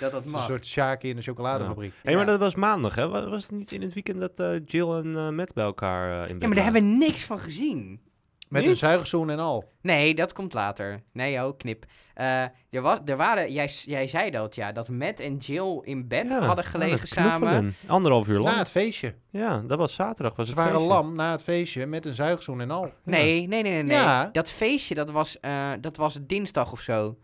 dat, 0.00 0.12
dat 0.12 0.24
een 0.24 0.30
mag. 0.30 0.44
soort 0.44 0.66
Sjaki 0.66 1.08
in 1.08 1.16
de 1.16 1.22
chocoladefabriek. 1.22 1.92
Hé, 2.02 2.10
maar 2.14 2.20
Ja. 2.24 2.30
dat 2.30 2.38
was 2.40 2.54
maandag, 2.54 2.94
hè? 2.94 3.08
Was 3.08 3.28
was 3.28 3.42
het 3.42 3.50
niet 3.52 3.72
in 3.72 3.82
het 3.82 3.94
weekend 3.94 4.20
dat 4.20 4.40
eh, 4.40 4.60
Jill 4.66 4.90
en 4.90 5.14
eh, 5.16 5.28
Matt 5.28 5.54
bij 5.54 5.64
elkaar 5.64 6.10
eh, 6.12 6.20
in 6.20 6.32
bed 6.32 6.40
Ja, 6.42 6.46
maar 6.46 6.56
daar 6.56 6.64
hebben 6.72 6.82
we 6.82 6.96
niks 6.96 7.24
van 7.24 7.38
gezien. 7.38 8.00
Met 8.48 8.62
Niet? 8.62 8.70
een 8.70 8.76
zuigzoen 8.76 9.30
en 9.30 9.38
al. 9.38 9.72
Nee, 9.82 10.14
dat 10.14 10.32
komt 10.32 10.52
later. 10.52 11.02
Nee, 11.12 11.44
oh, 11.46 11.56
knip. 11.56 11.84
Eh, 12.14 12.42
er, 12.70 12.80
was, 12.82 12.98
er 13.04 13.16
waren, 13.16 13.52
jij, 13.52 13.66
jij 13.84 14.06
zei 14.08 14.30
dat, 14.30 14.54
ja, 14.54 14.72
dat 14.72 14.88
Matt 14.88 15.20
en 15.20 15.36
Jill 15.36 15.80
in 15.82 16.08
bed 16.08 16.24
Ja, 16.24 16.30
hadden 16.30 16.48
aan 16.50 16.56
het 16.56 16.66
gelegen 16.66 17.08
samen. 17.08 17.30
knuffelen. 17.38 17.74
Anderhalf 17.86 18.28
uur 18.28 18.38
lang. 18.38 18.50
Na 18.54 18.58
het 18.58 18.70
feestje. 18.70 19.14
Ja, 19.30 19.62
dat 19.66 19.78
was 19.78 19.94
zaterdag. 19.94 20.36
Was 20.36 20.46
Ze 20.48 20.52
het 20.54 20.60
waren 20.62 20.78
feestje. 20.80 20.94
lam 20.94 21.14
na 21.14 21.30
het 21.30 21.42
feestje 21.42 21.86
met 21.86 22.06
een 22.06 22.12
zuigzoen 22.12 22.60
en 22.60 22.70
al. 22.70 22.92
Nee, 23.04 23.46
nee, 23.46 23.62
nee, 23.62 23.72
nee. 23.72 23.82
nee. 23.82 23.96
Ja. 23.96 24.28
Dat 24.32 24.50
feestje, 24.50 24.94
dat 24.94 25.10
was, 25.10 25.40
eh, 25.40 25.70
dat 25.80 25.96
was 25.96 26.18
dinsdag 26.22 26.72
of 26.72 26.80
zo. 26.80 27.18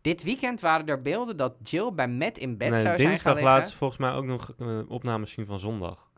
Dit 0.00 0.22
weekend 0.22 0.60
waren 0.60 0.86
er 0.86 1.02
beelden 1.02 1.36
dat 1.36 1.54
Jill 1.62 1.92
bij 1.92 2.08
Matt 2.08 2.38
in 2.38 2.56
bed 2.56 2.68
nee, 2.70 2.76
zou 2.76 2.82
zijn 2.86 2.98
gaan 2.98 3.06
dinsdag 3.08 3.34
liggen. 3.34 3.52
laatst 3.52 3.74
volgens 3.74 3.98
mij 4.00 4.12
ook 4.12 4.24
nog 4.24 4.52
eh, 4.58 4.66
opnames 4.88 5.30
zien 5.30 5.46
van 5.46 5.58
zondag. 5.58 6.08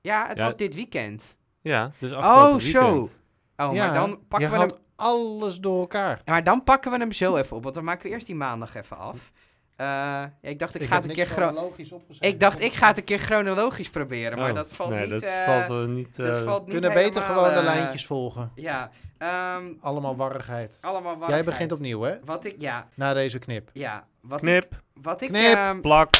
Ja, 0.00 0.28
het 0.28 0.38
Ja. 0.38 0.44
was 0.44 0.56
dit 0.56 0.74
weekend. 0.74 1.36
Ja, 1.60 1.90
dus 1.98 2.12
afgelopen 2.12 2.54
Oh, 2.54 2.60
zo. 2.60 2.90
weekend. 2.92 3.20
Oh, 3.56 3.74
ja, 3.74 3.86
maar 3.86 3.94
dan 3.94 4.10
je 4.10 4.16
pakken 4.28 4.50
we 4.50 4.56
hem... 4.58 4.70
alles 4.96 5.60
door 5.60 5.80
elkaar. 5.80 6.20
Maar 6.24 6.44
dan 6.44 6.64
pakken 6.64 6.90
we 6.90 6.98
hem 6.98 7.12
zo 7.12 7.36
even 7.36 7.56
op, 7.56 7.62
want 7.62 7.74
dan 7.74 7.84
maken 7.84 8.02
we 8.02 8.08
eerst 8.14 8.26
die 8.26 8.34
maandag 8.34 8.74
even 8.74 8.96
af. 8.98 9.32
Eh, 9.76 9.86
ja, 9.86 10.32
ik 10.40 10.58
dacht, 10.58 10.74
ik, 10.80 10.82
ga 10.88 10.96
het 10.96 11.04
een 11.04 11.12
keer 11.12 11.26
chro- 11.26 11.34
chronologisch 11.46 11.92
ik 12.20 12.40
dacht, 12.40 12.60
ik 12.60 12.72
ga 12.72 12.86
het 12.86 12.96
een 12.96 13.04
keer 13.04 13.18
chronologisch 13.18 13.90
proberen, 13.90 14.38
maar 14.38 14.48
Oh, 14.50 14.54
dat 14.56 14.72
valt 14.72 14.90
nee, 14.90 15.00
niet... 15.00 15.10
dat 15.10 15.22
eh, 15.22 15.44
valt 15.44 15.70
eh, 15.70 15.94
niet... 15.94 16.16
dat 16.16 16.36
eh, 16.36 16.44
valt 16.44 16.62
niet 16.62 16.70
kunnen 16.72 16.92
beter 16.94 17.22
gewoon 17.22 17.54
de 17.54 17.62
lijntjes 17.62 18.06
volgen. 18.06 18.52
Ja, 18.54 18.90
ehm, 19.18 19.64
Allemaal 19.80 20.16
warrigheid. 20.16 20.78
allemaal 20.80 21.02
Jij 21.10 21.18
warrigheid. 21.18 21.44
begint 21.44 21.72
opnieuw, 21.72 22.00
hè? 22.02 22.14
Wat 22.24 22.44
ik, 22.44 22.54
ja, 22.58 22.88
Na 22.94 23.14
deze 23.14 23.38
knip. 23.38 23.70
ja. 23.72 24.06
Wat 24.20 24.38
ik, 24.38 24.44
Knip, 24.44 24.82
wat 25.02 25.22
ik, 25.22 25.28
Knip. 25.28 25.54
ehm, 25.54 25.80
plak. 25.80 26.10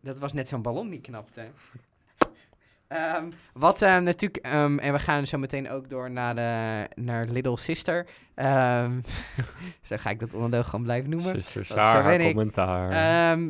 Dat 0.00 0.18
was 0.18 0.32
net 0.32 0.48
zo'n 0.48 0.62
ballon 0.62 0.88
die 0.88 1.00
knapte. 1.00 1.46
Ehm, 2.88 3.30
wat 3.52 3.82
eh, 3.82 3.98
natuurlijk, 3.98 4.44
ehm, 4.44 4.78
en 4.78 4.92
we 4.92 4.98
gaan 4.98 5.26
zo 5.26 5.38
meteen 5.38 5.70
ook 5.70 5.90
door 5.90 6.10
naar, 6.10 6.34
de, 6.34 6.84
naar 7.02 7.26
Little 7.26 7.58
Sister. 7.58 8.06
Ehm, 8.34 9.00
zo 9.88 9.96
ga 9.96 10.10
ik 10.10 10.20
dat 10.20 10.34
onderdeel 10.34 10.64
gewoon 10.64 10.82
blijven 10.84 11.10
noemen. 11.10 11.32
Ben 12.02 12.20
ik. 12.20 12.26
commentaar. 12.34 12.90
Ehm, 12.90 13.48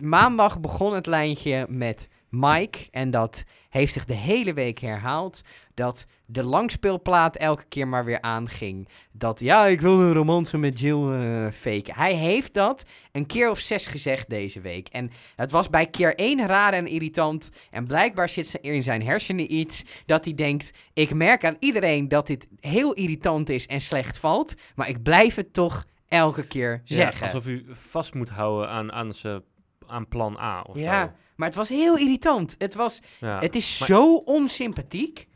maandag 0.00 0.60
begon 0.60 0.94
het 0.94 1.06
lijntje 1.06 1.66
met 1.68 2.08
Mike. 2.28 2.78
En 2.90 3.10
dat 3.10 3.44
heeft 3.68 3.92
zich 3.92 4.04
de 4.04 4.14
hele 4.14 4.52
week 4.54 4.78
herhaald. 4.78 5.40
Dat 5.74 6.06
de 6.26 6.42
langspeelplaat 6.42 7.36
elke 7.36 7.64
keer 7.68 7.88
maar 7.88 8.04
weer 8.04 8.20
aanging. 8.20 8.88
Dat 9.12 9.40
ja, 9.40 9.66
ik 9.66 9.80
wil 9.80 10.00
een 10.00 10.12
romance 10.12 10.58
met 10.58 10.80
Jill 10.80 11.12
eh 11.12 11.46
fake. 11.52 11.92
Hij 11.94 12.14
heeft 12.14 12.54
dat 12.54 12.84
een 13.12 13.26
keer 13.26 13.50
of 13.50 13.58
zes 13.58 13.86
gezegd 13.86 14.28
deze 14.30 14.60
week. 14.60 14.88
En 14.88 15.10
het 15.36 15.50
was 15.50 15.68
bij 15.70 15.86
keer 15.86 16.14
één 16.14 16.46
raar 16.46 16.72
en 16.72 16.86
irritant. 16.86 17.50
En 17.70 17.86
blijkbaar 17.86 18.28
zit 18.28 18.58
er 18.62 18.72
in 18.72 18.82
zijn 18.82 19.02
hersenen 19.02 19.54
iets 19.54 19.84
dat 20.06 20.24
hij 20.24 20.34
denkt... 20.34 20.72
Ik 20.92 21.14
merk 21.14 21.44
aan 21.44 21.56
iedereen 21.58 22.08
dat 22.08 22.26
dit 22.26 22.48
heel 22.60 22.92
irritant 22.92 23.48
is 23.48 23.66
en 23.66 23.80
slecht 23.80 24.18
valt. 24.18 24.54
Maar 24.74 24.88
ik 24.88 25.02
blijf 25.02 25.34
het 25.34 25.52
toch 25.52 25.84
elke 26.08 26.46
keer 26.46 26.80
Ja, 26.84 26.94
zeggen. 26.96 27.22
alsof 27.22 27.46
u 27.46 27.64
vast 27.70 28.14
moet 28.14 28.28
houden 28.30 28.68
aan, 28.70 28.92
aan, 28.92 29.12
aan 29.86 30.08
plan 30.08 30.36
A 30.38 30.60
of 30.62 30.76
Ja, 30.78 31.04
zo. 31.04 31.12
Maar 31.36 31.48
het 31.48 31.56
was 31.56 31.68
heel 31.68 31.96
irritant. 31.98 32.54
Het, 32.58 32.74
was, 32.74 33.00
Ja. 33.20 33.40
het 33.40 33.54
is 33.54 33.78
maar- 33.78 33.88
zo 33.88 34.14
onsympathiek. 34.14 35.28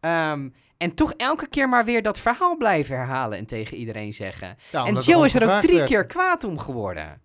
Ehm, 0.00 0.48
en 0.76 0.94
toch 0.94 1.12
elke 1.16 1.48
keer 1.48 1.68
maar 1.68 1.84
weer 1.84 2.02
dat 2.02 2.18
verhaal 2.18 2.56
blijven 2.56 2.96
herhalen 2.96 3.38
en 3.38 3.46
tegen 3.46 3.76
iedereen 3.76 4.12
zeggen. 4.12 4.56
Ja, 4.72 4.86
en 4.86 4.94
Jill 4.98 5.24
is 5.24 5.34
er 5.34 5.54
ook 5.54 5.60
drie 5.60 5.76
werd. 5.76 5.88
keer 5.88 6.06
kwaad 6.06 6.44
om 6.44 6.58
geworden. 6.58 7.02
Ja, 7.02 7.20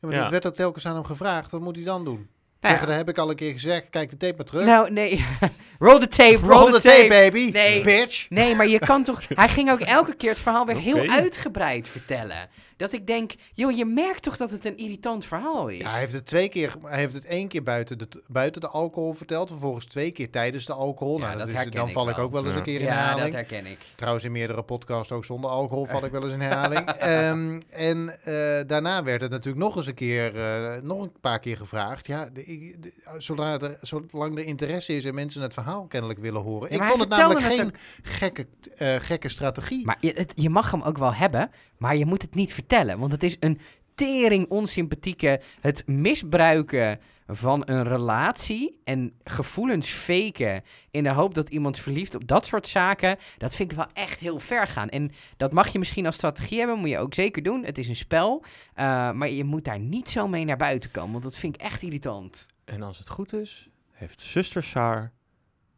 maar 0.00 0.12
Ja. 0.12 0.20
dit 0.20 0.30
werd 0.30 0.46
ook 0.46 0.54
telkens 0.54 0.86
aan 0.86 0.94
hem 0.94 1.04
gevraagd. 1.04 1.50
Wat 1.50 1.60
moet 1.60 1.76
hij 1.76 1.84
dan 1.84 2.04
doen? 2.04 2.28
Nou 2.62 2.74
ja. 2.74 2.86
dat 2.86 2.96
heb 2.96 3.08
ik 3.08 3.18
al 3.18 3.30
een 3.30 3.36
keer 3.36 3.52
gezegd. 3.52 3.90
Kijk 3.90 4.10
de 4.10 4.16
tape 4.16 4.34
maar 4.36 4.44
terug. 4.46 4.64
Nou, 4.64 4.90
nee. 4.90 5.24
roll 5.78 5.98
the 6.00 6.08
tape, 6.08 6.36
roll, 6.36 6.48
Roll 6.48 6.72
the, 6.72 6.80
the 6.80 6.88
tape, 6.88 6.96
tape. 7.00 7.08
baby. 7.08 7.50
Nee. 7.52 7.82
Bitch. 7.82 8.26
Nee, 8.30 8.54
maar 8.54 8.68
je 8.68 8.78
kan 8.78 9.04
toch... 9.04 9.20
Hij 9.34 9.48
ging 9.48 9.70
ook 9.70 9.80
elke 9.80 10.14
keer 10.14 10.30
het 10.30 10.38
verhaal 10.38 10.66
weer 10.66 10.76
heel 10.76 11.08
uitgebreid 11.10 11.88
vertellen. 11.88 12.48
Dat 12.76 12.92
ik 12.92 13.06
denk, 13.06 13.32
joh, 13.54 13.76
je 13.76 13.84
merkt 13.84 14.22
toch 14.22 14.36
dat 14.36 14.50
het 14.50 14.64
een 14.64 14.76
irritant 14.76 15.24
verhaal 15.24 15.68
is? 15.68 15.78
Ja, 15.78 15.90
hij 15.90 16.00
heeft 16.00 16.12
het 16.12 16.26
twee 16.26 16.48
keer, 16.48 16.74
hij 16.82 16.98
heeft 16.98 17.14
het 17.14 17.24
één 17.24 17.48
keer 17.48 17.62
buiten 17.62 17.98
de, 17.98 18.08
buiten 18.26 18.60
de 18.60 18.68
alcohol 18.68 19.12
verteld. 19.12 19.48
Vervolgens 19.50 19.84
twee 19.86 20.10
keer 20.10 20.30
tijdens 20.30 20.66
de 20.66 20.72
alcohol. 20.72 21.18
Ja, 21.18 21.26
nou, 21.26 21.38
dat 21.38 21.46
is, 21.46 21.52
herken 21.52 21.72
dan 21.72 21.86
ik 21.86 21.92
val 21.92 22.08
ik 22.08 22.18
ook 22.18 22.32
wel 22.32 22.42
eens 22.44 22.52
Ja. 22.52 22.58
een 22.58 22.64
keer 22.64 22.80
in 22.80 22.86
Ja, 22.86 22.94
dat 22.94 22.98
herhaling. 23.04 23.34
herken 23.34 23.66
ik. 23.66 23.78
Trouwens, 23.94 24.24
in 24.24 24.32
meerdere 24.32 24.62
podcasts 24.62 25.12
ook 25.12 25.24
zonder 25.24 25.50
alcohol 25.50 25.84
val 25.86 26.04
ik 26.04 26.10
wel 26.12 26.22
eens 26.22 26.32
in 26.32 26.40
herhaling. 26.50 26.88
Ehm, 26.90 27.60
en 27.70 28.18
eh, 28.24 28.34
daarna 28.66 29.02
werd 29.02 29.20
het 29.20 29.30
natuurlijk 29.30 29.64
nog 29.64 29.76
eens 29.76 29.86
een 29.86 29.94
keer, 29.94 30.36
eh, 30.36 30.82
nog 30.82 31.02
een 31.02 31.12
paar 31.20 31.38
keer 31.40 31.56
gevraagd. 31.56 32.06
Ja, 32.06 32.28
de, 32.32 32.44
ik- 32.60 32.82
de- 32.82 32.92
zodra 33.18 33.58
er, 33.60 33.78
zolang 33.80 34.38
er 34.38 34.44
interesse 34.44 34.96
is 34.96 35.04
en 35.04 35.14
mensen 35.14 35.42
het 35.42 35.54
verhaal 35.54 35.86
kennelijk 35.86 36.18
willen 36.20 36.42
horen. 36.42 36.70
Ja, 36.70 36.76
ik 36.76 36.82
vond 36.82 37.00
het 37.00 37.08
namelijk 37.08 37.40
het 37.46 37.52
geen 37.54 37.72
gekke, 38.02 38.46
eh, 38.76 38.94
gekke 38.98 39.28
strategie. 39.28 39.84
Maar 39.84 39.96
je, 40.00 40.12
het, 40.16 40.32
je 40.34 40.50
mag 40.50 40.70
hem 40.70 40.82
ook 40.82 40.98
wel 40.98 41.14
hebben, 41.14 41.50
maar 41.78 41.96
je 41.96 42.06
moet 42.06 42.22
het 42.22 42.34
niet 42.34 42.52
vertellen. 42.54 42.98
Want 42.98 43.12
het 43.12 43.22
is 43.22 43.36
een 43.40 43.58
tering 43.94 44.48
onsympathieke, 44.48 45.40
het 45.60 45.86
misbruiken 45.86 47.00
van 47.26 47.62
een 47.64 47.84
relatie 47.84 48.80
en 48.84 49.12
gevoelens 49.24 49.88
faken 49.88 50.62
in 50.90 51.02
de 51.02 51.10
hoop 51.10 51.34
dat 51.34 51.48
iemand 51.48 51.78
verliefd 51.78 52.14
op 52.14 52.26
dat 52.26 52.46
soort 52.46 52.66
zaken, 52.66 53.16
dat 53.38 53.54
vind 53.54 53.70
ik 53.70 53.76
wel 53.76 53.86
echt 53.92 54.20
heel 54.20 54.38
ver 54.38 54.66
gaan. 54.66 54.88
En 54.88 55.10
dat 55.36 55.52
mag 55.52 55.68
je 55.68 55.78
misschien 55.78 56.06
als 56.06 56.14
strategie 56.14 56.58
hebben, 56.58 56.78
moet 56.78 56.88
je 56.88 56.98
ook 56.98 57.14
zeker 57.14 57.42
doen. 57.42 57.64
Het 57.64 57.78
is 57.78 57.88
een 57.88 57.96
spel, 57.96 58.44
eh, 58.74 59.12
maar 59.12 59.30
je 59.30 59.44
moet 59.44 59.64
daar 59.64 59.78
niet 59.78 60.10
zo 60.10 60.28
mee 60.28 60.44
naar 60.44 60.56
buiten 60.56 60.90
komen, 60.90 61.12
want 61.12 61.22
dat 61.24 61.36
vind 61.36 61.54
ik 61.54 61.60
echt 61.60 61.82
irritant. 61.82 62.46
En 62.64 62.82
als 62.82 62.98
het 62.98 63.08
goed 63.08 63.32
is, 63.32 63.68
heeft 63.90 64.20
zuster 64.20 64.62
Saar 64.62 65.12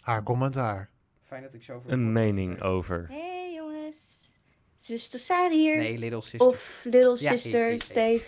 Haar 0.00 0.22
commentaar. 0.22 0.90
Fijn 1.22 1.42
dat 1.42 1.55
ik 1.55 1.62
zo 1.62 1.83
een 1.87 2.12
mening 2.12 2.62
over. 2.62 3.07
Hey 3.09 3.61
zuster 4.85 5.18
Sari 5.18 5.57
hier. 5.57 5.79
Nee, 5.79 5.99
little 5.99 6.20
sister. 6.20 6.47
Of 6.47 6.81
little 6.85 7.16
sister 7.16 7.81
Steve. 7.81 8.25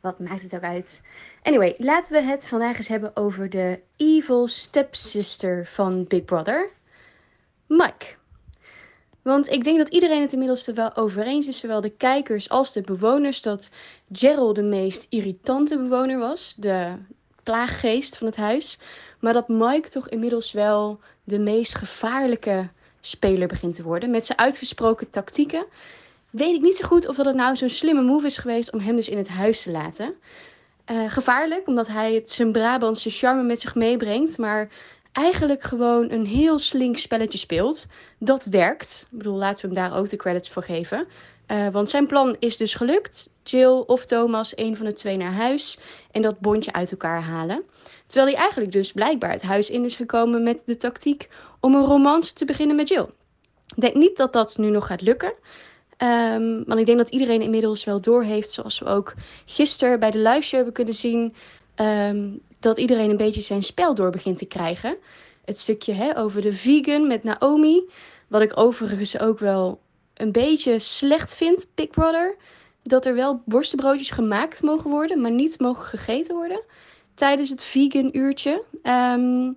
Wat 0.00 0.18
maakt 0.18 0.42
het 0.42 0.54
ook 0.54 0.62
uit? 0.62 1.02
Anyway, 1.42 1.74
laten 1.78 2.12
we 2.12 2.20
het 2.20 2.48
vandaag 2.48 2.76
eens 2.76 2.88
hebben 2.88 3.16
over 3.16 3.50
de 3.50 3.80
evil 3.96 4.46
stepsister 4.46 5.66
van 5.66 6.04
Big 6.04 6.24
Brother. 6.24 6.70
Mike. 7.66 8.06
Want 9.22 9.48
ik 9.50 9.64
denk 9.64 9.78
dat 9.78 9.88
iedereen 9.88 10.20
het 10.20 10.32
inmiddels 10.32 10.66
er 10.66 10.74
wel 10.74 10.96
over 10.96 11.26
eens 11.26 11.46
is, 11.46 11.58
zowel 11.58 11.80
de 11.80 11.90
kijkers 11.90 12.48
als 12.48 12.72
de 12.72 12.80
bewoners, 12.80 13.42
dat 13.42 13.70
Gerald 14.12 14.54
de 14.54 14.62
meest 14.62 15.06
irritante 15.08 15.76
bewoner 15.76 16.18
was. 16.18 16.54
De 16.54 16.94
plaaggeest 17.42 18.16
van 18.16 18.26
het 18.26 18.36
huis. 18.36 18.78
Maar 19.20 19.32
dat 19.32 19.48
Mike 19.48 19.88
toch 19.88 20.08
inmiddels 20.08 20.52
wel 20.52 21.00
de 21.24 21.38
meest 21.38 21.74
gevaarlijke 21.74 22.70
speler 23.00 23.48
begint 23.48 23.74
te 23.74 23.82
worden. 23.82 24.10
Met 24.10 24.26
zijn 24.26 24.38
uitgesproken 24.38 25.10
tactieken. 25.10 25.64
Weet 26.30 26.54
ik 26.54 26.60
niet 26.60 26.76
zo 26.76 26.86
goed 26.86 27.08
of 27.08 27.16
dat 27.16 27.26
het 27.26 27.34
nou 27.34 27.56
zo'n 27.56 27.68
slimme 27.68 28.02
move 28.02 28.26
is 28.26 28.36
geweest 28.36 28.72
om 28.72 28.80
hem 28.80 28.96
dus 28.96 29.08
in 29.08 29.16
het 29.16 29.28
huis 29.28 29.62
te 29.62 29.70
laten. 29.70 30.14
Eh, 30.84 31.10
gevaarlijk, 31.10 31.66
omdat 31.66 31.88
hij 31.88 32.14
het, 32.14 32.30
zijn 32.30 32.52
Brabantse 32.52 33.10
charme 33.10 33.42
met 33.42 33.60
zich 33.60 33.74
meebrengt. 33.74 34.38
Maar 34.38 34.68
eigenlijk 35.12 35.62
gewoon 35.62 36.10
een 36.10 36.26
heel 36.26 36.58
slink 36.58 36.96
spelletje 36.96 37.38
speelt. 37.38 37.86
Dat 38.18 38.44
werkt. 38.44 39.06
Ik 39.10 39.18
bedoel, 39.18 39.36
laten 39.36 39.68
we 39.68 39.74
hem 39.74 39.88
daar 39.88 39.98
ook 39.98 40.08
de 40.08 40.16
credits 40.16 40.48
voor 40.48 40.62
geven. 40.62 41.06
Eh, 41.46 41.68
want 41.68 41.88
zijn 41.88 42.06
plan 42.06 42.36
is 42.38 42.56
dus 42.56 42.74
gelukt. 42.74 43.30
Jill 43.42 43.82
of 43.86 44.04
Thomas, 44.04 44.52
een 44.56 44.76
van 44.76 44.86
de 44.86 44.92
twee 44.92 45.16
naar 45.16 45.32
huis. 45.32 45.78
En 46.10 46.22
dat 46.22 46.40
bondje 46.40 46.72
uit 46.72 46.90
elkaar 46.90 47.22
halen. 47.22 47.62
Terwijl 48.06 48.30
hij 48.30 48.40
eigenlijk 48.40 48.72
dus 48.72 48.92
blijkbaar 48.92 49.30
het 49.30 49.42
huis 49.42 49.70
in 49.70 49.84
is 49.84 49.96
gekomen 49.96 50.42
met 50.42 50.62
de 50.64 50.76
tactiek 50.76 51.28
om 51.60 51.74
een 51.74 51.84
romance 51.84 52.32
te 52.32 52.44
beginnen 52.44 52.76
met 52.76 52.88
Jill. 52.88 53.06
Ik 53.74 53.80
denk 53.80 53.94
niet 53.94 54.16
dat 54.16 54.32
dat 54.32 54.58
nu 54.58 54.70
nog 54.70 54.86
gaat 54.86 55.00
lukken. 55.00 55.32
Ehm, 55.96 56.62
want 56.66 56.80
ik 56.80 56.86
denk 56.86 56.98
dat 56.98 57.08
iedereen 57.08 57.42
inmiddels 57.42 57.84
wel 57.84 58.00
doorheeft, 58.00 58.50
zoals 58.50 58.78
we 58.78 58.86
ook 58.86 59.14
gisteren 59.44 60.00
bij 60.00 60.10
de 60.10 60.18
live 60.18 60.40
show 60.40 60.54
hebben 60.54 60.72
kunnen 60.72 60.94
zien, 60.94 61.34
ehm, 61.74 62.28
dat 62.60 62.78
iedereen 62.78 63.10
een 63.10 63.16
beetje 63.16 63.40
zijn 63.40 63.62
spel 63.62 63.94
door 63.94 64.10
begint 64.10 64.38
te 64.38 64.46
krijgen. 64.46 64.96
Het 65.44 65.58
stukje 65.58 65.92
hè, 65.92 66.18
over 66.18 66.42
de 66.42 66.52
vegan 66.52 67.06
met 67.06 67.24
Naomi, 67.24 67.82
wat 68.28 68.42
ik 68.42 68.58
overigens 68.58 69.18
ook 69.18 69.38
wel 69.38 69.80
een 70.14 70.32
beetje 70.32 70.78
slecht 70.78 71.36
vind, 71.36 71.66
Big 71.74 71.90
Brother. 71.90 72.36
Dat 72.82 73.06
er 73.06 73.14
wel 73.14 73.42
worstenbroodjes 73.44 74.10
gemaakt 74.10 74.62
mogen 74.62 74.90
worden, 74.90 75.20
maar 75.20 75.30
niet 75.30 75.60
mogen 75.60 75.84
gegeten 75.84 76.34
worden 76.34 76.62
tijdens 77.14 77.50
het 77.50 77.64
vegan 77.64 78.08
uurtje. 78.12 78.62
Ehm, 78.82 79.52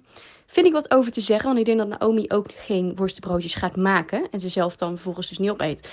vind 0.54 0.66
ik 0.66 0.74
wat 0.74 0.92
over 0.92 1.12
te 1.12 1.22
zeggen, 1.22 1.48
want 1.48 1.60
ik 1.60 1.66
denk 1.66 1.78
dat 1.78 1.88
Naomi 1.88 2.26
ook 2.28 2.46
geen 2.52 2.96
worstenbroodjes 2.96 3.54
gaat 3.54 3.76
maken 3.76 4.28
en 4.32 4.40
ze 4.40 4.50
zelf 4.50 4.76
dan 4.76 4.90
vervolgens 4.90 5.30
dus 5.30 5.38
niet 5.38 5.50
opeet. 5.50 5.90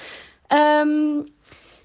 Ehm, 0.47 1.21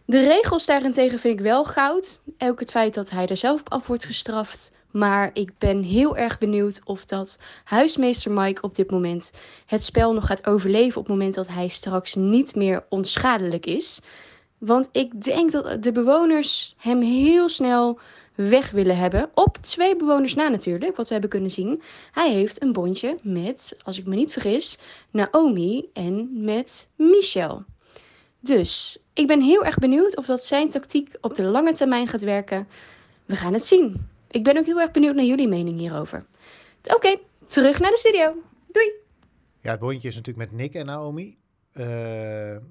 de 0.06 0.24
regels 0.24 0.66
daarentegen 0.66 1.20
vind 1.20 1.40
ik 1.40 1.46
wel 1.46 1.66
goud. 1.66 2.20
Ook 2.38 2.60
het 2.60 2.72
feit 2.72 2.94
dat 2.94 3.10
hij 3.10 3.28
er 3.28 3.38
zelf 3.38 3.60
op 3.60 3.72
af 3.72 3.88
wordt 3.88 4.06
gestraft. 4.06 4.74
Maar 4.92 5.30
ik 5.34 5.52
ben 5.58 5.82
heel 5.82 6.18
erg 6.18 6.38
benieuwd 6.38 6.82
of 6.84 7.06
dat 7.06 7.40
huismeester 7.64 8.32
Mike 8.32 8.62
op 8.62 8.76
dit 8.76 8.92
moment 8.92 9.32
het 9.66 9.84
spel 9.84 10.14
nog 10.14 10.26
gaat 10.26 10.48
overleven 10.48 11.00
op 11.00 11.08
het 11.08 11.16
moment 11.16 11.36
dat 11.36 11.48
hij 11.48 11.68
straks 11.68 12.16
niet 12.16 12.56
meer 12.56 12.86
onschadelijk 12.90 13.66
is. 13.66 14.00
Want 14.58 14.90
ik 14.92 15.24
denk 15.24 15.52
dat 15.52 15.84
de 15.84 15.92
bewoners 15.92 16.76
hem 16.78 17.02
heel 17.02 17.50
snel 17.50 18.00
weg 18.36 18.72
willen 18.72 18.98
hebben. 18.98 19.30
Op 19.34 19.58
twee 19.58 19.96
bewoners 19.96 20.34
na 20.34 20.48
natuurlijk, 20.48 20.96
wat 20.96 21.08
we 21.08 21.12
hebben 21.12 21.30
kunnen 21.30 21.52
zien. 21.52 21.82
Hij 22.12 22.34
heeft 22.34 22.62
een 22.62 22.74
bondje 22.74 23.18
met, 23.22 23.78
als 23.84 23.98
ik 23.98 24.06
me 24.06 24.16
niet 24.16 24.32
vergis, 24.32 24.78
Naomi 25.12 25.90
en 25.94 26.44
met 26.44 26.90
Michel. 26.96 27.64
Dus 28.40 28.98
ik 29.14 29.28
ben 29.28 29.42
heel 29.42 29.66
erg 29.66 29.78
benieuwd 29.78 30.18
of 30.18 30.26
dat 30.26 30.44
zijn 30.44 30.70
tactiek 30.70 31.18
op 31.22 31.36
de 31.36 31.44
lange 31.44 31.74
termijn 31.74 32.08
gaat 32.08 32.22
werken. 32.22 32.68
We 33.26 33.36
gaan 33.36 33.54
het 33.54 33.66
zien. 33.66 34.08
Ik 34.32 34.44
ben 34.44 34.58
ook 34.58 34.66
heel 34.66 34.80
erg 34.80 34.92
benieuwd 34.92 35.16
naar 35.16 35.26
jullie 35.26 35.48
mening 35.48 35.80
hierover. 35.80 36.26
Oké, 36.84 37.18
terug 37.46 37.80
naar 37.80 37.92
de 37.92 37.98
studio. 37.98 38.36
Doei! 38.68 38.92
Ja, 39.62 39.72
het 39.72 39.80
bondje 39.80 40.08
is 40.08 40.16
natuurlijk 40.16 40.52
met 40.52 40.60
Nick 40.60 40.74
en 40.74 40.86
Naomi. 40.86 41.38
Eh, 41.76 41.86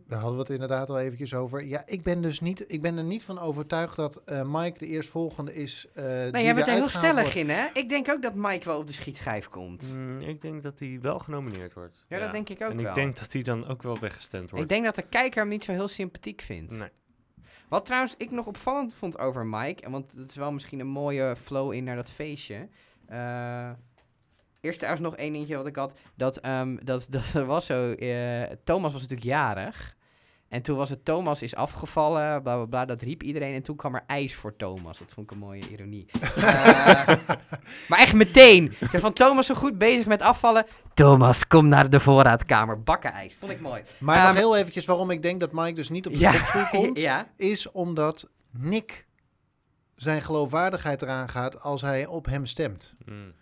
daar 0.07 0.19
hadden 0.19 0.33
we 0.33 0.39
het 0.39 0.51
inderdaad 0.51 0.91
al 0.91 0.99
eventjes 0.99 1.35
over. 1.35 1.65
Ja, 1.65 1.83
ik 1.87 2.03
ben 2.03 2.23
dus 2.23 2.41
niet, 2.41 2.73
ik 2.73 2.83
ben 2.83 2.97
er 2.99 3.05
niet 3.05 3.23
van 3.25 3.39
overtuigd 3.39 3.97
dat 3.97 4.17
eh, 4.25 4.43
Mike 4.47 4.79
de 4.79 4.87
eerstvolgende 4.87 5.55
is. 5.55 5.87
eh 5.95 6.05
Nee, 6.05 6.31
die 6.33 6.43
jij 6.43 6.55
bent 6.55 6.67
er 6.67 6.73
heel 6.73 6.89
stellig 6.89 7.23
wordt. 7.23 7.35
in, 7.37 7.51
hè? 7.51 7.67
Ik 7.75 7.89
denk 7.89 8.09
ook 8.11 8.23
dat 8.23 8.35
Mike 8.35 8.65
wel 8.65 8.79
op 8.79 8.87
de 8.87 8.93
schietschijf 8.93 9.49
komt. 9.49 9.93
Mm, 9.93 10.21
ik 10.21 10.43
denk 10.43 10.63
dat 10.63 10.79
hij 10.79 10.99
wel 11.03 11.19
genomineerd 11.19 11.73
wordt. 11.75 12.05
Ja, 12.09 12.19
dat 12.19 12.33
denk 12.33 12.49
ik 12.49 12.63
ook 12.63 12.71
En 12.71 12.77
wel. 12.77 12.87
ik 12.87 12.95
denk 12.95 13.19
dat 13.19 13.33
hij 13.33 13.43
dan 13.43 13.67
ook 13.69 13.83
wel 13.83 13.99
weggestemd 13.99 14.51
wordt. 14.51 14.65
Ik 14.65 14.71
denk 14.71 14.85
dat 14.85 14.95
de 14.95 15.03
kijker 15.09 15.41
hem 15.41 15.49
niet 15.49 15.65
zo 15.65 15.73
heel 15.73 15.89
sympathiek 15.89 16.41
vindt. 16.41 16.77
Nee. 16.79 16.89
Wat 17.69 17.85
trouwens 17.85 18.15
ik 18.19 18.31
nog 18.31 18.47
opvallend 18.47 18.95
vond 18.95 19.19
over 19.19 19.47
Mike, 19.47 19.83
en 19.83 19.91
want 19.91 20.13
het 20.17 20.31
is 20.31 20.37
wel 20.37 20.53
misschien 20.53 20.81
een 20.81 20.87
mooie 20.87 21.37
flow 21.37 21.73
in 21.73 21.85
naar 21.85 21.97
dat 21.97 22.11
feestje. 22.11 22.69
Eerst 24.65 24.79
trouwens 24.79 25.05
nog 25.07 25.17
één 25.17 25.33
dingetje 25.33 25.57
wat 25.57 25.67
ik 25.67 25.77
had. 25.77 25.93
Dat, 26.15 26.37
ehm, 26.37 26.77
dat, 26.83 27.07
dat 27.33 27.45
was 27.47 27.67
zo. 27.67 27.93
eh, 27.93 28.43
Thomas 28.65 28.93
was 28.93 29.01
natuurlijk 29.03 29.29
jarig. 29.29 29.97
En 30.49 30.63
toen 30.63 30.77
was 30.77 30.91
het 30.91 31.05
Thomas 31.05 31.43
is 31.43 31.55
afgevallen, 31.55 32.43
bla 32.43 32.55
bla 32.57 32.65
bla. 32.65 32.85
Dat 32.85 33.03
riep 33.03 33.23
iedereen. 33.23 33.55
En 33.55 33.63
toen 33.63 33.77
kwam 33.77 33.95
er 33.95 34.05
ijs 34.07 34.35
voor 34.35 34.57
Thomas. 34.57 34.99
Dat 34.99 35.13
vond 35.13 35.27
ik 35.27 35.33
een 35.33 35.39
mooie 35.43 35.69
ironie. 35.71 36.07
Eh, 36.37 37.07
maar 37.89 37.99
echt 37.99 38.13
meteen. 38.15 38.65
Ik 38.65 38.89
zei 38.91 39.03
van 39.03 39.13
Thomas 39.13 39.47
zo 39.47 39.55
goed 39.55 39.79
bezig 39.79 40.07
met 40.07 40.23
afvallen. 40.23 40.67
Thomas, 40.95 41.47
kom 41.47 41.69
naar 41.69 41.91
de 41.91 42.01
voorraadkamer. 42.01 42.83
Bakken 42.83 43.13
ijs. 43.13 43.37
Vond 43.41 43.53
ik 43.53 43.61
mooi. 43.61 43.83
Maar 43.99 44.17
Ehm, 44.17 44.27
nog 44.27 44.37
heel 44.37 44.57
eventjes 44.57 44.85
waarom 44.87 45.11
ik 45.11 45.23
denk 45.23 45.41
dat 45.41 45.53
Mike 45.53 45.73
dus 45.73 45.89
niet 45.89 46.07
op 46.07 46.13
de 46.13 46.19
Ja, 46.19 46.33
komt. 46.71 46.99
ja. 47.01 47.27
Is 47.37 47.71
omdat 47.71 48.29
Nick 48.51 49.07
zijn 49.97 50.23
geloofwaardigheid 50.23 51.03
eraan 51.03 51.29
gaat 51.29 51.63
als 51.63 51.81
hij 51.81 52.07
op 52.07 52.27
hem 52.27 52.47
stemt. 52.47 52.95
Mm. 53.05 53.33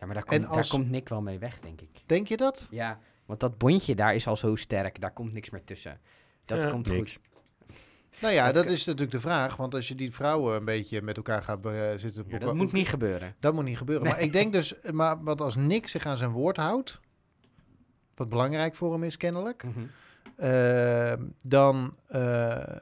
Ja, 0.00 0.06
maar 0.06 0.14
daar 0.14 0.24
komt, 0.24 0.46
als- 0.46 0.68
daar 0.68 0.78
komt 0.78 0.90
Nick 0.90 1.08
wel 1.08 1.22
mee 1.22 1.38
weg, 1.38 1.60
denk 1.60 1.80
ik. 1.80 1.88
Denk 2.06 2.26
je 2.28 2.36
dat? 2.36 2.68
Ja, 2.70 2.98
want 3.26 3.40
dat 3.40 3.58
bondje 3.58 3.94
daar 3.94 4.14
is 4.14 4.26
al 4.26 4.36
zo 4.36 4.56
sterk. 4.56 5.00
Daar 5.00 5.12
komt 5.12 5.32
niks 5.32 5.50
meer 5.50 5.64
tussen. 5.64 6.00
Dat 6.44 6.62
Ja, 6.62 6.68
komt 6.68 6.88
niks. 6.88 7.12
goed. 7.12 7.28
Nou 8.20 8.34
ja, 8.34 8.52
Dat 8.52 8.66
is 8.66 8.84
natuurlijk 8.84 9.12
de 9.12 9.20
vraag. 9.20 9.56
Want 9.56 9.74
als 9.74 9.88
je 9.88 9.94
die 9.94 10.12
vrouwen 10.12 10.56
een 10.56 10.64
beetje 10.64 11.02
met 11.02 11.16
elkaar 11.16 11.42
gaat 11.42 11.66
eh, 11.66 11.72
zitten... 11.96 12.24
Ja, 12.28 12.38
dat 12.38 12.54
moet 12.54 12.72
niet 12.72 12.88
gebeuren. 12.88 13.34
Dat 13.38 13.54
moet 13.54 13.64
niet 13.64 13.76
gebeuren. 13.76 14.06
Maar 14.06 14.20
ik 14.20 14.32
denk 14.32 14.52
dus, 14.52 14.74
maar 14.92 15.22
wat 15.22 15.40
als 15.40 15.56
Nick 15.56 15.88
zich 15.88 16.06
aan 16.06 16.16
zijn 16.16 16.30
woord 16.30 16.56
houdt, 16.56 17.00
wat 18.14 18.28
belangrijk 18.28 18.74
voor 18.74 18.92
hem 18.92 19.02
is 19.04 19.16
kennelijk, 19.16 19.64
Mhm. 19.64 19.80
eh, 20.36 21.12
dan 21.46 21.96
eh, 22.06 22.76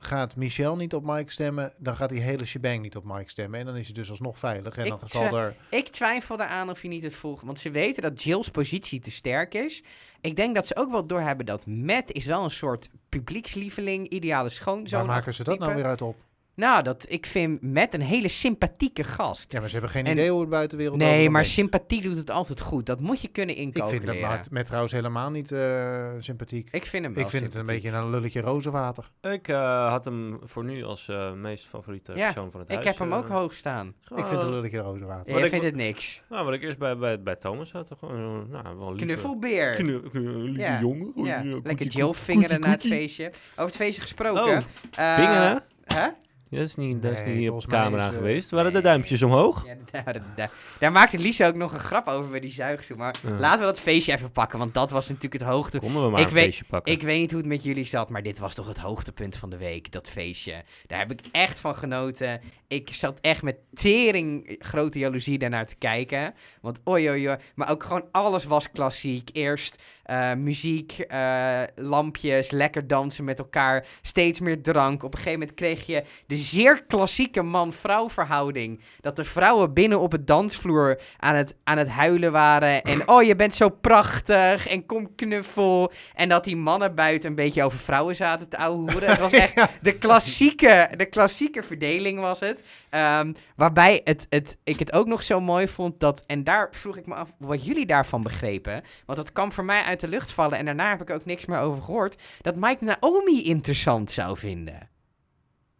gaat 0.00 0.36
Michel 0.36 0.76
niet 0.76 0.94
op 0.94 1.04
Mike 1.04 1.32
stemmen, 1.32 1.72
dan 1.78 1.96
gaat 1.96 2.08
die 2.08 2.20
hele 2.20 2.44
shebang 2.44 2.82
niet 2.82 2.96
op 2.96 3.04
Mike 3.04 3.30
stemmen. 3.30 3.60
En 3.60 3.66
dan 3.66 3.76
is 3.76 3.84
hij 3.84 3.94
dus 3.94 4.10
alsnog 4.10 4.38
veilig. 4.38 4.76
En 4.76 4.84
Ik 4.84 4.90
dan 4.90 5.08
zal 5.08 5.38
er... 5.38 5.56
Ik 5.68 5.88
twijfel 5.88 6.40
eraan 6.40 6.70
of 6.70 6.80
hij 6.80 6.90
niet 6.90 7.02
het 7.02 7.14
volgt. 7.14 7.44
Want 7.44 7.58
ze 7.58 7.70
weten 7.70 8.02
dat 8.02 8.22
Jill's 8.22 8.48
positie 8.48 9.00
te 9.00 9.10
sterk 9.10 9.54
is. 9.54 9.82
Ik 10.20 10.36
denk 10.36 10.54
dat 10.54 10.66
ze 10.66 10.76
ook 10.76 10.90
wel 10.90 11.06
doorhebben 11.06 11.46
dat 11.46 11.66
Matt 11.66 12.12
is 12.12 12.26
wel 12.26 12.44
een 12.44 12.50
soort 12.50 12.90
publiekslieveling, 13.08 14.08
ideale 14.08 14.48
schoonzoon. 14.48 15.06
Waar 15.06 15.14
maken 15.16 15.34
ze 15.34 15.44
dat 15.44 15.58
nou 15.58 15.74
weer 15.74 15.84
uit 15.84 16.02
op? 16.02 16.16
Nou, 16.60 16.82
dat, 16.82 17.04
ik 17.08 17.26
vind 17.26 17.62
Matt 17.62 17.94
een 17.94 18.00
hele 18.00 18.28
sympathieke 18.28 19.04
gast. 19.04 19.52
Ja, 19.52 19.58
maar 19.60 19.68
ze 19.68 19.74
hebben 19.74 19.90
geen 19.94 20.04
En- 20.06 20.12
idee 20.12 20.30
hoe 20.30 20.40
het 20.40 20.48
buitenwereld 20.50 20.98
Nee, 20.98 21.30
maar 21.30 21.44
sympathie 21.44 22.00
doet 22.00 22.16
het 22.16 22.30
altijd 22.30 22.60
goed. 22.60 22.86
Dat 22.86 23.00
moet 23.00 23.20
je 23.20 23.28
kunnen 23.28 23.54
Ik 23.54 23.60
incalculeren. 23.60 24.06
vind 24.08 24.20
dat 24.20 24.30
met, 24.30 24.50
met 24.50 24.64
trouwens 24.66 24.92
helemaal 24.92 25.30
niet 25.30 25.52
eh, 25.52 26.08
sympathiek. 26.18 26.68
Ik 26.72 26.86
vind 26.86 27.04
hem 27.04 27.14
wel 27.14 27.24
Ik 27.24 27.30
vind 27.30 27.44
het 27.44 27.54
een 27.54 27.66
beetje 27.66 27.90
een 27.90 28.10
lulletje 28.10 28.40
rozenwater. 28.40 29.10
Ik 29.20 29.48
eh, 29.48 29.88
had 29.90 30.04
hem 30.04 30.38
voor 30.42 30.64
nu 30.64 30.84
als 30.84 31.08
eh, 31.08 31.32
meest 31.32 31.66
favoriete 31.66 32.12
Ja, 32.14 32.24
persoon 32.32 32.50
van 32.50 32.60
het 32.60 32.68
Ik 32.68 32.74
huis. 32.74 32.88
heb 32.88 32.98
hem 32.98 33.12
ook 33.14 33.28
hoog 33.28 33.54
staan. 33.54 33.86
Ik 33.86 33.94
vind 34.06 34.20
het 34.20 34.30
een 34.30 34.36
gewoon- 34.38 34.52
lulletje 34.54 34.78
rozenwater. 34.78 35.34
Ja, 35.38 35.44
ik- 35.44 35.50
vindt 35.50 35.64
het 35.64 35.74
niks. 35.76 36.22
Nou, 36.28 36.44
wat 36.44 36.54
ik 36.54 36.62
eerst 36.62 36.78
bij, 36.78 36.96
bij, 36.98 37.22
bij 37.22 37.36
Thomas 37.36 37.72
had, 37.72 37.90
gewoon 37.98 38.46
nou, 38.50 38.64
wel 38.78 38.86
een 38.88 38.94
lieve, 38.94 39.04
Knuffelbeer. 39.04 39.74
knu- 39.74 40.00
lieve 40.12 40.60
Ja, 40.60 40.80
jongen. 40.80 41.10
Gewoon, 41.12 41.28
Ja, 41.28 41.40
ja, 41.40 41.58
lekker 41.62 41.86
Jill 41.86 42.04
koetie, 42.04 42.22
vingeren 42.22 42.60
na 42.60 42.70
het 42.70 42.82
feestje. 42.86 43.26
Over 43.50 43.64
het 43.64 43.76
feestje 43.76 44.00
gesproken. 44.02 44.42
Oh, 44.42 44.56
eh, 44.96 45.14
Vingeren? 45.14 45.62
Hè? 45.84 46.08
Dat 46.50 46.60
is 46.60 46.74
niet, 46.76 47.02
dat 47.02 47.12
is 47.12 47.20
Nee, 47.24 47.36
niet 47.36 47.50
op 47.50 47.66
camera 47.66 48.02
is, 48.08 48.12
eh, 48.14 48.16
geweest. 48.18 48.50
Waren 48.50 48.66
de 48.66 48.72
nee. 48.72 48.82
duimpjes 48.82 49.22
omhoog? 49.22 49.66
Ja, 49.66 49.74
daar, 49.90 50.04
daar, 50.04 50.22
daar, 50.36 50.50
daar 50.78 50.92
maakte 50.92 51.18
Lisa 51.18 51.46
ook 51.46 51.54
nog 51.54 51.72
een 51.72 51.78
grap 51.80 52.06
over 52.08 52.30
bij 52.30 52.40
die 52.40 52.52
zuigzoen. 52.52 52.96
Maar 52.96 53.14
Ja. 53.22 53.30
laten 53.38 53.58
we 53.58 53.64
dat 53.64 53.80
feestje 53.80 54.12
even 54.12 54.30
pakken, 54.32 54.58
want 54.58 54.74
dat 54.74 54.90
was 54.90 55.06
natuurlijk 55.08 55.42
het 55.42 55.50
hoogte. 55.52 55.78
Konden 55.78 56.02
we 56.04 56.10
maar 56.10 56.20
Ik 56.20 56.26
een 56.26 56.32
weet- 56.34 56.44
feestje 56.44 56.64
pakken. 56.64 56.92
Ik 56.92 57.02
weet 57.02 57.18
niet 57.20 57.30
hoe 57.30 57.40
het 57.40 57.48
met 57.48 57.62
jullie 57.62 57.86
zat, 57.86 58.10
maar 58.10 58.22
dit 58.22 58.38
was 58.38 58.54
toch 58.54 58.66
het 58.68 58.78
hoogtepunt 58.78 59.36
van 59.36 59.50
de 59.50 59.56
week, 59.56 59.92
dat 59.92 60.10
feestje. 60.10 60.62
Daar 60.86 60.98
heb 60.98 61.10
ik 61.10 61.20
echt 61.32 61.58
van 61.60 61.76
genoten. 61.76 62.40
Ik 62.68 62.88
zat 62.94 63.18
echt 63.20 63.42
met 63.42 63.56
tering 63.72 64.56
grote 64.58 64.98
jaloezie 64.98 65.38
daarnaar 65.38 65.66
te 65.66 65.76
kijken. 65.76 66.34
Want 66.60 66.80
oi, 66.84 67.10
oi, 67.10 67.28
oi. 67.28 67.36
Maar 67.54 67.70
ook 67.70 67.82
gewoon 67.84 68.04
alles 68.12 68.44
was 68.44 68.70
klassiek. 68.70 69.30
Eerst 69.32 69.82
eh, 70.10 70.32
muziek, 70.32 70.98
eh, 70.98 71.62
lampjes, 71.74 72.50
lekker 72.50 72.86
dansen 72.86 73.24
met 73.24 73.38
elkaar, 73.38 73.86
steeds 74.02 74.40
meer 74.40 74.62
drank. 74.62 75.02
Op 75.02 75.12
een 75.12 75.18
gegeven 75.18 75.38
moment 75.38 75.56
kreeg 75.56 75.86
je 75.86 76.02
de 76.26 76.36
zeer 76.36 76.84
klassieke 76.84 77.42
man-vrouw 77.42 78.10
verhouding. 78.10 78.80
Dat 79.00 79.16
de 79.16 79.24
vrouwen 79.24 79.72
binnen 79.72 80.00
op 80.00 80.12
het 80.12 80.26
dansvloer 80.26 81.00
aan 81.18 81.34
het, 81.34 81.56
aan 81.64 81.78
het 81.78 81.88
huilen 81.88 82.32
waren. 82.32 82.82
En 82.82 83.08
oh, 83.12 83.22
je 83.22 83.36
bent 83.36 83.54
zo 83.54 83.68
prachtig. 83.68 84.68
En 84.68 84.86
kom 84.86 85.14
knuffel. 85.14 85.92
En 86.14 86.28
dat 86.28 86.44
die 86.44 86.56
mannen 86.56 86.94
buiten 86.94 87.28
een 87.28 87.34
beetje 87.34 87.62
over 87.62 87.78
vrouwen 87.78 88.16
zaten 88.16 88.48
te 88.48 88.58
ouwehoeren. 88.58 89.10
Het 89.10 89.20
was 89.20 89.32
echt 89.46 89.68
de 89.80 89.98
klassieke, 89.98 90.90
de 90.96 91.06
klassieke 91.06 91.62
verdeling 91.62 92.20
was 92.20 92.40
het. 92.40 92.62
Ehm, 92.88 93.32
waarbij 93.56 94.00
het, 94.04 94.26
het, 94.28 94.58
ik 94.64 94.78
het 94.78 94.92
ook 94.92 95.06
nog 95.06 95.22
zo 95.22 95.40
mooi 95.40 95.68
vond 95.68 96.00
dat... 96.00 96.24
En 96.26 96.44
daar 96.44 96.68
vroeg 96.70 96.96
ik 96.96 97.06
me 97.06 97.14
af 97.14 97.28
wat 97.38 97.64
jullie 97.64 97.86
daarvan 97.86 98.22
begrepen. 98.22 98.82
Want 99.06 99.18
dat 99.18 99.32
kwam 99.32 99.52
voor 99.52 99.64
mij 99.64 99.82
uit 99.82 99.99
de 100.00 100.08
lucht 100.08 100.32
vallen. 100.32 100.58
En 100.58 100.64
daarna 100.64 100.88
heb 100.90 101.00
ik 101.00 101.10
ook 101.10 101.24
niks 101.24 101.46
meer 101.46 101.58
over 101.58 101.82
gehoord. 101.82 102.16
Dat 102.40 102.56
Mike 102.56 102.84
Naomi 102.84 103.42
interessant 103.42 104.10
zou 104.10 104.36
vinden. 104.38 104.88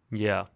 Ja. 0.09 0.49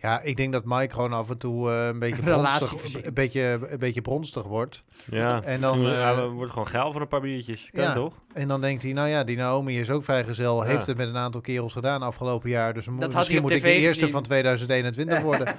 Ja, 0.00 0.20
ik 0.20 0.36
denk 0.36 0.52
dat 0.52 0.62
Mike 0.64 0.94
gewoon 0.94 1.12
af 1.12 1.30
en 1.30 1.38
toe 1.38 1.70
eh, 1.70 1.86
een 1.86 1.98
beetje 1.98 2.16
Een 2.16 2.22
bronstig, 2.24 3.04
een 3.04 3.14
beetje, 3.14 3.58
een 3.70 3.78
beetje 3.78 4.02
bronstig 4.02 4.42
wordt. 4.44 4.82
Ja. 5.06 5.42
En 5.42 5.60
dan, 5.60 5.80
ja, 5.80 6.10
eh, 6.10 6.16
we 6.22 6.26
wordt 6.28 6.52
gewoon 6.52 6.68
geil 6.68 6.92
voor 6.92 7.00
een 7.00 7.08
paar 7.08 7.20
biertjes. 7.20 7.68
Kan 7.72 7.82
ja. 7.84 7.92
toch? 7.92 8.14
En 8.34 8.48
dan 8.48 8.60
denkt 8.60 8.82
hij, 8.82 8.92
nou 8.92 9.08
ja, 9.08 9.24
die 9.24 9.36
Naomi 9.36 9.80
is 9.80 9.90
ook 9.90 10.02
vrijgezel. 10.02 10.62
Ja. 10.62 10.68
Heeft 10.70 10.86
het 10.86 10.96
met 10.96 11.08
een 11.08 11.16
aantal 11.16 11.40
kerels 11.40 11.72
gedaan 11.72 12.02
afgelopen 12.02 12.50
jaar. 12.50 12.74
Dus 12.74 12.86
mo- 12.86 12.92
Dat 12.98 13.08
had 13.08 13.14
misschien 13.18 13.42
moet 13.42 13.50
ik 13.50 13.62
de 13.62 13.70
eerste 13.72 13.98
gezien. 13.98 14.10
van 14.10 14.22
2021 14.22 15.20
worden. 15.22 15.54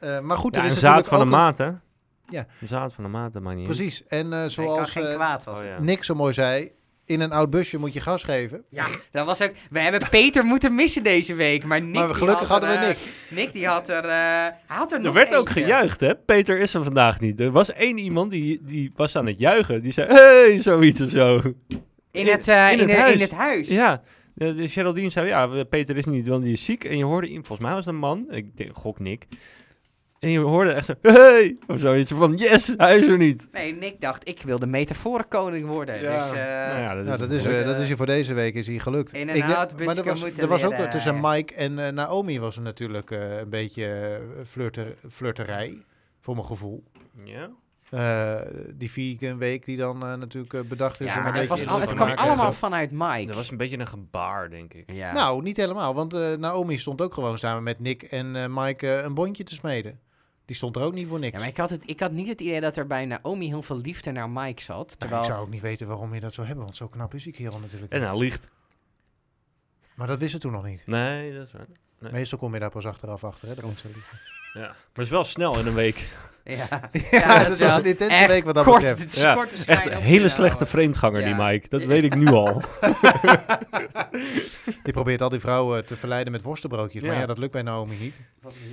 Eh, 0.00 0.20
maar 0.20 0.36
goed, 0.38 0.54
Ja, 0.54 0.60
er 0.60 0.66
een 0.66 0.72
is 0.72 0.78
zaad 0.80 0.96
natuurlijk 0.96 1.08
van 1.08 1.30
de 1.30 1.36
ook 1.36 1.40
een- 1.40 1.46
maat, 1.46 1.58
hè? 1.58 1.70
Ja. 2.28 2.46
Een 2.60 2.68
zaad 2.68 2.92
van 2.92 3.04
de 3.04 3.10
maat, 3.10 3.32
dat 3.32 3.42
maakt 3.42 3.56
niet. 3.56 3.66
Precies. 3.66 4.06
En 4.06 4.32
eh, 4.32 4.40
kan 4.40 4.50
zoals 4.50 4.90
geen 4.90 5.06
eh, 5.06 5.14
kwaad 5.14 5.44
was. 5.44 5.58
Oh, 5.58 5.64
ja. 5.64 5.80
Nick 5.80 6.04
zo 6.04 6.14
mooi 6.14 6.32
zei, 6.32 6.70
in 7.04 7.20
een 7.20 7.32
oud 7.32 7.50
busje 7.50 7.78
moet 7.78 7.92
je 7.92 8.00
gas 8.00 8.22
geven. 8.22 8.64
Ja, 8.70 8.86
dat 9.10 9.26
was 9.26 9.42
ook. 9.42 9.52
We 9.70 9.80
hebben 9.80 10.08
Peter 10.10 10.44
moeten 10.44 10.74
missen 10.74 11.02
deze 11.02 11.34
week, 11.34 11.64
maar 11.64 11.82
Nick. 11.82 11.94
maar 11.94 12.14
gelukkig 12.14 12.48
had 12.48 12.62
er, 12.62 12.68
hadden 12.68 12.88
we 12.88 12.94
eh, 12.94 12.98
Nick. 12.98 12.98
Nick 13.30 13.52
die 13.52 13.66
had 13.66 13.88
er. 13.88 14.02
hij 14.02 14.52
had 14.66 14.92
er 14.92 14.98
nog 14.98 15.06
Er 15.06 15.12
werd 15.12 15.34
ook 15.34 15.50
gejuicht, 15.50 16.00
hè? 16.00 16.14
Peter 16.14 16.58
is 16.58 16.74
er 16.74 16.84
vandaag 16.84 17.20
niet. 17.20 17.40
Er 17.40 17.50
was 17.50 17.72
één 17.72 17.98
iemand 17.98 18.30
die, 18.30 18.60
die 18.62 18.92
was 18.96 19.16
aan 19.16 19.26
het 19.26 19.38
juichen. 19.38 19.82
Die 19.82 19.92
zei, 19.92 20.08
hey, 20.12 20.62
zoiets 20.62 21.00
of 21.00 21.10
zo. 21.10 21.42
In 22.10 22.26
het, 22.26 22.48
eh, 22.48 22.72
in 22.72 22.78
in, 22.78 22.88
het 22.88 22.98
huis. 22.98 23.14
in 23.14 23.20
het 23.20 23.32
huis. 23.32 23.68
Ja, 23.68 24.02
de, 24.34 24.54
de 24.54 24.68
Geraldine 24.68 25.10
zei, 25.10 25.26
ja, 25.26 25.64
Peter 25.64 25.96
is 25.96 26.04
niet, 26.04 26.28
want 26.28 26.42
die 26.42 26.52
is 26.52 26.64
ziek. 26.64 26.84
En 26.84 26.98
je 26.98 27.04
hoorde, 27.04 27.28
volgens 27.28 27.58
mij 27.58 27.74
was 27.74 27.84
het 27.84 27.94
een 27.94 28.00
man, 28.00 28.26
ik 28.30 28.56
denk, 28.56 28.76
gok 28.76 28.98
Nick. 28.98 29.26
En 30.18 30.30
je 30.30 30.38
hoorde 30.38 30.70
echt 30.70 30.84
zo, 30.86 30.92
hey, 31.02 31.56
of 31.66 31.80
zoiets 31.80 32.12
van, 32.12 32.34
yes, 32.36 32.74
hij 32.76 32.98
is 32.98 33.06
er 33.06 33.16
niet. 33.16 33.48
Nee, 33.52 33.74
Nick 33.74 34.00
dacht, 34.00 34.28
ik 34.28 34.42
wil 34.42 34.58
de 34.58 34.66
metaforenkoning 34.66 35.66
worden. 35.66 36.00
Ja. 36.00 36.28
Dus, 36.30 36.38
eh, 36.38 36.44
nou 36.44 36.80
ja, 36.80 36.94
dat 36.94 37.04
Nou, 37.04 37.12
is, 37.14 37.18
dat 37.18 37.30
is, 37.30 37.44
eh, 37.44 37.64
dat 37.66 37.78
is 37.78 37.88
je 37.88 37.96
voor 37.96 38.06
deze 38.06 38.34
week 38.34 38.54
is 38.54 38.66
hij 38.66 38.78
gelukt. 38.78 39.12
In 39.12 39.28
een 39.28 39.34
Ik 39.36 39.44
maar 39.46 39.68
er 39.96 40.04
was, 40.04 40.22
er 40.22 40.48
was 40.48 40.64
ook 40.64 40.70
leren. 40.70 40.90
tussen 40.90 41.20
Mike 41.20 41.54
en 41.54 41.78
eh, 41.86 41.92
Naomi 41.92 42.40
was 42.40 42.56
er 42.56 42.62
natuurlijk 42.62 43.10
eh, 43.10 43.38
een 43.38 43.48
beetje 43.50 43.84
eh, 43.86 44.44
flirter, 44.46 44.94
flirterij, 45.10 45.78
voor 46.20 46.34
mijn 46.34 46.46
gevoel. 46.46 46.84
Ja? 47.24 47.50
Eh, 47.90 48.36
die 48.74 48.90
vegan 48.90 49.38
week 49.38 49.64
die 49.64 49.76
dan 49.76 50.02
eh, 50.06 50.14
natuurlijk 50.14 50.52
eh, 50.54 50.60
bedacht 50.60 51.00
is 51.00 51.12
ja, 51.14 51.18
om 51.20 51.26
een 51.26 51.34
het, 51.34 51.48
was 51.48 51.66
al, 51.66 51.80
het 51.80 51.94
kwam 51.94 52.10
allemaal 52.10 52.52
vanuit 52.52 52.90
Mike. 52.90 53.26
Dat 53.26 53.36
was 53.36 53.50
een 53.50 53.56
beetje 53.56 53.78
een 53.78 53.86
gebaar, 53.86 54.50
denk 54.50 54.74
ik. 54.74 54.92
ja. 54.92 55.12
Nou, 55.12 55.42
niet 55.42 55.56
helemaal, 55.56 55.94
want 55.94 56.14
eh, 56.14 56.32
Naomi 56.34 56.78
stond 56.78 57.00
ook 57.00 57.14
gewoon 57.14 57.38
samen 57.38 57.62
met 57.62 57.80
Nick 57.80 58.02
en 58.02 58.36
eh, 58.36 58.44
Mike 58.48 58.86
eh, 58.88 59.04
een 59.04 59.14
bondje 59.14 59.44
te 59.44 59.54
smeden. 59.54 59.98
Die 60.48 60.56
stond 60.56 60.76
er 60.76 60.82
ook 60.82 60.94
niet 60.94 61.08
voor 61.08 61.18
niks. 61.18 61.32
ja, 61.32 61.38
maar 61.38 61.48
ik 61.48 61.56
had, 61.56 61.70
het, 61.70 61.82
ik 61.86 62.00
had 62.00 62.12
niet 62.12 62.28
het 62.28 62.40
idee 62.40 62.60
dat 62.60 62.76
er 62.76 62.86
bij 62.86 63.06
Naomi 63.06 63.46
heel 63.46 63.62
veel 63.62 63.76
liefde 63.76 64.10
naar 64.10 64.30
Mike 64.30 64.62
zat. 64.62 64.76
Nou, 64.86 64.96
Terwijl... 64.96 65.20
ik 65.20 65.26
zou 65.26 65.40
ook 65.40 65.48
niet 65.48 65.60
weten 65.60 65.86
waarom 65.86 66.14
je 66.14 66.20
dat 66.20 66.32
zou 66.32 66.46
hebben, 66.46 66.64
want 66.64 66.76
zo 66.76 66.88
knap 66.88 67.14
is 67.14 67.22
die 67.22 67.32
kerel 67.32 67.58
natuurlijk 67.58 67.92
En 67.92 68.00
niet. 68.00 68.08
hij 68.08 68.18
liegt. 68.18 68.46
Maar 69.94 70.06
dat 70.06 70.18
wisten 70.18 70.40
toen 70.40 70.52
nog 70.52 70.64
niet. 70.64 70.86
Nee, 70.86 71.34
dat 71.34 71.46
is 71.46 71.52
waar. 71.52 71.66
Nee. 71.98 72.12
Meestal 72.12 72.38
kom 72.38 72.54
je 72.54 72.60
daar 72.60 72.70
pas 72.70 72.86
achteraf 72.86 73.24
achter, 73.24 73.48
hè, 73.48 73.54
liegen. 73.54 74.18
Ja. 74.52 74.60
Maar 74.60 74.76
het 74.92 75.04
is 75.04 75.08
wel 75.08 75.24
snel 75.24 75.58
in 75.58 75.66
een 75.66 75.74
week. 75.74 76.08
Ja, 76.56 76.90
Ja, 77.10 77.38
dat 77.38 77.46
dat 77.48 77.52
is 77.52 77.58
was 77.66 77.76
een 77.76 77.84
intense 77.84 78.16
echt 78.16 78.26
week 78.26 78.44
wat 78.44 78.54
dat 78.54 78.64
kort, 78.64 78.76
betreft. 78.80 79.00
het 79.02 79.16
is 79.16 79.22
Ja, 79.22 79.34
korte 79.34 79.54
Echt 79.66 79.86
een 79.86 79.96
hele 79.96 80.22
te 80.22 80.28
slechte 80.28 80.40
houden. 80.40 80.66
vreemdganger, 80.68 81.22
die. 81.24 81.34
Mike. 81.34 81.68
Dat 81.68 81.84
weet 81.94 82.02
ik 82.04 82.14
nu 82.14 82.26
al. 82.26 82.62
Die 84.82 84.92
probeert 84.92 85.22
al 85.22 85.28
die 85.28 85.40
vrouwen 85.40 85.84
te 85.86 85.96
verleiden 85.96 86.32
met 86.32 86.42
worstenbroodjes. 86.42 87.02
Maar 87.02 87.14
Ja. 87.14 87.26
dat 87.26 87.38
lukt 87.38 87.52
bij 87.52 87.62
Naomi 87.62 87.96
niet. 88.00 88.20
Wat 88.42 88.54
een 88.54 88.68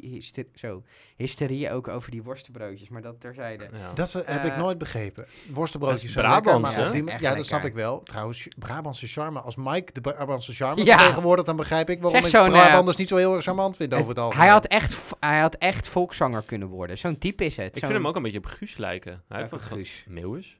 hyster- 0.00 0.44
Zo, 0.54 0.82
hysterie 1.16 1.70
ook 1.72 1.88
over 1.88 2.10
die 2.10 2.22
worstenbroodjes, 2.22 2.88
maar 2.88 3.02
dat 3.02 3.20
terzijde. 3.20 3.68
Ja. 3.72 3.92
Dat 3.94 4.12
heb 4.12 4.44
ik 4.44 4.52
Eh, 4.52 4.58
nooit 4.58 4.78
begrepen. 4.78 5.26
Worstenbroodjes 5.52 6.02
is 6.04 6.12
zijn 6.12 6.24
Echt 7.08 7.20
ja, 7.20 7.34
dat 7.34 7.46
snap 7.46 7.64
ik 7.64 7.74
wel. 7.74 8.02
Trouwens, 8.02 8.48
Brabantse 8.58 9.06
charme. 9.06 9.40
Als 9.40 9.56
Mike 9.56 9.92
de 9.92 10.00
Brabantse 10.00 10.52
charme 10.54 10.84
Ja. 10.84 10.96
vertegenwoordigt, 10.98 11.46
dan 11.46 11.56
begrijp 11.56 11.90
ik 11.90 12.00
waarom 12.02 12.24
ik 12.24 12.32
eh, 12.32 12.46
Brabanders 12.48 12.96
niet 12.96 13.08
zo 13.08 13.16
heel 13.16 13.34
erg 13.34 13.44
charmant 13.44 13.76
vind 13.76 13.94
over 13.94 14.08
het 14.08 14.18
algemeen. 14.18 14.42
Hij 14.42 14.52
had, 14.52 14.66
echt, 14.66 14.96
hij 15.20 15.40
had 15.40 15.54
echt 15.54 15.85
volkszanger 15.88 16.42
kunnen 16.42 16.68
worden. 16.68 16.98
Zo'n 16.98 17.18
type 17.18 17.44
is 17.44 17.56
het. 17.56 17.76
Ik 17.76 17.82
vind 17.82 17.92
hem 17.92 18.06
ook 18.06 18.16
een 18.16 18.22
beetje 18.22 18.38
op 18.38 18.46
Guus 18.46 18.76
lijken. 18.76 19.22
Hij 19.28 19.38
heeft 19.38 19.50
van 19.50 19.60
Guus. 19.60 20.04
Meeuwis. 20.08 20.58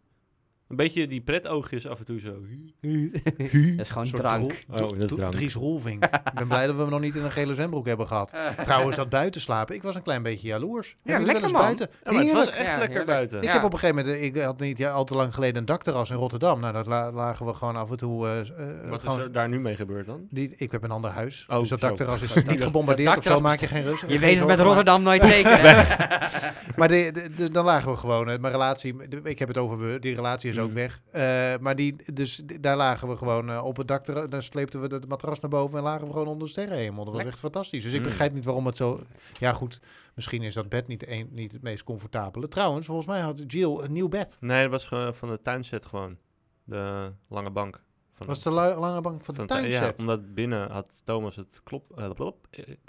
Een 0.69 0.77
beetje 0.77 1.07
die 1.07 1.21
pretoogjes 1.21 1.89
af 1.89 1.99
en 1.99 2.05
toe 2.05 2.21
zo. 2.21 2.31
Dat 2.81 3.87
is 3.87 3.89
gewoon 3.89 4.03
Een 4.03 4.09
soort 4.09 4.23
drank. 4.23 4.53
Dro- 4.67 4.85
Oh, 4.85 4.91
dat 4.91 4.99
is 5.01 5.07
Dro- 5.07 5.17
drank. 5.17 5.33
Dries 5.33 5.55
ik 5.87 5.99
ben 6.35 6.49
blij 6.49 6.67
dat 6.67 6.75
we 6.75 6.81
hem 6.81 6.91
nog 6.91 7.01
niet 7.01 7.15
in 7.15 7.25
een 7.25 7.33
gele 7.33 7.55
zwembroek 7.55 7.87
hebben 7.87 8.07
gehad. 8.07 8.35
Trouwens, 8.63 8.97
dat 8.97 9.09
buiten 9.09 9.41
slapen. 9.41 9.75
Ik 9.75 9.83
was 9.83 9.95
een 9.95 10.03
klein 10.03 10.23
beetje 10.23 10.47
jaloers. 10.49 10.97
Hebben 11.03 11.25
jullie 11.27 11.27
lekker, 11.43 11.53
wel 11.53 11.63
eens 11.65 11.79
man. 11.79 11.89
buiten? 11.89 11.89
Ja, 12.05 12.13
maar 12.13 12.23
het 12.25 12.33
was 12.33 12.45
Heerlijk. 12.45 12.57
echt 12.57 12.67
Ja, 12.73 12.79
lekker 12.79 12.89
heerlijk. 12.97 13.07
buiten. 13.17 13.39
Ik 13.39 13.45
Ja. 13.45 13.53
heb 13.53 13.63
op 13.65 13.73
een 13.73 13.79
gegeven 13.79 14.05
moment, 14.05 14.23
ik 14.23 14.43
had 14.43 14.61
niet 14.61 14.79
ja, 14.79 14.91
al 14.91 15.05
te 15.05 15.15
lang 15.15 15.35
geleden 15.35 15.57
een 15.57 15.65
dakterras 15.65 16.11
in 16.11 16.17
Rotterdam. 16.17 16.61
Nou, 16.61 16.73
dat 16.73 16.87
la- 16.87 17.13
lagen 17.13 17.47
we 17.47 17.55
gewoon 17.55 17.77
af 17.77 17.91
en 17.91 17.97
toe. 17.97 18.27
eh, 18.27 18.39
eh, 18.41 18.47
Wat 18.89 19.05
is 19.05 19.13
er 19.15 19.33
daar 19.33 19.49
nu 19.49 19.61
mee 19.61 19.77
gebeurd 19.77 20.07
dan? 20.07 20.27
Die, 20.31 20.55
ik 20.57 20.73
heb 20.73 20.83
een 20.83 20.91
ander 20.91 21.11
huis. 21.11 21.47
Oh, 21.51 21.59
dus 21.59 21.69
dat 21.69 21.81
zo. 21.81 21.87
dakterras 21.87 22.23
is 22.23 22.35
niet 22.45 22.63
gebombardeerd 22.63 23.09
of 23.09 23.15
zo, 23.15 23.31
dakterras 23.31 23.41
maak 23.51 23.61
je 23.61 23.67
geen 23.67 23.85
rust. 23.85 24.01
Je 24.01 24.07
geen 24.09 24.19
weet 24.21 24.39
het 24.39 24.47
met 24.47 24.61
Rotterdam 24.61 25.03
nooit 25.03 25.25
zeker. 25.25 25.59
hè? 25.61 25.63
Maar, 25.63 26.55
maar 26.77 26.89
de, 26.89 27.11
de- 27.13 27.31
de- 27.37 27.51
dan 27.51 27.65
lagen 27.65 27.91
we 27.91 27.97
gewoon. 27.97 28.31
eh, 28.31 28.39
Mijn 28.39 28.53
relatie, 28.53 29.09
de- 29.09 29.21
ik 29.23 29.39
heb 29.39 29.49
het 29.49 29.57
over 29.57 29.79
we, 29.79 29.99
die 29.99 30.15
relatie 30.15 30.51
is 30.51 30.56
ook 30.59 30.69
Mm. 30.69 30.75
weg. 30.75 31.03
Eh, 31.11 31.23
maar 31.61 31.77
die, 31.77 32.13
dus 32.13 32.43
daar 32.61 32.77
lagen 32.77 33.09
we 33.09 33.17
gewoon 33.17 33.51
eh, 33.51 33.65
op 33.65 33.77
het 33.77 33.89
dak. 33.89 34.05
ter- 34.05 34.31
Daar 34.31 34.43
sleepten 34.43 34.81
we 34.81 34.89
de 34.89 35.01
matras 35.09 35.41
naar 35.41 35.51
boven 35.51 35.79
en 35.79 35.85
lagen 35.85 36.07
we 36.07 36.13
gewoon 36.13 36.27
onder 36.29 36.45
de 36.47 36.53
sterrenhemel. 36.53 37.05
Dat 37.05 37.15
was 37.15 37.25
echt 37.25 37.39
fantastisch. 37.39 37.83
Dus 37.83 37.93
ik 37.93 37.99
Mm. 38.01 38.07
begrijp 38.07 38.33
niet 38.33 38.45
waarom 38.45 38.67
het 38.67 38.77
zo. 38.77 39.01
Ja, 39.39 39.53
goed. 39.53 39.81
Misschien 40.15 40.43
is 40.43 40.55
dat 40.55 40.69
bed 40.69 40.87
niet, 40.87 41.09
een, 41.09 41.29
niet 41.31 41.53
het 41.53 41.63
meest 41.63 41.85
comfortabele. 41.85 42.49
Trouwens, 42.49 42.87
volgens 42.87 43.07
mij 43.07 43.21
had 43.21 43.43
Jill 43.47 43.79
een 43.81 43.93
nieuw 43.93 44.09
bed. 44.09 44.37
Nee, 44.41 44.63
dat 44.63 44.71
was 44.71 44.85
ge- 44.85 45.11
van 45.15 45.29
de 45.29 45.43
tuinset 45.43 45.87
gewoon. 45.87 46.17
De 46.65 47.13
lange 47.29 47.51
bank. 47.51 47.85
Van 48.13 48.27
Was 48.27 48.43
de 48.43 48.51
lange 48.51 49.01
bank 49.01 49.25
van 49.25 49.35
de 49.35 49.41
van 49.47 49.47
tu- 49.47 49.55
Ja, 49.55 49.61
tuinset? 49.79 50.01
omdat 50.01 50.35
binnen 50.35 50.71
had 50.71 51.01
Thomas 51.05 51.37
het 51.37 51.61
klop, 51.65 51.99
eh, 51.99 52.09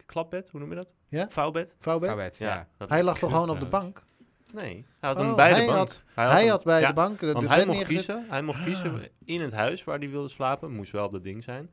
klapbed, 0.05 0.49
hoe 0.49 0.59
noem 0.59 0.69
je 0.69 0.75
dat? 0.75 0.93
Ja? 1.07 1.25
Vouwbed. 1.29 1.75
Vouwbed? 1.79 2.09
Vouwbed, 2.09 2.37
ja. 2.37 2.67
dat 2.77 2.89
Hij 2.89 3.03
lag 3.03 3.17
toch 3.19 3.31
gewoon 3.31 3.49
op 3.49 3.59
de 3.59 3.67
bank? 3.67 4.05
Nee, 4.53 4.85
hij 4.99 5.09
had 5.13 5.19
Oh, 5.19 5.35
bij 5.35 5.49
hij 5.51 5.59
de 5.59 5.65
bank. 5.65 5.77
had- 5.77 6.03
hij 6.13 6.27
Hij 6.27 6.39
hem- 6.41 6.49
had 6.49 6.63
bij 6.63 6.81
ja, 6.81 6.87
de 6.87 6.93
bank 6.93 7.19
de, 7.19 7.25
de 7.25 7.33
Want 7.33 7.47
hij 7.47 7.65
mocht 7.65 7.77
neergezet. 7.77 8.05
kiezen, 8.05 8.25
hij 8.29 8.41
mocht 8.41 8.59
Ah. 8.59 8.65
kiezen 8.65 9.01
in 9.25 9.41
het 9.41 9.53
huis 9.53 9.83
waar 9.83 9.97
hij 9.99 10.09
wilde 10.09 10.29
slapen. 10.29 10.71
Moest 10.71 10.91
wel 10.91 11.05
op 11.05 11.11
dat 11.11 11.23
ding 11.23 11.43
zijn. 11.43 11.69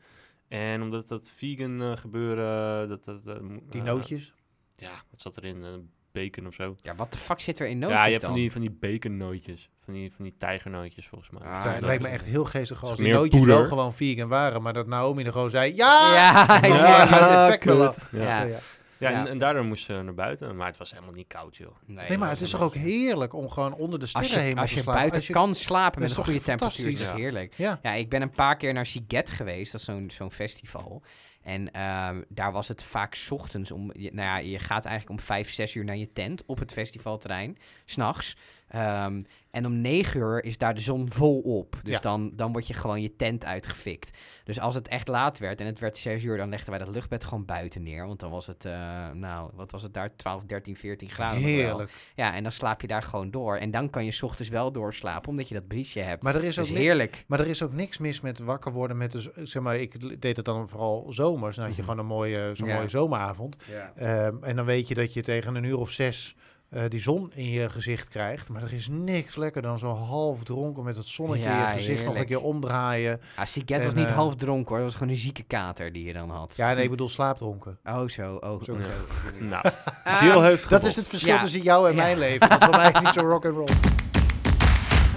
En 0.48 0.82
omdat 0.82 1.08
dat 1.08 1.30
vegan 1.36 1.82
eh, 1.82 1.96
gebeuren, 1.96 2.88
dat, 2.88 3.04
dat, 3.04 3.20
eh, 3.26 3.34
Die 3.70 3.82
nootjes. 3.82 4.34
Ja, 4.76 4.90
wat 5.10 5.20
zat 5.20 5.36
erin? 5.36 5.62
Eh, 5.64 5.68
bacon 6.12 6.46
of 6.46 6.54
zo. 6.54 6.76
Ja, 6.82 6.94
wat 6.94 7.12
de 7.12 7.18
fuck 7.18 7.40
zit 7.40 7.58
er 7.58 7.66
in 7.66 7.78
nootjes 7.78 7.98
ja, 7.98 8.04
je 8.04 8.10
hebt 8.10 8.22
dan? 8.22 8.30
van 8.30 8.40
die, 8.40 8.52
van 8.52 8.60
die 8.60 8.70
baconnootjes. 8.70 9.70
Van 9.84 9.94
die, 9.94 10.12
van 10.16 10.24
die 10.24 10.34
tijgernootjes 10.38 11.06
volgens 11.08 11.30
mij. 11.30 11.42
Ah, 11.42 11.54
Het 11.64 11.72
dat 11.72 11.80
lijkt 11.82 12.02
me 12.02 12.08
echt 12.08 12.24
heel 12.24 12.44
geestig 12.44 12.84
als 12.84 12.98
die 12.98 13.12
nootjes 13.12 13.40
poeder. 13.40 13.58
wel 13.58 13.68
gewoon 13.68 13.92
vegan 13.94 14.28
waren, 14.28 14.62
maar 14.62 14.72
dat 14.72 14.86
Naomi 14.86 15.24
er 15.24 15.32
gewoon 15.32 15.50
zei, 15.50 15.74
ja! 15.76 16.14
Ja, 16.14 16.58
Ja, 16.66 16.76
ja. 16.76 17.58
Ja, 17.62 17.94
Ja. 18.12 18.42
Ja. 18.42 18.58
Ja, 18.98 19.10
Ja. 19.10 19.20
En, 19.20 19.26
en 19.26 19.38
daardoor 19.38 19.64
moesten 19.64 19.96
ze 19.96 20.02
naar 20.02 20.14
buiten. 20.14 20.56
Maar 20.56 20.66
het 20.66 20.76
was 20.76 20.90
helemaal 20.90 21.12
niet 21.14 21.26
koud, 21.26 21.56
joh. 21.56 21.76
Nee, 21.86 22.08
dat 22.08 22.18
maar 22.18 22.30
het 22.30 22.40
is 22.40 22.50
toch 22.50 22.60
ook 22.62 22.74
heerlijk 22.74 23.34
om 23.34 23.48
gewoon 23.50 23.74
onder 23.74 23.98
de 23.98 24.06
sterren 24.06 24.30
Als 24.30 24.38
je, 24.40 24.44
heen 24.46 24.58
als 24.58 24.68
te 24.70 24.74
je 24.76 24.80
slapen. 24.82 24.98
buiten 25.00 25.18
Als 25.18 25.26
je- 25.26 25.32
kan 25.32 25.54
slapen 25.54 26.00
met 26.00 26.16
een 26.16 26.24
goede 26.24 26.40
temperatuur, 26.40 26.88
is 26.88 27.00
Ja. 27.02 27.14
heerlijk. 27.14 27.52
Ja. 27.56 27.78
Ja, 27.82 27.92
ik 27.92 28.08
ben 28.08 28.22
een 28.22 28.30
paar 28.30 28.56
keer 28.56 28.72
naar 28.72 28.86
Siget 28.86 29.30
geweest, 29.30 29.72
dat 29.72 29.80
is 29.80 29.86
zo'n 29.86 30.10
zo'n 30.10 30.30
festival. 30.30 31.02
En 31.42 31.72
ehm, 31.72 32.22
daar 32.28 32.52
was 32.52 32.68
het 32.68 32.82
vaak 32.82 33.14
's 33.14 33.30
ochtends 33.30 33.70
om, 33.70 33.90
je- 33.96 34.10
nou 34.14 34.26
ja, 34.28 34.36
je 34.36 34.58
gaat 34.58 34.84
eigenlijk 34.84 35.18
om 35.20 35.26
vijf, 35.26 35.52
zes 35.52 35.74
uur 35.74 35.84
naar 35.84 35.96
je 35.96 36.12
tent 36.12 36.42
op 36.46 36.58
het 36.58 36.72
festivalterrein, 36.72 37.58
s'nachts. 37.84 38.36
Ehm 38.74 39.22
en 39.50 39.66
om 39.66 39.80
negen 39.80 40.20
uur 40.20 40.44
is 40.44 40.58
daar 40.58 40.74
de 40.74 40.80
zon 40.80 41.10
volop. 41.12 41.80
Dus 41.82 41.94
Ja. 41.94 42.00
dan, 42.00 42.30
dan 42.34 42.52
word 42.52 42.66
je 42.66 42.74
gewoon 42.74 43.02
je 43.02 43.16
tent 43.16 43.44
uitgefikt. 43.44 44.18
Dus 44.44 44.60
als 44.60 44.74
het 44.74 44.88
echt 44.88 45.08
laat 45.08 45.38
werd 45.38 45.60
en 45.60 45.66
het 45.66 45.78
werd 45.78 45.98
zes 45.98 46.22
uur, 46.24 46.36
dan 46.36 46.48
legden 46.48 46.70
wij 46.70 46.78
dat 46.78 46.94
luchtbed 46.94 47.24
gewoon 47.24 47.44
buiten 47.44 47.82
neer. 47.82 48.06
Want 48.06 48.20
dan 48.20 48.30
was 48.30 48.46
het, 48.46 48.64
eh, 48.64 49.10
nou, 49.10 49.50
wat 49.54 49.70
was 49.70 49.82
het 49.82 49.94
daar, 49.94 50.16
12, 50.16 50.42
13, 50.46 50.76
14 50.76 51.10
graden. 51.10 51.42
Heerlijk. 51.42 51.92
Ja, 52.14 52.34
en 52.34 52.42
dan 52.42 52.52
slaap 52.52 52.80
je 52.80 52.86
daar 52.86 53.02
gewoon 53.02 53.30
door. 53.30 53.56
En 53.56 53.70
dan 53.70 53.90
kan 53.90 54.04
je 54.04 54.10
's 54.10 54.22
ochtends 54.22 54.50
wel 54.50 54.72
doorslapen, 54.72 55.28
omdat 55.30 55.48
je 55.48 55.54
dat 55.54 55.66
briesje 55.68 56.00
hebt. 56.00 56.22
Maar 56.22 56.34
er 56.34 56.44
is 56.44 56.58
ook 56.58 56.64
is 56.64 56.70
heerlijk. 56.70 57.24
Maar 57.26 57.40
er 57.40 57.46
is 57.48 57.62
ook 57.62 57.72
niks 57.72 57.98
mis 57.98 58.20
met 58.20 58.38
wakker 58.38 58.72
worden 58.72 58.96
met 58.96 59.30
zeg 59.42 59.62
maar, 59.62 59.76
ik 59.76 60.20
deed 60.20 60.36
het 60.36 60.44
dan 60.44 60.68
vooral 60.68 61.06
zomers. 61.12 61.56
Dan 61.56 61.64
had 61.66 61.74
je 61.76 61.80
Mhm. 61.82 61.90
gewoon 61.90 62.04
een 62.06 62.12
mooie, 62.14 62.50
zo'n 62.54 62.68
Ja. 62.68 62.74
mooie 62.76 62.88
zomeravond. 62.88 63.56
Ja. 63.70 63.92
Ehm, 63.96 64.44
en 64.44 64.56
dan 64.56 64.64
weet 64.64 64.88
je 64.88 64.94
dat 64.94 65.12
je 65.12 65.22
tegen 65.22 65.54
een 65.54 65.64
uur 65.64 65.78
of 65.78 65.90
zes 65.90 66.36
eh, 66.74 66.82
die 66.88 67.00
zon 67.00 67.30
in 67.34 67.50
je 67.50 67.70
gezicht 67.70 68.08
krijgt. 68.08 68.48
Maar 68.48 68.62
er 68.62 68.72
is 68.72 68.88
niks 68.90 69.36
lekker 69.36 69.62
dan 69.62 69.78
zo 69.78 69.88
half 69.88 70.42
dronken 70.44 70.84
met 70.84 70.96
het 70.96 71.06
zonnetje 71.06 71.44
in 71.48 71.50
Ja, 71.50 71.68
je 71.70 71.76
gezicht 71.76 72.04
nog 72.04 72.16
een 72.16 72.26
keer 72.26 72.40
omdraaien. 72.42 73.20
Ah, 73.36 73.46
Siget 73.46 73.84
was 73.84 73.94
niet 73.94 74.06
eh, 74.06 74.14
half 74.14 74.34
dronken 74.36 74.68
hoor, 74.68 74.76
dat 74.76 74.84
was 74.86 74.94
gewoon 74.94 75.08
een 75.12 75.18
zieke 75.18 75.42
kater 75.42 75.92
die 75.92 76.04
je 76.04 76.12
dan 76.12 76.30
had. 76.30 76.52
Ja, 76.56 76.72
nee, 76.72 76.84
ik 76.84 76.90
bedoel 76.90 77.08
slaapdronken. 77.08 77.78
Oh, 77.84 78.08
zo. 78.08 78.34
Oh, 78.40 78.62
Zo. 78.62 78.72
oh, 78.72 78.78
Ja. 78.78 78.84
zo. 79.38 79.44
Nou, 79.44 79.62
Ah, 80.04 80.20
Jill 80.22 80.42
heeft 80.42 80.68
Dat 80.68 80.84
is 80.84 80.96
het 80.96 81.08
verschil 81.08 81.34
Ja. 81.34 81.40
tussen 81.40 81.62
jou 81.62 81.88
en 81.88 81.94
Ja. 81.94 82.02
mijn 82.02 82.18
leven. 82.18 82.48
Want 82.48 82.64
voor 82.64 82.76
mij 82.76 82.86
is 82.88 82.92
het 82.94 83.02
niet 83.02 83.12
zo 83.12 83.20
rock 83.20 83.44
and 83.44 83.54
roll. 83.56 83.66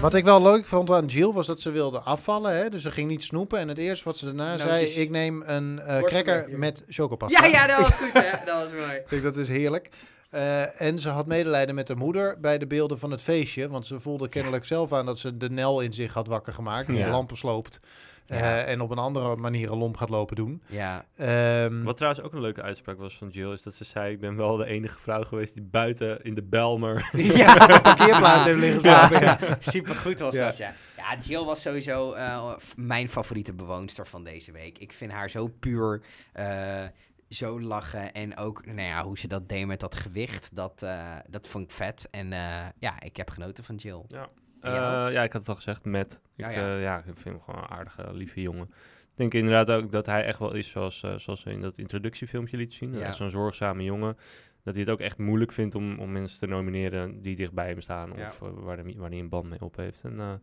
Wat 0.02 0.14
ik 0.14 0.24
wel 0.24 0.42
leuk 0.42 0.66
vond 0.66 0.92
aan 0.92 1.06
Jill 1.06 1.32
was 1.32 1.48
dat 1.48 1.62
ze 1.62 1.72
wilde 1.72 2.00
afvallen. 2.00 2.58
Hè? 2.58 2.70
Dus 2.70 2.82
ze 2.82 2.92
ging 2.92 3.10
niet 3.10 3.24
snoepen. 3.24 3.60
En 3.60 3.68
het 3.68 3.78
eerste 3.78 4.04
wat 4.04 4.18
ze 4.18 4.26
daarna 4.26 4.58
zei, 4.58 4.82
Nootjes. 4.82 4.96
ik 4.96 5.10
neem 5.10 5.44
een 5.46 5.80
eh 5.80 5.86
Worstenbroodje. 6.00 6.22
cracker 6.24 6.58
met 6.60 6.84
chocopasta. 6.90 7.46
Ja, 7.46 7.52
ja, 7.52 7.68
dat 7.68 7.78
was 7.88 7.96
goed 7.96 8.14
hè. 8.14 8.46
Dat 8.46 8.64
was 8.64 8.72
mooi. 8.86 8.96
Ik 8.98 9.10
denk, 9.10 9.24
dat 9.24 9.38
is 9.38 9.48
heerlijk. 9.48 9.90
Eh, 10.38 10.82
en 10.82 11.00
ze 11.00 11.10
had 11.10 11.26
medelijden 11.26 11.76
met 11.76 11.88
haar 11.88 11.98
moeder 11.98 12.40
bij 12.40 12.58
de 12.58 12.68
beelden 12.68 13.00
van 13.00 13.12
het 13.12 13.22
feestje. 13.22 13.70
Want 13.70 13.86
ze 13.86 14.00
voelde 14.00 14.30
kennelijk 14.30 14.66
zelf 14.66 14.94
aan 14.94 15.06
dat 15.06 15.20
ze 15.20 15.38
de 15.38 15.50
Nel 15.50 15.82
in 15.82 15.94
zich 15.94 16.14
had 16.14 16.28
wakker 16.28 16.54
gemaakt. 16.54 16.88
Die 16.90 16.98
Ja. 16.98 17.06
de 17.06 17.12
lampen 17.12 17.38
sloopt. 17.38 17.80
eh, 18.28 18.40
Ja. 18.40 18.58
en 18.62 18.82
op 18.82 18.90
een 18.92 18.98
andere 18.98 19.36
manier 19.36 19.72
een 19.72 19.78
lomp 19.78 19.98
gaat 19.98 20.10
lopen 20.10 20.36
doen. 20.36 20.62
Ja. 20.66 21.06
Ehm, 21.18 21.84
Wat 21.84 21.96
trouwens 21.96 22.24
ook 22.24 22.34
een 22.34 22.42
leuke 22.42 22.62
uitspraak 22.62 22.98
was 22.98 23.18
van 23.18 23.28
Jill, 23.30 23.52
is 23.52 23.62
dat 23.64 23.76
ze 23.76 23.84
zei: 23.84 24.14
Ik 24.14 24.20
ben 24.20 24.36
wel 24.36 24.56
de 24.58 24.66
enige 24.66 25.00
vrouw 25.00 25.24
geweest 25.24 25.54
die 25.54 25.64
buiten 25.64 26.24
in 26.24 26.34
de 26.36 26.44
Belmer. 26.44 27.10
ja, 27.38 27.54
op 27.54 27.82
parkeerplaats 27.84 28.46
heeft 28.46 28.60
liggen 28.60 28.82
slapen. 28.82 29.20
Ja. 29.22 29.38
Supergoed 29.60 30.20
was 30.20 30.34
Ja. 30.34 30.46
dat, 30.46 30.58
ja. 30.58 30.74
Ja, 30.98 31.18
Jill 31.22 31.44
was 31.44 31.62
sowieso 31.62 32.12
eh, 32.14 32.54
mijn 32.76 33.10
favoriete 33.10 33.54
bewoonster 33.54 34.08
van 34.08 34.24
deze 34.24 34.52
week. 34.52 34.78
Ik 34.78 34.92
vind 34.92 35.12
haar 35.12 35.30
zo 35.30 35.48
puur, 35.60 36.02
eh, 36.34 36.84
zo 37.30 37.62
lachen. 37.62 38.14
En 38.14 38.38
ook 38.38 38.66
nou 38.66 38.82
ja, 38.82 39.04
hoe 39.04 39.18
ze 39.18 39.28
dat 39.28 39.50
deed 39.50 39.66
met 39.66 39.80
dat 39.80 39.96
gewicht, 39.96 40.56
dat, 40.56 40.84
eh, 40.84 41.16
dat 41.30 41.48
vond 41.48 41.64
ik 41.64 41.72
vet. 41.72 42.08
En 42.12 42.34
eh, 42.34 42.66
ja, 42.80 43.02
ik 43.02 43.18
heb 43.18 43.30
genoten 43.30 43.64
van 43.64 43.76
Jill. 43.76 44.04
Eh, 44.08 44.30
Ja. 44.62 45.08
ja, 45.10 45.24
ik 45.24 45.32
had 45.32 45.42
het 45.42 45.50
al 45.50 45.56
gezegd, 45.56 45.86
met. 45.86 46.14
Ik, 46.14 46.46
Ja, 46.46 46.50
ja, 46.50 46.68
ja. 46.68 46.78
ja, 46.78 46.98
ik 46.98 47.04
vind 47.04 47.24
hem 47.24 47.42
gewoon 47.42 47.62
een 47.62 47.70
aardige, 47.70 48.14
lieve 48.14 48.42
jongen. 48.42 48.68
Ik 49.12 49.24
denk 49.24 49.34
inderdaad 49.34 49.72
ook 49.72 49.92
dat 49.92 50.06
hij 50.06 50.26
echt 50.26 50.40
wel 50.40 50.54
is 50.54 50.70
zoals, 50.70 51.00
zoals 51.00 51.42
ze 51.42 51.52
in 51.52 51.62
dat 51.62 51.78
introductiefilmpje 51.78 52.58
liet 52.58 52.74
zien. 52.74 52.94
Ja. 52.94 53.00
Ja. 53.00 53.12
Zo'n 53.12 53.30
zorgzame 53.30 53.84
jongen. 53.84 54.18
Dat 54.64 54.76
hij 54.76 54.84
het 54.84 54.94
ook 54.94 55.00
echt 55.00 55.18
moeilijk 55.18 55.52
vindt 55.52 55.76
om, 55.76 56.00
om 56.00 56.12
mensen 56.12 56.40
te 56.40 56.48
nomineren 56.48 57.22
die 57.22 57.36
dicht 57.36 57.54
bij 57.54 57.68
hem 57.68 57.82
staan. 57.82 58.14
Ja. 58.16 58.26
Of 58.26 58.40
waar, 58.40 58.78
hij, 58.78 58.94
waar 58.98 59.10
hij 59.10 59.20
een 59.20 59.30
band 59.30 59.50
mee 59.50 59.62
op 59.62 59.76
heeft. 59.76 60.02
En, 60.04 60.42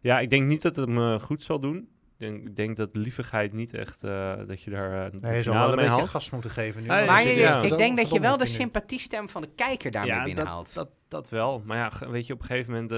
ja, 0.00 0.20
ik 0.20 0.30
denk 0.30 0.46
niet 0.46 0.62
dat 0.62 0.76
het 0.76 0.88
hem 0.88 1.20
goed 1.20 1.42
zal 1.42 1.60
doen. 1.60 1.88
Ik 2.18 2.26
denk, 2.26 2.46
ik 2.46 2.56
denk 2.56 2.76
dat 2.76 2.94
liefigheid 2.94 3.52
niet 3.52 3.74
echt, 3.74 4.04
eh, 4.04 4.36
dat 4.46 4.62
je 4.62 4.70
daar 4.70 5.06
eh 5.06 5.20
Nee, 5.20 5.42
je 5.42 5.50
wel 5.50 5.70
een 5.70 5.76
beetje 5.76 5.90
haalt. 5.90 6.08
gas 6.08 6.30
moeten 6.30 6.50
geven 6.50 6.82
nu. 6.82 6.88
Ah, 6.88 7.06
Maar 7.06 7.26
je, 7.26 7.34
ja. 7.34 7.62
ik 7.62 7.76
denk 7.76 7.96
dat 7.96 8.10
je 8.10 8.20
wel 8.20 8.36
de 8.36 8.46
sympathiestem 8.46 9.28
van 9.28 9.42
de 9.42 9.48
kijker 9.54 9.90
daarmee 9.90 10.14
ja, 10.14 10.24
binnenhaalt. 10.24 10.74
Dat, 10.74 10.84
dat, 10.86 10.94
dat 11.08 11.30
wel. 11.30 11.62
Maar 11.64 11.76
ja, 11.76 12.10
weet 12.10 12.26
je, 12.26 12.32
op 12.32 12.40
een 12.40 12.46
gegeven 12.46 12.72
moment 12.72 12.92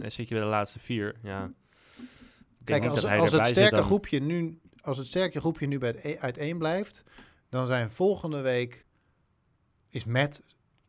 eh, 0.00 0.10
zit 0.10 0.28
je 0.28 0.34
bij 0.34 0.42
de 0.44 0.50
laatste 0.50 0.78
vier. 0.78 1.14
Ja. 1.22 1.50
Kijk, 2.64 2.86
als, 2.86 3.04
als 3.04 3.32
het 3.32 3.46
sterke 3.46 3.82
groepje 3.82 4.20
nu, 4.20 4.60
als 4.80 4.98
het 4.98 5.06
sterke 5.06 5.40
groepje 5.40 5.66
nu 5.66 5.78
bij 5.78 5.88
het 5.88 6.04
e- 6.04 6.18
uiteen 6.18 6.58
blijft, 6.58 7.04
dan 7.48 7.66
zijn 7.66 7.90
volgende 7.90 8.40
week 8.40 8.84
is 9.90 10.04
Matt 10.04 10.42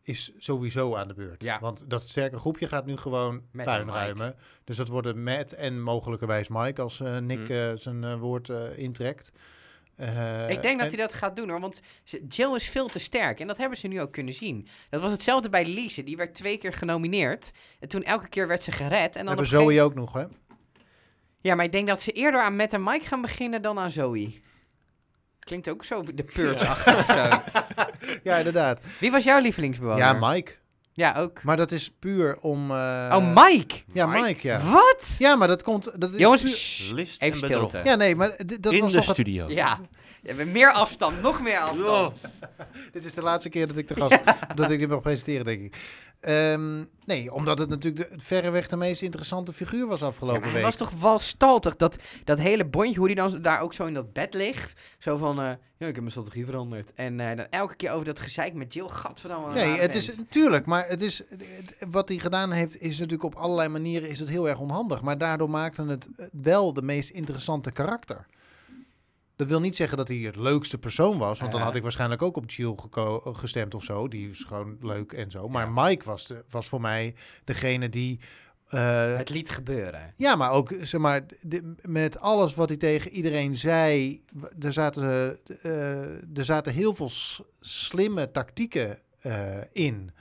is 0.07 0.31
sowieso 0.37 0.95
aan 0.95 1.07
de 1.07 1.13
beurt. 1.13 1.43
Ja. 1.43 1.59
Want 1.59 1.89
dat 1.89 2.03
sterke 2.03 2.37
groepje 2.37 2.67
gaat 2.67 2.85
nu 2.85 2.97
gewoon 2.97 3.33
Matt 3.51 3.67
puin 3.69 3.79
en 3.79 3.85
Mike. 3.85 3.97
ruimen. 3.97 4.35
Dus 4.63 4.77
dat 4.77 4.87
worden 4.87 5.23
Matt 5.23 5.53
en 5.53 5.81
mogelijkerwijs 5.81 6.47
Mike 6.47 6.81
als 6.81 6.99
eh, 6.99 7.17
Nick 7.17 7.47
Hm. 7.47 7.53
eh, 7.53 7.71
zijn 7.75 8.03
eh, 8.03 8.15
woord 8.19 8.49
intrekt. 8.75 9.31
Ik 10.47 10.61
denk 10.61 10.79
dat 10.79 10.87
hij 10.87 10.97
dat 10.97 11.13
gaat 11.13 11.35
doen 11.35 11.49
hoor, 11.49 11.59
want 11.59 11.81
Jill 12.27 12.55
is 12.55 12.69
veel 12.69 12.87
te 12.87 12.99
sterk 12.99 13.39
en 13.39 13.47
dat 13.47 13.57
hebben 13.57 13.77
ze 13.77 13.87
nu 13.87 14.01
ook 14.01 14.11
kunnen 14.11 14.33
zien. 14.33 14.67
Dat 14.89 15.01
was 15.01 15.11
hetzelfde 15.11 15.49
bij 15.49 15.65
Lise, 15.65 16.03
die 16.03 16.17
werd 16.17 16.33
twee 16.33 16.57
keer 16.57 16.73
genomineerd 16.73 17.51
en 17.79 17.87
toen 17.87 18.03
elke 18.03 18.27
keer 18.27 18.47
werd 18.47 18.63
ze 18.63 18.71
gered. 18.71 19.15
En 19.15 19.19
dan 19.19 19.27
hebben 19.27 19.47
Zoe 19.47 19.59
gegeven- 19.63 19.83
ook 19.83 19.93
nog, 19.95 20.13
hè? 20.13 20.23
Ja, 21.41 21.55
maar 21.55 21.65
ik 21.65 21.71
denk 21.71 21.87
dat 21.87 22.01
ze 22.01 22.11
eerder 22.11 22.41
aan 22.41 22.55
Matt 22.55 22.73
en 22.73 22.83
Mike 22.83 23.05
gaan 23.05 23.21
beginnen 23.21 23.61
dan 23.61 23.79
aan 23.79 23.91
Zoe. 23.91 24.41
Klinkt 25.45 25.69
ook 25.69 25.85
zo 25.85 26.03
de 26.13 26.23
purge 26.23 26.65
Ja, 28.23 28.35
inderdaad. 28.37 28.79
Wie 28.99 29.11
was 29.11 29.23
jouw 29.23 29.39
lievelingsbewoner? 29.39 29.97
Ja, 29.97 30.13
Mike. 30.13 30.51
Ja, 30.93 31.15
ook. 31.17 31.43
Maar 31.43 31.57
dat 31.57 31.71
is 31.71 31.91
puur 31.99 32.37
om... 32.41 32.71
eh, 32.71 32.75
oh, 33.15 33.33
Mike! 33.45 33.75
Ja, 33.93 34.05
Mike, 34.05 34.21
Mike? 34.25 34.47
ja. 34.47 34.59
Wat? 34.71 35.15
Ja, 35.17 35.35
maar 35.35 35.47
dat 35.47 35.63
komt... 35.63 36.01
Dat 36.01 36.11
is 36.11 36.19
Jongens, 36.19 36.41
puur- 36.43 36.51
shh, 36.55 36.91
List 36.91 37.21
even 37.21 37.37
stilte. 37.37 37.81
Ja, 37.83 37.95
nee, 37.95 38.15
maar 38.15 38.29
dat 38.59 38.73
in 38.73 38.79
was 38.81 38.91
de 38.91 38.97
toch 38.97 39.07
het 39.07 39.15
studio. 39.15 39.49
Ja. 39.49 39.79
We 40.25 40.31
hebben 40.33 40.51
meer 40.51 40.71
afstand, 40.71 41.21
nog 41.21 41.41
meer 41.41 41.57
afstand. 41.59 42.15
Dit 42.91 43.05
is 43.05 43.13
de 43.13 43.21
laatste 43.21 43.49
keer 43.49 43.67
dat 43.67 43.77
ik 43.77 43.87
de 43.87 43.95
gast 43.95 44.21
dat 44.55 44.69
ik 44.69 44.79
dit 44.79 44.89
mag 44.89 45.01
presenteren, 45.01 45.45
denk 45.45 45.61
ik. 45.61 45.75
Ehm, 46.19 46.83
nee, 47.05 47.33
omdat 47.33 47.59
het 47.59 47.69
natuurlijk 47.69 48.09
de, 48.09 48.19
verreweg 48.19 48.67
de 48.67 48.77
meest 48.77 49.01
interessante 49.01 49.53
figuur 49.53 49.87
was 49.87 49.99
Ja, 49.99 50.05
afgelopen 50.05 50.39
maar 50.41 50.49
hij 50.51 50.61
week. 50.61 50.65
was 50.65 50.75
toch 50.89 50.91
wel 51.01 51.19
staltig, 51.19 51.75
dat, 51.75 51.95
dat 52.23 52.39
hele 52.39 52.65
bondje, 52.65 52.97
hoe 52.97 53.07
die 53.07 53.15
dan 53.15 53.41
daar 53.41 53.61
ook 53.61 53.73
zo 53.73 53.85
in 53.85 53.93
dat 53.93 54.13
bed 54.13 54.33
ligt. 54.33 54.73
Zo 54.99 55.17
van, 55.17 55.39
eh, 55.39 55.45
ja, 55.77 55.87
ik 55.87 55.93
heb 55.93 55.97
mijn 55.97 56.11
strategie 56.11 56.45
veranderd. 56.45 56.93
En 56.93 57.19
eh, 57.19 57.37
dan 57.37 57.45
elke 57.49 57.75
keer 57.75 57.91
over 57.91 58.05
dat 58.05 58.19
gezeik 58.19 58.53
met 58.53 58.73
Jill, 58.73 58.87
gadverdamme. 58.87 59.53
Nee, 59.53 59.65
rare 59.69 59.81
het 59.81 59.93
is 59.93 60.17
natuurlijk, 60.17 60.65
maar 60.65 60.87
het 60.87 61.01
is 61.01 61.17
het- 61.29 61.85
wat 61.89 62.07
hij 62.09 62.17
gedaan 62.17 62.51
heeft, 62.51 62.81
is 62.81 62.93
natuurlijk 62.99 63.23
op 63.23 63.35
allerlei 63.35 63.69
manieren 63.69 64.09
is 64.09 64.19
het 64.19 64.29
heel 64.29 64.49
erg 64.49 64.59
onhandig. 64.59 65.01
Maar 65.01 65.17
daardoor 65.17 65.49
maakte 65.49 65.85
het 65.85 66.09
wel 66.31 66.73
de 66.73 66.81
meest 66.81 67.09
interessante 67.09 67.71
karakter. 67.71 68.25
Dat 69.35 69.47
wil 69.47 69.59
niet 69.59 69.75
zeggen 69.75 69.97
dat 69.97 70.07
hij 70.07 70.17
het 70.17 70.35
leukste 70.35 70.77
persoon 70.77 71.17
was, 71.17 71.39
want 71.39 71.51
dan 71.51 71.61
had 71.61 71.75
ik 71.75 71.81
waarschijnlijk 71.81 72.21
ook 72.21 72.35
op 72.37 72.49
Jill 72.51 72.73
geko- 72.75 73.33
gestemd 73.33 73.75
of 73.75 73.83
zo. 73.83 74.07
Die 74.07 74.29
is 74.29 74.43
gewoon 74.43 74.77
leuk 74.81 75.11
en 75.11 75.31
zo. 75.31 75.49
Maar. 75.49 75.71
Mike 75.71 76.05
was, 76.05 76.27
de, 76.27 76.43
was 76.49 76.67
voor 76.67 76.81
mij 76.81 77.15
degene 77.43 77.89
die. 77.89 78.19
eh, 78.67 79.17
Het 79.17 79.29
liet 79.29 79.49
gebeuren. 79.49 80.13
Ja, 80.17 80.35
maar 80.35 80.51
ook 80.51 80.73
zeg 80.81 81.01
maar, 81.01 81.21
de- 81.41 81.73
met 81.81 82.19
alles 82.19 82.55
wat 82.55 82.69
hij 82.69 82.77
tegen 82.77 83.11
iedereen 83.11 83.57
zei, 83.57 84.21
er 84.59 84.73
zaten, 84.73 85.37
eh, 85.61 86.01
er 86.37 86.45
zaten 86.45 86.73
heel 86.73 86.95
veel 86.95 87.09
slimme 87.59 88.31
tactieken 88.31 88.99
eh, 89.19 89.57
in. 89.71 90.11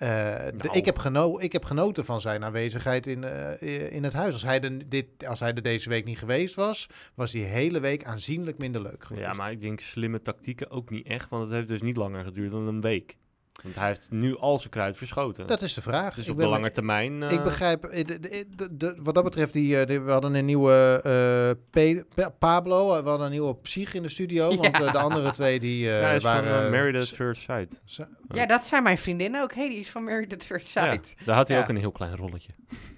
De- 0.00 0.52
Nou. 0.56 0.76
ik, 0.78 0.84
heb 0.84 0.98
geno 0.98 1.38
ik 1.38 1.52
heb 1.52 1.64
genoten 1.64 2.04
van 2.04 2.20
zijn 2.20 2.44
aanwezigheid 2.44 3.06
in, 3.06 3.24
eh, 3.24 3.92
in 3.92 4.04
het 4.04 4.12
huis. 4.12 4.32
Als 4.32 4.42
hij, 4.42 4.60
de, 4.60 4.88
dit, 4.88 5.06
als 5.26 5.40
hij 5.40 5.54
er 5.54 5.62
deze 5.62 5.88
week 5.88 6.04
niet 6.04 6.18
geweest 6.18 6.54
was, 6.54 6.88
was 7.14 7.30
die 7.30 7.42
hele 7.44 7.80
week 7.80 8.04
aanzienlijk 8.04 8.58
minder 8.58 8.82
leuk 8.82 9.04
geweest. 9.04 9.26
Ja, 9.26 9.32
maar 9.32 9.50
ik 9.50 9.60
denk 9.60 9.80
slimme 9.80 10.22
tactieken 10.22 10.70
ook 10.70 10.90
niet 10.90 11.06
echt, 11.06 11.28
want 11.28 11.42
het 11.42 11.52
heeft 11.52 11.68
dus 11.68 11.82
niet 11.82 11.96
langer 11.96 12.24
geduurd 12.24 12.50
dan 12.50 12.66
een 12.66 12.80
week. 12.80 13.16
Want 13.62 13.74
hij 13.74 13.86
heeft 13.86 14.10
nu 14.10 14.38
al 14.38 14.58
zijn 14.58 14.70
kruid 14.70 14.96
verschoten. 14.96 15.46
Dat 15.46 15.62
is 15.62 15.74
de 15.74 15.82
vraag. 15.82 16.14
dus 16.14 16.24
Ik 16.24 16.30
op 16.30 16.36
ben- 16.36 16.46
de 16.46 16.52
lange 16.52 16.70
termijn... 16.70 17.22
eh, 17.22 17.32
Ik 17.32 17.42
begrijp, 17.42 17.84
eh, 17.84 18.04
de, 18.06 18.20
de, 18.20 18.44
de- 18.56 18.76
de- 18.76 18.96
wat 18.98 19.14
dat 19.14 19.24
betreft, 19.24 19.52
die, 19.52 19.80
eh, 19.80 19.98
we 20.04 20.10
hadden 20.10 20.34
een 20.34 20.44
nieuwe 20.44 21.00
eh, 21.04 21.62
Pe- 21.70 22.30
Pablo, 22.38 22.94
eh, 22.96 23.02
we 23.02 23.08
hadden 23.08 23.26
een 23.26 23.32
nieuwe 23.32 23.54
psych 23.56 23.94
in 23.94 24.02
de 24.02 24.08
studio, 24.08 24.48
want 24.56 24.76
Ja. 24.78 24.86
eh, 24.86 24.92
de 24.92 24.98
andere 24.98 25.30
twee 25.30 25.58
die 25.58 25.90
eh, 25.92 26.12
ja, 26.14 26.20
waren... 26.20 26.50
van 26.54 26.64
uh, 26.64 26.70
Married 26.70 27.00
at 27.00 27.08
First 27.08 27.42
Sight. 27.42 27.80
Ja, 28.28 28.46
dat 28.46 28.64
zijn 28.64 28.82
mijn 28.82 28.98
vriendinnen 28.98 29.42
ook. 29.42 29.54
Hey, 29.54 29.68
die 29.68 29.80
is 29.80 29.90
van 29.90 30.04
Married 30.04 30.32
at 30.34 30.42
First 30.44 30.72
Ja, 30.72 30.84
Sight. 30.92 31.14
daar 31.24 31.36
had 31.36 31.48
hij 31.48 31.56
Ja. 31.56 31.62
ook 31.62 31.68
een 31.68 31.76
heel 31.76 31.92
klein 31.92 32.16
rolletje. 32.16 32.50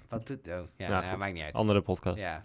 Wat 0.09 0.27
doet... 0.27 0.47
Oh, 0.47 0.53
ja, 0.53 0.63
Ja, 0.77 0.89
nou, 0.89 1.03
goed. 1.05 1.17
maakt 1.17 1.33
niet 1.33 1.43
uit. 1.43 1.53
Andere 1.53 1.81
podcast. 1.81 2.19
Ja, 2.19 2.41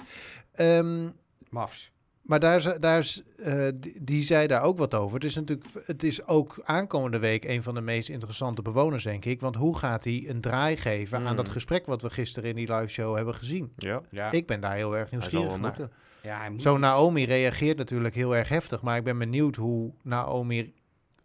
Ehm, 0.54 1.08
mafs. 1.50 1.92
Maar 2.28 2.40
daar, 2.40 2.56
is- 2.56 2.76
daar 2.80 2.98
is, 2.98 3.22
eh, 3.36 3.68
die, 3.74 4.04
die 4.04 4.22
zei 4.22 4.46
daar 4.46 4.62
ook 4.62 4.78
wat 4.78 4.94
over. 4.94 5.14
Het 5.14 5.24
is 5.24 5.34
natuurlijk, 5.34 5.68
het 5.86 6.02
is 6.02 6.26
ook 6.26 6.60
aankomende 6.64 7.18
week 7.18 7.44
een 7.44 7.62
van 7.62 7.74
de 7.74 7.80
meest 7.80 8.08
interessante 8.08 8.62
bewoners, 8.62 9.04
denk 9.04 9.24
ik. 9.24 9.40
Want 9.40 9.56
hoe 9.56 9.78
gaat 9.78 10.04
hij 10.04 10.24
een 10.28 10.40
draai 10.40 10.76
geven 10.76 11.26
aan 11.26 11.36
dat 11.36 11.48
gesprek 11.48 11.86
wat 11.86 12.02
we 12.02 12.10
gisteren 12.10 12.48
in 12.50 12.56
die 12.56 12.72
live 12.72 12.86
show 12.88 13.16
hebben 13.16 13.34
gezien? 13.34 13.72
Ja, 13.76 14.00
Ja, 14.10 14.30
Ik 14.30 14.46
ben 14.46 14.60
daar 14.60 14.74
heel 14.74 14.96
erg 14.96 15.10
nieuwsgierig 15.10 15.58
naar. 15.60 15.88
ja 16.22 16.38
hij 16.38 16.50
moet 16.50 16.62
Zo. 16.62 16.78
Naomi 16.78 17.24
reageert 17.24 17.76
natuurlijk 17.78 18.14
heel 18.14 18.36
erg 18.36 18.48
heftig, 18.48 18.82
maar 18.82 18.96
ik 18.96 19.04
ben 19.04 19.18
benieuwd 19.18 19.56
hoe 19.56 19.92
Naomi, 20.02 20.74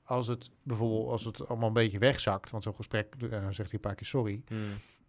als 0.04 0.28
het 0.28 0.50
bijvoorbeeld 0.64 1.10
als 1.12 1.26
het 1.26 1.48
allemaal 1.48 1.68
een 1.68 1.74
beetje 1.74 2.00
wegzakt, 2.00 2.52
want 2.52 2.64
zo'n 2.64 2.76
gesprek, 2.76 3.14
eh, 3.20 3.30
zegt 3.30 3.58
hij 3.58 3.68
een 3.72 3.80
paar 3.80 3.96
keer 3.96 4.08
sorry, 4.08 4.42
Hmm. 4.48 4.60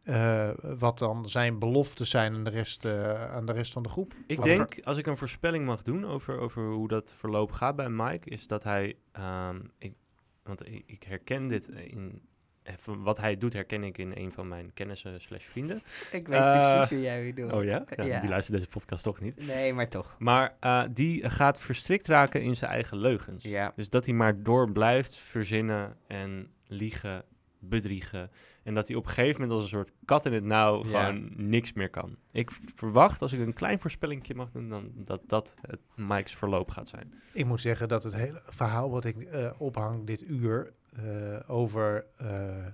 Eh, 0.05 0.51
wat 0.61 0.99
dan 0.99 1.29
zijn 1.29 1.59
beloftes 1.59 2.11
zijn 2.11 2.35
aan 2.35 2.45
de 2.45 2.51
rest, 2.51 2.85
eh, 2.85 3.33
aan 3.33 3.47
de 3.47 3.53
rest 3.53 3.73
van 3.73 3.83
de 3.83 3.89
groep. 3.89 4.15
Ik 4.27 4.37
Wat 4.37 4.47
denk, 4.47 4.79
als 4.85 4.97
ik 4.99 5.07
een 5.07 5.17
voorspelling 5.17 5.65
mag 5.67 5.83
doen 5.83 6.07
over, 6.07 6.39
over 6.39 6.63
hoe 6.71 6.89
dat 6.89 7.15
verloop 7.17 7.53
gaat 7.53 7.77
bij 7.77 7.89
Mike, 7.89 8.31
is 8.31 8.47
dat 8.47 8.63
hij, 8.63 8.97
ehm, 9.13 9.61
ik, 9.79 9.95
want 10.43 10.67
ik, 10.67 10.83
ik 10.87 11.03
herken 11.03 11.49
dit 11.49 11.69
in, 11.69 12.23
eh, 12.63 12.75
van 12.79 13.03
wat 13.03 13.19
hij 13.19 13.37
doet 13.39 13.53
herken 13.53 13.85
ik 13.85 13.99
in 13.99 14.13
een 14.15 14.33
van 14.33 14.49
mijn 14.49 14.71
kennissen 14.75 15.21
slash 15.21 15.45
vrienden. 15.45 15.77
Ik 16.13 16.29
weet 16.29 16.39
Eh, 16.41 16.73
precies 16.73 16.89
hoe 16.89 17.01
jij 17.01 17.33
doet. 17.35 17.53
Oh 17.53 17.65
ja? 17.65 17.85
ja, 17.97 18.05
Ja. 18.05 18.21
Die 18.21 18.29
luistert 18.29 18.57
deze 18.57 18.69
podcast 18.71 19.03
toch 19.03 19.21
niet. 19.21 19.47
Nee, 19.47 19.73
maar 19.75 19.89
toch. 19.89 20.17
Maar 20.19 20.57
eh, 20.61 20.83
die 20.91 21.31
gaat 21.31 21.61
verstrikt 21.61 22.07
raken 22.07 22.43
in 22.43 22.57
zijn 22.57 22.71
eigen 22.71 22.99
leugens. 22.99 23.45
Ja. 23.45 23.73
Dus 23.77 23.89
dat 23.89 24.05
hij 24.07 24.15
maar 24.15 24.43
door 24.43 24.73
blijft 24.73 25.17
verzinnen 25.17 25.97
en 26.07 26.51
liegen, 26.67 27.25
bedriegen. 27.69 28.31
En 28.62 28.75
dat 28.75 28.89
hij 28.89 28.97
op 28.97 29.05
een 29.07 29.11
gegeven 29.12 29.41
moment 29.41 29.51
als 29.53 29.62
een 29.62 29.69
soort 29.79 29.91
kat 30.05 30.27
in 30.27 30.33
het 30.33 30.45
nauw 30.45 30.85
Ja. 30.87 31.07
gewoon 31.07 31.31
niks 31.37 31.73
meer 31.73 31.91
kan. 31.91 32.17
Ik 32.33 32.51
verwacht, 32.75 33.23
als 33.23 33.33
ik 33.33 33.41
een 33.41 33.53
klein 33.53 33.81
voorspellingje 33.81 34.35
mag 34.35 34.51
doen, 34.51 34.69
dan 34.69 34.91
dat 34.95 35.21
dat 35.27 35.55
het 35.61 35.81
Mike's 35.95 36.35
verloop 36.37 36.71
gaat 36.71 36.89
zijn. 36.89 37.15
Ik 37.33 37.45
moet 37.47 37.61
zeggen 37.61 37.89
dat 37.89 38.03
het 38.05 38.15
hele 38.15 38.41
verhaal 38.43 38.91
wat 38.91 39.05
ik 39.05 39.17
eh, 39.23 39.51
ophang 39.59 40.07
dit 40.07 40.23
uur 40.29 40.73
eh, 40.97 41.39
over 41.47 42.07
eh, 42.17 42.67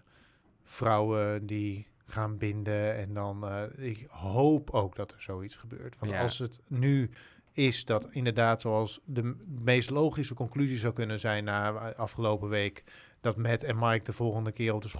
vrouwen 0.64 1.46
die 1.46 1.86
gaan 2.06 2.38
binden 2.38 2.96
en 2.96 3.14
dan 3.14 3.44
eh, 3.46 3.62
ik 3.88 4.06
hoop 4.08 4.70
ook 4.70 4.96
dat 4.96 5.12
er 5.12 5.22
zoiets 5.22 5.56
gebeurt. 5.56 5.96
Want 5.98 6.12
Ja. 6.12 6.20
als 6.22 6.38
het 6.38 6.60
nu 6.68 7.10
is 7.52 7.84
dat 7.84 8.08
inderdaad 8.10 8.60
zoals 8.60 9.00
de 9.04 9.36
meest 9.46 9.90
logische 9.90 10.34
conclusie 10.34 10.78
zou 10.78 10.92
kunnen 10.92 11.18
zijn 11.18 11.44
na 11.44 11.70
afgelopen 11.92 12.48
week 12.48 12.84
dat 13.20 13.36
Matt 13.36 13.64
en 13.64 13.78
Mike 13.78 14.04
de 14.04 14.12
volgende 14.12 14.52
keer 14.52 14.74
op 14.74 14.82
de 14.82 14.90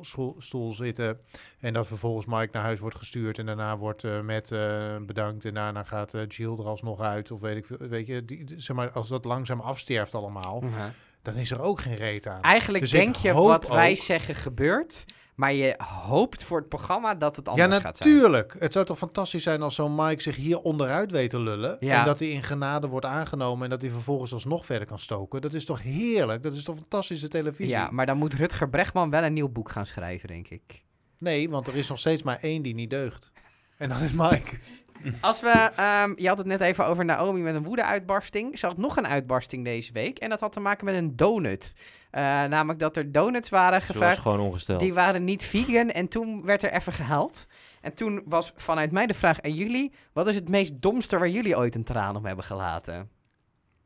schopstoel 0.00 0.72
zitten 0.72 1.18
en 1.60 1.72
dat 1.72 1.86
vervolgens 1.86 2.26
Mike 2.26 2.48
naar 2.52 2.62
huis 2.62 2.80
wordt 2.80 2.96
gestuurd 2.96 3.38
en 3.38 3.46
daarna 3.46 3.78
wordt 3.78 4.04
eh 4.04 4.20
Matt 4.20 4.52
eh, 4.52 4.96
bedankt 5.06 5.44
en 5.44 5.54
daarna 5.54 5.82
gaat 5.82 6.14
eh, 6.14 6.26
Jill 6.28 6.52
er 6.58 6.66
alsnog 6.66 7.00
uit 7.00 7.30
of 7.30 7.40
weet 7.40 7.56
ik 7.56 7.66
veel, 7.66 7.78
weet 7.78 8.06
je, 8.06 8.24
die, 8.24 8.44
zeg 8.56 8.76
maar 8.76 8.90
als 8.90 9.08
dat 9.08 9.24
langzaam 9.24 9.60
afsterft 9.60 10.14
allemaal, 10.14 10.60
Mhm. 10.60 10.88
Dan 11.22 11.34
is 11.34 11.50
er 11.50 11.60
ook 11.60 11.80
geen 11.80 11.96
reet 11.96 12.26
aan. 12.26 12.42
Eigenlijk 12.42 12.82
Dus 12.82 12.92
denk 12.92 13.16
je 13.16 13.32
wat 13.32 13.68
wij 13.68 13.90
ook- 13.90 13.96
zeggen 13.96 14.34
gebeurt, 14.34 15.04
maar 15.34 15.52
je 15.52 15.74
hoopt 15.78 16.44
voor 16.44 16.58
het 16.58 16.68
programma 16.68 17.14
dat 17.14 17.36
het 17.36 17.46
Ja, 17.54 17.62
anders 17.62 17.82
gaat 17.82 17.96
zijn. 17.96 18.12
natuurlijk. 18.14 18.56
Het 18.58 18.72
zou 18.72 18.84
toch 18.84 18.98
fantastisch 18.98 19.42
zijn 19.42 19.62
als 19.62 19.74
zo'n 19.74 19.94
Mike 19.94 20.22
zich 20.22 20.36
hier 20.36 20.58
onderuit 20.60 21.10
weet 21.10 21.30
te 21.30 21.40
lullen. 21.40 21.76
Ja. 21.80 21.98
En 21.98 22.04
dat 22.04 22.18
hij 22.18 22.28
in 22.28 22.42
genade 22.42 22.86
wordt 22.88 23.06
aangenomen 23.06 23.64
en 23.64 23.70
dat 23.70 23.82
hij 23.82 23.90
vervolgens 23.90 24.32
alsnog 24.32 24.66
verder 24.66 24.86
kan 24.86 24.98
stoken. 24.98 25.40
Dat 25.40 25.54
is 25.54 25.64
toch 25.64 25.82
heerlijk? 25.82 26.42
Dat 26.42 26.52
is 26.52 26.62
toch 26.64 26.76
fantastische 26.76 27.28
televisie? 27.28 27.68
Ja, 27.68 27.88
maar 27.90 28.06
dan 28.06 28.16
moet 28.16 28.34
Rutger 28.34 28.68
Bregman 28.68 29.10
wel 29.10 29.22
een 29.22 29.32
nieuw 29.32 29.48
boek 29.48 29.70
gaan 29.70 29.86
schrijven, 29.86 30.28
denk 30.28 30.48
ik. 30.48 30.82
Nee, 31.18 31.48
want 31.48 31.68
er 31.68 31.76
is 31.76 31.88
nog 31.88 31.98
steeds 31.98 32.22
maar 32.22 32.38
één 32.40 32.62
die 32.62 32.74
niet 32.74 32.90
deugt. 32.90 33.30
En 33.76 33.88
dat 33.88 34.00
is 34.00 34.12
Mike. 34.12 34.58
Als 35.20 35.40
we, 35.40 35.70
ehm, 35.76 36.12
je 36.16 36.28
had 36.28 36.38
het 36.38 36.46
net 36.46 36.60
even 36.60 36.86
over 36.86 37.04
Naomi 37.04 37.40
met 37.40 37.54
een 37.54 37.64
woede-uitbarsting. 37.64 38.58
Ze 38.58 38.66
had 38.66 38.76
nog 38.76 38.96
een 38.96 39.06
uitbarsting 39.06 39.64
deze 39.64 39.92
week. 39.92 40.18
En 40.18 40.28
dat 40.28 40.40
had 40.40 40.52
te 40.52 40.60
maken 40.60 40.84
met 40.84 40.94
een 40.94 41.16
donut. 41.16 41.72
Eh, 42.10 42.22
namelijk 42.22 42.78
dat 42.78 42.96
er 42.96 43.12
donuts 43.12 43.48
waren 43.48 43.80
Ze 43.80 43.86
was 43.86 43.96
gevraagd. 43.96 44.18
gewoon 44.18 44.40
ongesteld. 44.40 44.80
Die 44.80 44.94
waren 44.94 45.24
niet 45.24 45.44
vegan. 45.44 45.90
En 45.90 46.08
toen 46.08 46.44
werd 46.44 46.62
er 46.62 46.72
even 46.72 46.92
gehuild. 46.92 47.46
En 47.80 47.94
toen 47.94 48.22
was 48.24 48.52
vanuit 48.56 48.92
mij 48.92 49.06
de 49.06 49.14
vraag 49.14 49.42
aan 49.42 49.54
jullie: 49.54 49.92
wat 50.12 50.28
is 50.28 50.34
het 50.34 50.48
meest 50.48 50.72
domste 50.82 51.18
waar 51.18 51.28
jullie 51.28 51.56
ooit 51.56 51.74
een 51.74 51.84
traan 51.84 52.16
om 52.16 52.26
hebben 52.26 52.44
gelaten? 52.44 53.10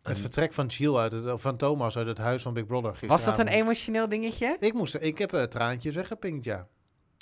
Het 0.03 0.19
vertrek 0.19 0.53
van 0.53 0.67
Jill 0.67 0.97
uit 0.97 1.13
het, 1.13 1.33
of 1.33 1.43
van 1.43 1.57
Thomas 1.57 1.97
uit 1.97 2.07
het 2.07 2.19
huis 2.19 2.43
van 2.43 2.55
Big 2.55 2.67
Brother 2.67 2.97
Was 3.07 3.25
dat 3.25 3.39
een 3.39 3.49
emotioneel 3.49 4.09
dingetje? 4.09 4.57
Ik, 4.61 4.73
moest, 4.73 4.95
ik 4.95 5.19
heb 5.19 5.33
een 5.33 5.49
traantje 5.49 5.93
weggepinkt, 5.93 6.45
ja. 6.45 6.67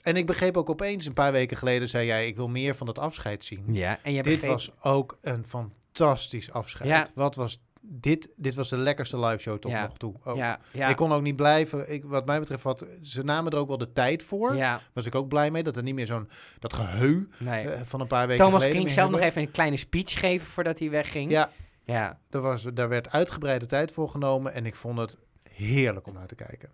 En 0.02 0.16
ik 0.16 0.26
begreep 0.26 0.56
ook 0.56 0.70
opeens, 0.70 1.06
een 1.06 1.12
paar 1.12 1.32
weken 1.32 1.56
geleden 1.56 1.88
zei 1.88 2.06
jij... 2.06 2.26
ik 2.26 2.36
wil 2.36 2.48
meer 2.48 2.74
van 2.74 2.86
dat 2.86 2.98
afscheid 2.98 3.44
zien. 3.44 3.64
Ja, 3.74 3.98
en 4.02 4.12
je 4.12 4.22
Dit 4.22 4.32
begreep- 4.32 4.50
was 4.50 4.70
ook 4.82 5.18
een 5.20 5.44
fantastisch 5.46 6.50
afscheid. 6.52 6.88
Ja. 6.88 7.06
Wat 7.14 7.34
was 7.34 7.62
dit? 7.84 8.32
Dit 8.36 8.54
was 8.54 8.68
de 8.68 8.76
lekkerste 8.76 9.18
live 9.18 9.38
show 9.38 9.58
tot 9.58 9.70
Ja. 9.70 9.82
nog 9.82 9.96
toe. 9.96 10.14
Ook. 10.24 10.36
Ja, 10.36 10.60
ja, 10.72 10.88
Ik 10.88 10.96
kon 10.96 11.12
ook 11.12 11.22
niet 11.22 11.36
blijven. 11.36 11.92
Ik, 11.92 12.04
wat 12.04 12.26
mij 12.26 12.38
betreft, 12.38 12.62
wat, 12.62 12.86
ze 13.02 13.22
namen 13.22 13.52
er 13.52 13.58
ook 13.58 13.68
wel 13.68 13.78
de 13.78 13.92
tijd 13.92 14.22
voor. 14.22 14.56
ja, 14.56 14.80
Was 14.92 15.06
ik 15.06 15.14
ook 15.14 15.28
blij 15.28 15.50
mee 15.50 15.62
dat 15.62 15.76
er 15.76 15.82
niet 15.82 15.94
meer 15.94 16.06
zo'n 16.06 16.28
dat 16.58 16.72
geheu 16.72 17.28
nee. 17.38 17.68
eh, 17.68 17.80
van 17.84 18.00
een 18.00 18.06
paar 18.06 18.26
weken 18.26 18.44
Thomas 18.44 18.62
geleden 18.62 18.72
ging 18.80 18.84
meer 18.84 18.94
zelf 19.04 19.10
nog 19.10 19.20
even 19.20 19.42
een 19.42 19.50
kleine 19.50 19.76
speech 19.76 20.18
geven 20.18 20.46
voordat 20.46 20.78
hij 20.78 20.90
wegging. 20.90 21.30
Ja, 21.30 21.50
ja. 21.84 22.18
daar, 22.30 22.42
was, 22.42 22.62
daar 22.74 22.88
werd 22.88 23.10
uitgebreide 23.12 23.66
tijd 23.66 23.92
voor 23.92 24.08
genomen 24.08 24.52
en 24.52 24.66
ik 24.66 24.74
vond 24.76 24.98
het 24.98 25.16
heerlijk 25.50 26.06
om 26.06 26.14
naar 26.14 26.26
te 26.26 26.34
kijken. 26.34 26.70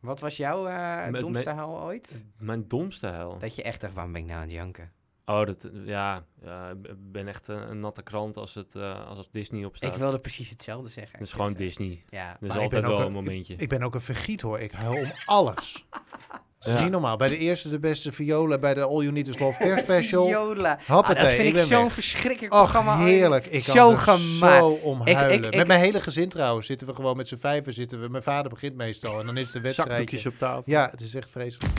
Wat 0.00 0.20
was 0.20 0.36
jouw 0.36 0.66
eh 0.66 1.12
domste 1.20 1.50
huil 1.50 1.80
ooit? 1.80 2.24
Mijn 2.38 2.68
domste 2.68 3.06
hel. 3.06 3.38
Dat 3.38 3.54
je 3.54 3.62
echt 3.62 3.80
dacht, 3.80 3.94
waarom 3.94 4.12
ben 4.12 4.20
ik 4.20 4.26
nou 4.26 4.38
aan 4.40 4.46
het 4.46 4.54
janken? 4.54 4.92
Oh, 5.24 5.46
dat, 5.46 5.68
ja, 5.84 6.24
ja, 6.42 6.70
ik 6.70 7.12
ben 7.12 7.28
echt 7.28 7.48
een, 7.48 7.70
een 7.70 7.80
natte 7.80 8.02
krant 8.02 8.36
als 8.36 8.54
het 8.54 8.74
eh, 8.74 9.06
als 9.08 9.18
het 9.18 9.28
Disney 9.32 9.64
op 9.64 9.76
staat. 9.76 9.92
Ik 9.94 9.98
wilde 10.00 10.18
precies 10.20 10.50
hetzelfde 10.50 10.88
zeggen. 10.88 11.12
Het 11.18 11.26
is 11.26 11.28
Ik 11.32 11.36
gewoon 11.36 11.52
Disney. 11.54 12.04
Ja. 12.08 12.32
Dat 12.32 12.42
is 12.42 12.48
Maar 12.48 12.56
ik 12.56 12.62
altijd 12.62 12.82
ben 12.82 12.90
ook 12.90 12.96
wel 12.96 13.06
een- 13.06 13.14
een 13.16 13.24
momentje. 13.24 13.54
Ik 13.56 13.68
ben 13.68 13.82
ook 13.82 13.94
een 13.94 14.00
vergiet 14.00 14.40
hoor. 14.40 14.58
Ik 14.60 14.72
huil 14.72 14.96
om 15.02 15.10
alles. 15.26 15.86
Dat 16.58 16.66
is 16.72 16.72
Ja. 16.78 16.82
niet 16.82 16.90
normaal. 16.92 17.16
Bij 17.16 17.28
de 17.28 17.38
eerste 17.38 17.68
de 17.68 17.78
beste 17.78 18.12
viola, 18.12 18.58
bij 18.58 18.74
de 18.74 18.80
All 18.80 19.00
You 19.00 19.10
Need 19.12 19.28
Is 19.28 19.38
Love 19.38 19.58
Care 19.62 19.78
Special. 19.78 20.26
Viola. 20.26 20.78
Hoppatee, 20.86 21.16
Ah, 21.16 21.22
dat 21.22 21.30
vind 21.32 21.58
ik 21.58 21.64
zo'n 21.64 21.90
verschrikkelijk 21.90 22.52
Och, 22.52 22.58
programma. 22.58 22.98
heerlijk. 22.98 23.46
Ik 23.46 23.64
kan 23.64 23.74
zo 23.74 23.94
gemaakt. 23.96 24.58
zo 24.58 24.68
om 24.68 25.06
Ik- 25.06 25.14
huilen. 25.16 25.38
ik- 25.38 25.50
ik- 25.52 25.56
Met 25.56 25.66
mijn 25.66 25.80
hele 25.80 26.00
gezin 26.00 26.28
trouwens 26.28 26.66
zitten 26.66 26.86
we 26.86 26.94
gewoon 26.94 27.16
met 27.16 27.28
z'n 27.28 27.36
vijven 27.36 27.72
zitten 27.72 28.00
we. 28.00 28.08
Mijn 28.08 28.22
vader 28.22 28.50
begint 28.50 28.74
meestal 28.76 29.20
en 29.20 29.26
dan 29.26 29.36
is 29.36 29.46
het 29.46 29.54
een 29.54 29.62
wedstrijdje. 29.62 29.96
Zakdoekjes 29.96 30.26
op 30.32 30.38
tafel. 30.38 30.62
Ja, 30.66 30.88
het 30.90 31.00
is 31.00 31.14
echt 31.14 31.30
vreselijk. 31.30 31.72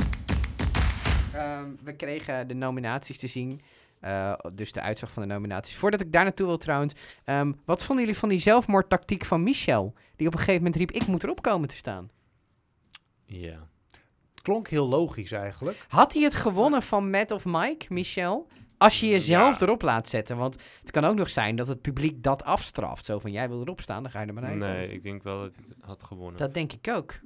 Ehm, 1.33 1.63
we 1.83 1.93
kregen 1.95 2.47
de 2.47 2.53
nominaties 2.53 3.17
te 3.17 3.27
zien. 3.27 3.61
Eh, 3.99 4.33
dus 4.53 4.71
de 4.71 4.81
uitslag 4.81 5.11
van 5.11 5.21
de 5.27 5.27
nominaties. 5.33 5.75
Voordat 5.75 6.01
ik 6.01 6.11
daar 6.11 6.23
naartoe 6.23 6.47
wil 6.47 6.57
trouwens. 6.57 6.93
ehm, 7.25 7.51
wat 7.65 7.83
vonden 7.83 8.05
jullie 8.05 8.19
van 8.19 8.29
die 8.29 8.39
zelfmoordtactiek 8.39 9.25
van 9.25 9.43
Michel? 9.43 9.93
Die 10.15 10.27
op 10.27 10.33
een 10.33 10.39
gegeven 10.39 10.57
moment 10.63 10.75
riep, 10.75 10.91
ik 10.91 11.07
moet 11.07 11.23
erop 11.23 11.41
komen 11.41 11.67
te 11.67 11.75
staan. 11.75 12.09
Ja. 13.25 13.67
Klonk 14.41 14.67
heel 14.67 14.87
logisch 14.87 15.31
eigenlijk. 15.31 15.85
Had 15.87 16.13
hij 16.13 16.21
het 16.23 16.33
gewonnen 16.35 16.81
van 16.81 17.09
Matt 17.09 17.31
of 17.31 17.45
Mike, 17.45 17.85
Michel? 17.93 18.47
Als 18.77 18.99
je 18.99 19.07
jezelf 19.07 19.59
Ja. 19.59 19.65
erop 19.65 19.81
laat 19.81 20.07
zetten. 20.07 20.37
Want 20.37 20.55
het 20.81 20.91
kan 20.91 21.05
ook 21.05 21.15
nog 21.15 21.29
zijn 21.29 21.55
dat 21.55 21.67
het 21.67 21.81
publiek 21.81 22.23
dat 22.23 22.43
afstraft. 22.43 23.05
Zo 23.05 23.19
van, 23.19 23.31
jij 23.31 23.49
wil 23.49 23.61
erop 23.61 23.81
staan, 23.81 24.03
dan 24.03 24.11
ga 24.11 24.21
je 24.21 24.27
er 24.27 24.33
maar 24.33 24.43
uit. 24.43 24.57
Nee, 24.57 24.91
ik 24.91 25.03
denk 25.03 25.23
wel 25.23 25.41
dat 25.41 25.55
hij 25.55 25.63
het 25.67 25.75
had 25.85 26.03
gewonnen. 26.03 26.37
Dat 26.39 26.53
denk 26.53 26.73
ik 26.73 26.87
ook. 26.87 27.19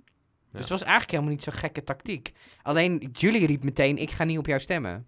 Dus 0.51 0.61
het 0.61 0.69
was 0.69 0.81
eigenlijk 0.81 1.11
helemaal 1.11 1.31
niet 1.31 1.43
zo'n 1.43 1.53
gekke 1.53 1.83
tactiek. 1.83 2.31
Alleen, 2.61 3.09
Julie 3.11 3.45
riep 3.45 3.63
meteen, 3.63 3.97
ik 3.97 4.11
ga 4.11 4.23
niet 4.23 4.37
op 4.37 4.45
jou 4.45 4.59
stemmen. 4.59 5.05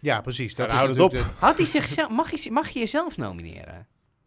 Ja, 0.00 0.20
precies. 0.20 0.54
Dat 0.54 0.66
Maar 0.66 0.74
is 0.76 0.82
houd 0.82 0.94
het 0.94 0.98
natuurlijk 1.12 1.38
Had 1.40 1.56
hij 1.56 1.66
zichzelf, 1.66 2.10
mag, 2.10 2.30
je, 2.42 2.50
mag 2.50 2.68
je 2.68 2.78
jezelf 2.78 3.16
nomineren? 3.16 3.86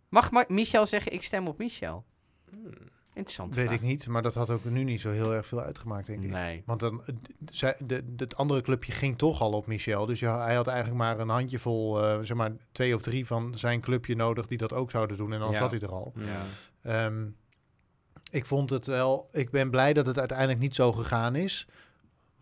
Mag 0.10 0.32
Ma- 0.32 0.46
Michel 0.48 0.86
zeggen, 0.86 1.14
ik 1.14 1.24
stem 1.24 1.48
op 1.48 1.58
Michel? 1.58 2.06
Hmm. 2.52 2.74
Interessant. 3.14 3.56
weet 3.56 3.72
ik 3.72 3.82
niet, 3.82 4.08
maar 4.08 4.22
dat 4.22 4.34
had 4.34 4.50
ook 4.50 4.64
nu 4.66 4.84
niet 4.84 5.02
zo 5.02 5.10
heel 5.12 5.34
erg 5.34 5.46
veel 5.46 5.62
uitgemaakt, 5.62 6.08
denk 6.08 6.24
ik. 6.24 6.30
Nee. 6.30 6.64
Want 6.66 6.80
dan, 6.80 7.02
eh, 7.06 7.16
zij- 7.46 7.76
de, 7.80 7.86
de, 8.16 8.24
het 8.24 8.36
andere 8.38 8.62
clubje 8.62 8.92
ging 8.92 9.18
toch 9.18 9.42
al 9.42 9.52
op 9.52 9.68
Michel. 9.68 10.06
Dus 10.06 10.20
ja, 10.20 10.44
hij 10.44 10.56
had 10.56 10.68
eigenlijk 10.68 10.98
maar 10.98 11.20
een 11.20 11.30
handjevol, 11.30 12.04
eh 12.04 12.20
zeg 12.22 12.38
maar 12.38 12.52
twee 12.72 12.96
of 12.96 13.02
drie 13.02 13.26
van 13.28 13.54
zijn 13.58 13.82
clubje 13.82 14.16
nodig 14.16 14.48
die 14.48 14.58
dat 14.58 14.74
ook 14.74 14.92
zouden 14.92 15.18
doen. 15.18 15.34
En 15.34 15.40
dan 15.40 15.52
Ja. 15.52 15.58
zat 15.58 15.72
hij 15.72 15.80
er 15.80 15.92
al. 15.92 16.14
Ja. 16.16 16.42
Ehm, 16.82 17.26
ik 18.32 18.46
vond 18.46 18.70
het 18.70 18.86
wel. 18.88 19.30
Ik 19.32 19.50
ben 19.50 19.70
blij 19.70 19.94
dat 19.94 20.06
het 20.06 20.20
uiteindelijk 20.20 20.60
niet 20.60 20.76
zo 20.76 20.92
gegaan 20.92 21.36
is. 21.36 21.68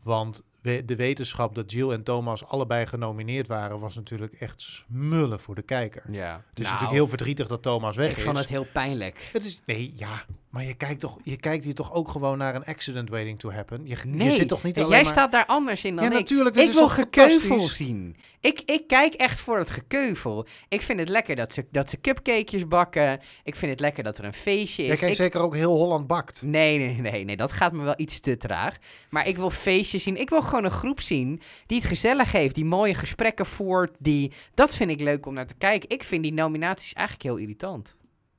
Want 0.04 0.42
we- 0.62 0.86
de 0.86 0.96
wetenschap 0.96 1.56
dat 1.56 1.72
Jill 1.72 1.90
en 1.92 2.04
Thomas 2.04 2.46
allebei 2.46 2.86
genomineerd 2.86 3.48
waren, 3.48 3.80
was 3.80 3.96
natuurlijk 3.96 4.34
echt 4.34 4.62
smullen 4.62 5.40
voor 5.40 5.56
de 5.56 5.62
kijker. 5.62 6.04
Ja. 6.12 6.44
Het 6.50 6.60
is 6.60 6.66
natuurlijk 6.66 6.92
heel 6.94 7.08
verdrietig 7.08 7.48
dat 7.48 7.62
Thomas 7.62 7.96
weg 7.96 8.12
Ik 8.12 8.18
is. 8.18 8.24
vond 8.24 8.38
het 8.38 8.50
heel 8.50 8.66
pijnlijk. 8.74 9.30
Het 9.34 9.46
is. 9.46 9.62
Nee, 9.66 9.94
ja. 9.96 10.26
Maar 10.50 10.64
je 10.64 10.74
kijkt, 10.74 11.00
toch, 11.00 11.18
je 11.24 11.38
kijkt 11.38 11.64
hier 11.64 11.74
toch 11.76 11.94
ook 11.94 12.10
gewoon 12.10 12.38
naar 12.38 12.56
een 12.56 12.66
accident 12.66 13.10
waiting 13.10 13.40
to 13.40 13.52
happen? 13.52 13.82
Je, 13.84 13.98
Nee, 14.08 14.28
je 14.28 14.34
zit 14.34 14.48
toch 14.48 14.64
niet 14.64 14.78
en 14.78 14.84
alleen 14.84 14.96
jij 14.96 15.04
maar... 15.04 15.12
staat 15.14 15.32
daar 15.32 15.46
anders 15.46 15.84
in 15.84 15.96
dan 15.96 16.04
ja, 16.04 16.10
ik. 16.12 16.16
natuurlijk. 16.18 16.56
Ik 16.56 16.72
wil 16.72 16.90
gekeuvel 16.90 17.60
zien. 17.60 18.16
Ik, 18.40 18.62
ik 18.66 18.88
kijk 18.88 19.14
echt 19.14 19.40
voor 19.40 19.58
het 19.58 19.70
gekeuvel. 19.70 20.46
Ik 20.70 20.82
vind 20.82 21.00
het 21.00 21.10
lekker 21.10 21.36
dat 21.36 21.54
ze, 21.54 21.66
dat 21.72 21.90
ze 21.90 22.02
cupcakejes 22.02 22.68
bakken. 22.68 23.20
Ik 23.44 23.56
vind 23.56 23.72
het 23.72 23.80
lekker 23.80 24.04
dat 24.04 24.18
er 24.18 24.24
een 24.26 24.34
feestje 24.34 24.82
is. 24.82 24.88
Jij 24.88 24.98
kijkt 24.98 25.18
Ik- 25.18 25.22
zeker 25.24 25.42
ook 25.42 25.56
heel 25.56 25.76
Holland 25.76 26.08
bakt. 26.08 26.42
Nee, 26.42 26.78
nee, 26.78 26.96
nee, 27.12 27.24
nee, 27.24 27.38
dat 27.38 27.52
gaat 27.52 27.72
me 27.74 27.84
wel 27.84 27.94
iets 27.98 28.20
te 28.20 28.38
traag. 28.38 28.76
Maar 29.10 29.28
ik 29.28 29.38
wil 29.38 29.50
feestjes 29.50 30.04
zien. 30.04 30.20
Ik 30.20 30.30
wil 30.30 30.42
gewoon 30.42 30.64
een 30.64 30.72
groep 30.72 31.02
zien 31.02 31.42
die 31.66 31.78
het 31.78 31.88
gezellig 31.88 32.32
heeft, 32.32 32.56
die 32.56 32.66
mooie 32.66 32.94
gesprekken 32.96 33.46
voert. 33.46 33.92
Die... 34.00 34.32
Dat 34.54 34.76
vind 34.76 34.92
ik 34.92 35.00
leuk 35.00 35.26
om 35.26 35.34
naar 35.34 35.48
te 35.48 35.56
kijken. 35.58 35.90
Ik 35.90 36.04
vind 36.04 36.24
die 36.24 36.34
nominaties 36.34 36.94
eigenlijk 36.94 37.28
heel 37.28 37.38
irritant. 37.38 37.96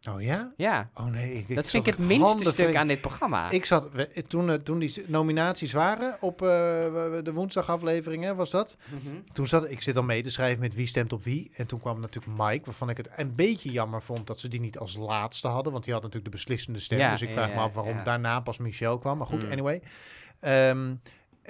Oh 0.09 0.23
ja? 0.23 0.53
Ja, 0.57 0.91
Oh 0.95 1.07
nee. 1.07 1.33
Ik, 1.33 1.55
dat 1.55 1.71
vind 1.71 1.87
ik 1.87 1.97
het 1.97 2.07
minste 2.07 2.51
stuk 2.51 2.77
aan 2.77 2.87
dit 2.87 3.01
programma. 3.01 3.51
Ik 3.51 3.65
zat, 3.65 3.89
toen, 4.27 4.51
eh, 4.51 4.57
toen 4.57 4.79
die 4.79 5.05
nominaties 5.07 5.73
waren 5.73 6.17
op 6.21 6.43
eh, 6.43 6.49
de 7.23 7.31
woensdagaflevering, 7.35 8.25
hè, 8.25 8.35
was 8.35 8.51
dat? 8.51 8.77
Mhm. 8.89 9.15
Toen 9.33 9.47
zat 9.47 9.71
ik 9.71 9.83
zit 9.83 9.97
al 9.97 10.03
mee 10.03 10.23
te 10.23 10.31
schrijven 10.31 10.61
met 10.61 10.75
wie 10.75 10.87
stemt 10.87 11.13
op 11.13 11.25
wie. 11.25 11.51
En 11.57 11.67
toen 11.67 11.81
kwam 11.81 12.01
natuurlijk 12.01 12.39
Mike, 12.39 12.65
waarvan 12.65 12.89
ik 12.91 12.97
het 12.97 13.11
een 13.17 13.35
beetje 13.35 13.71
jammer 13.71 14.03
vond 14.03 14.27
dat 14.27 14.39
ze 14.39 14.49
die 14.49 14.61
niet 14.61 14.79
als 14.79 14.97
laatste 14.97 15.49
hadden. 15.49 15.73
Want 15.73 15.85
die 15.85 15.93
had 15.93 16.03
natuurlijk 16.03 16.33
de 16.33 16.37
beslissende 16.39 16.79
stem. 16.79 16.99
Ja, 16.99 17.11
dus 17.11 17.23
ik 17.23 17.29
ja, 17.29 17.35
vraag 17.35 17.49
me 17.55 17.61
af 17.61 17.75
waarom 17.75 17.97
ja. 17.97 18.03
daarna 18.03 18.41
pas 18.41 18.59
Michel 18.59 18.99
kwam. 18.99 19.19
Maar 19.19 19.27
goed, 19.27 19.43
Mm. 19.43 19.51
anyway. 19.51 19.83
Ehm, 20.41 20.95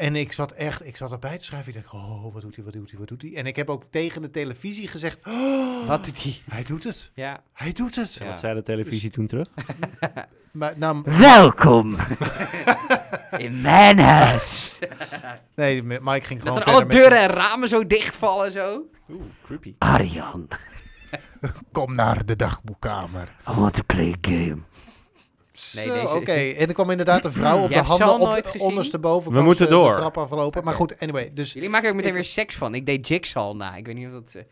en 0.00 0.16
ik 0.16 0.32
zat 0.32 0.52
echt, 0.52 0.86
ik 0.86 0.96
zat 0.96 1.12
erbij 1.12 1.38
te 1.38 1.44
schrijven. 1.44 1.74
Ik 1.74 1.82
dacht, 1.82 1.94
oh, 1.94 2.32
wat 2.32 2.42
doet 2.42 2.54
hij, 2.54 2.64
wat 2.64 2.72
doet 2.72 2.90
hij, 2.90 2.98
wat 2.98 3.08
doet 3.08 3.22
hij? 3.22 3.34
En 3.34 3.46
ik 3.46 3.56
heb 3.56 3.70
ook 3.70 3.84
tegen 3.90 4.22
de 4.22 4.30
televisie 4.30 4.88
gezegd, 4.88 5.18
oh, 5.26 5.86
Wat 5.86 6.04
doet 6.04 6.22
die? 6.22 6.42
hij 6.48 6.62
doet 6.62 6.84
het. 6.84 7.10
Ja. 7.14 7.42
Hij 7.52 7.72
doet 7.72 7.94
het. 7.94 8.14
Ja. 8.14 8.26
Wat 8.26 8.38
zei 8.38 8.54
de 8.54 8.62
televisie 8.62 9.10
toen 9.10 9.26
terug? 9.26 9.46
Maar 10.50 10.74
nou, 10.76 11.02
Welkom 11.04 11.96
in 13.46 13.60
mijn 13.60 13.98
huis. 13.98 14.78
nee, 15.54 15.82
Mike 15.82 16.26
ging 16.26 16.40
gewoon 16.40 16.54
Dat 16.58 16.66
er 16.66 16.72
alle 16.72 16.84
met 16.84 16.90
deuren 16.90 17.18
en 17.18 17.28
ramen 17.28 17.68
zo 17.68 17.86
dichtvallen 17.86 18.52
zo. 18.52 18.82
Oeh, 19.10 19.22
creepy. 19.44 19.74
Arjan, 19.78 20.48
Kom 21.72 21.94
naar 21.94 22.24
de 22.26 22.36
dagboekkamer. 22.36 23.36
I 23.48 23.52
want 23.60 23.74
to 23.74 23.82
play 23.86 24.12
a 24.12 24.18
game. 24.20 24.58
Nee, 25.74 25.88
deze- 25.88 26.14
Oké, 26.16 26.32
en 26.32 26.66
er 26.68 26.72
kwam 26.74 26.90
inderdaad 26.90 27.24
een 27.24 27.32
vrouw 27.32 27.58
op 27.64 27.68
de 27.72 27.78
handen 27.78 28.20
op 28.36 28.52
de 28.52 28.58
ondersteboven. 28.58 29.32
We 29.32 29.40
moeten 29.42 29.68
door. 29.68 29.92
De 29.92 29.98
trap 29.98 30.18
afgelopen. 30.18 30.64
Maar 30.64 30.74
goed, 30.74 31.00
anyway. 31.00 31.30
Dus 31.34 31.52
Jullie 31.52 31.68
maken 31.68 31.84
er 31.84 31.90
ook 31.90 31.96
meteen 31.96 32.10
Ik- 32.16 32.22
weer 32.22 32.30
seks 32.32 32.54
van. 32.56 32.74
Ik 32.74 32.86
deed 32.86 33.08
Jigsaw 33.08 33.56
na. 33.56 33.76
Ik 33.76 33.86
weet 33.86 33.94
niet 33.94 34.06
of 34.06 34.12
dat... 34.12 34.34
eh, 34.34 34.42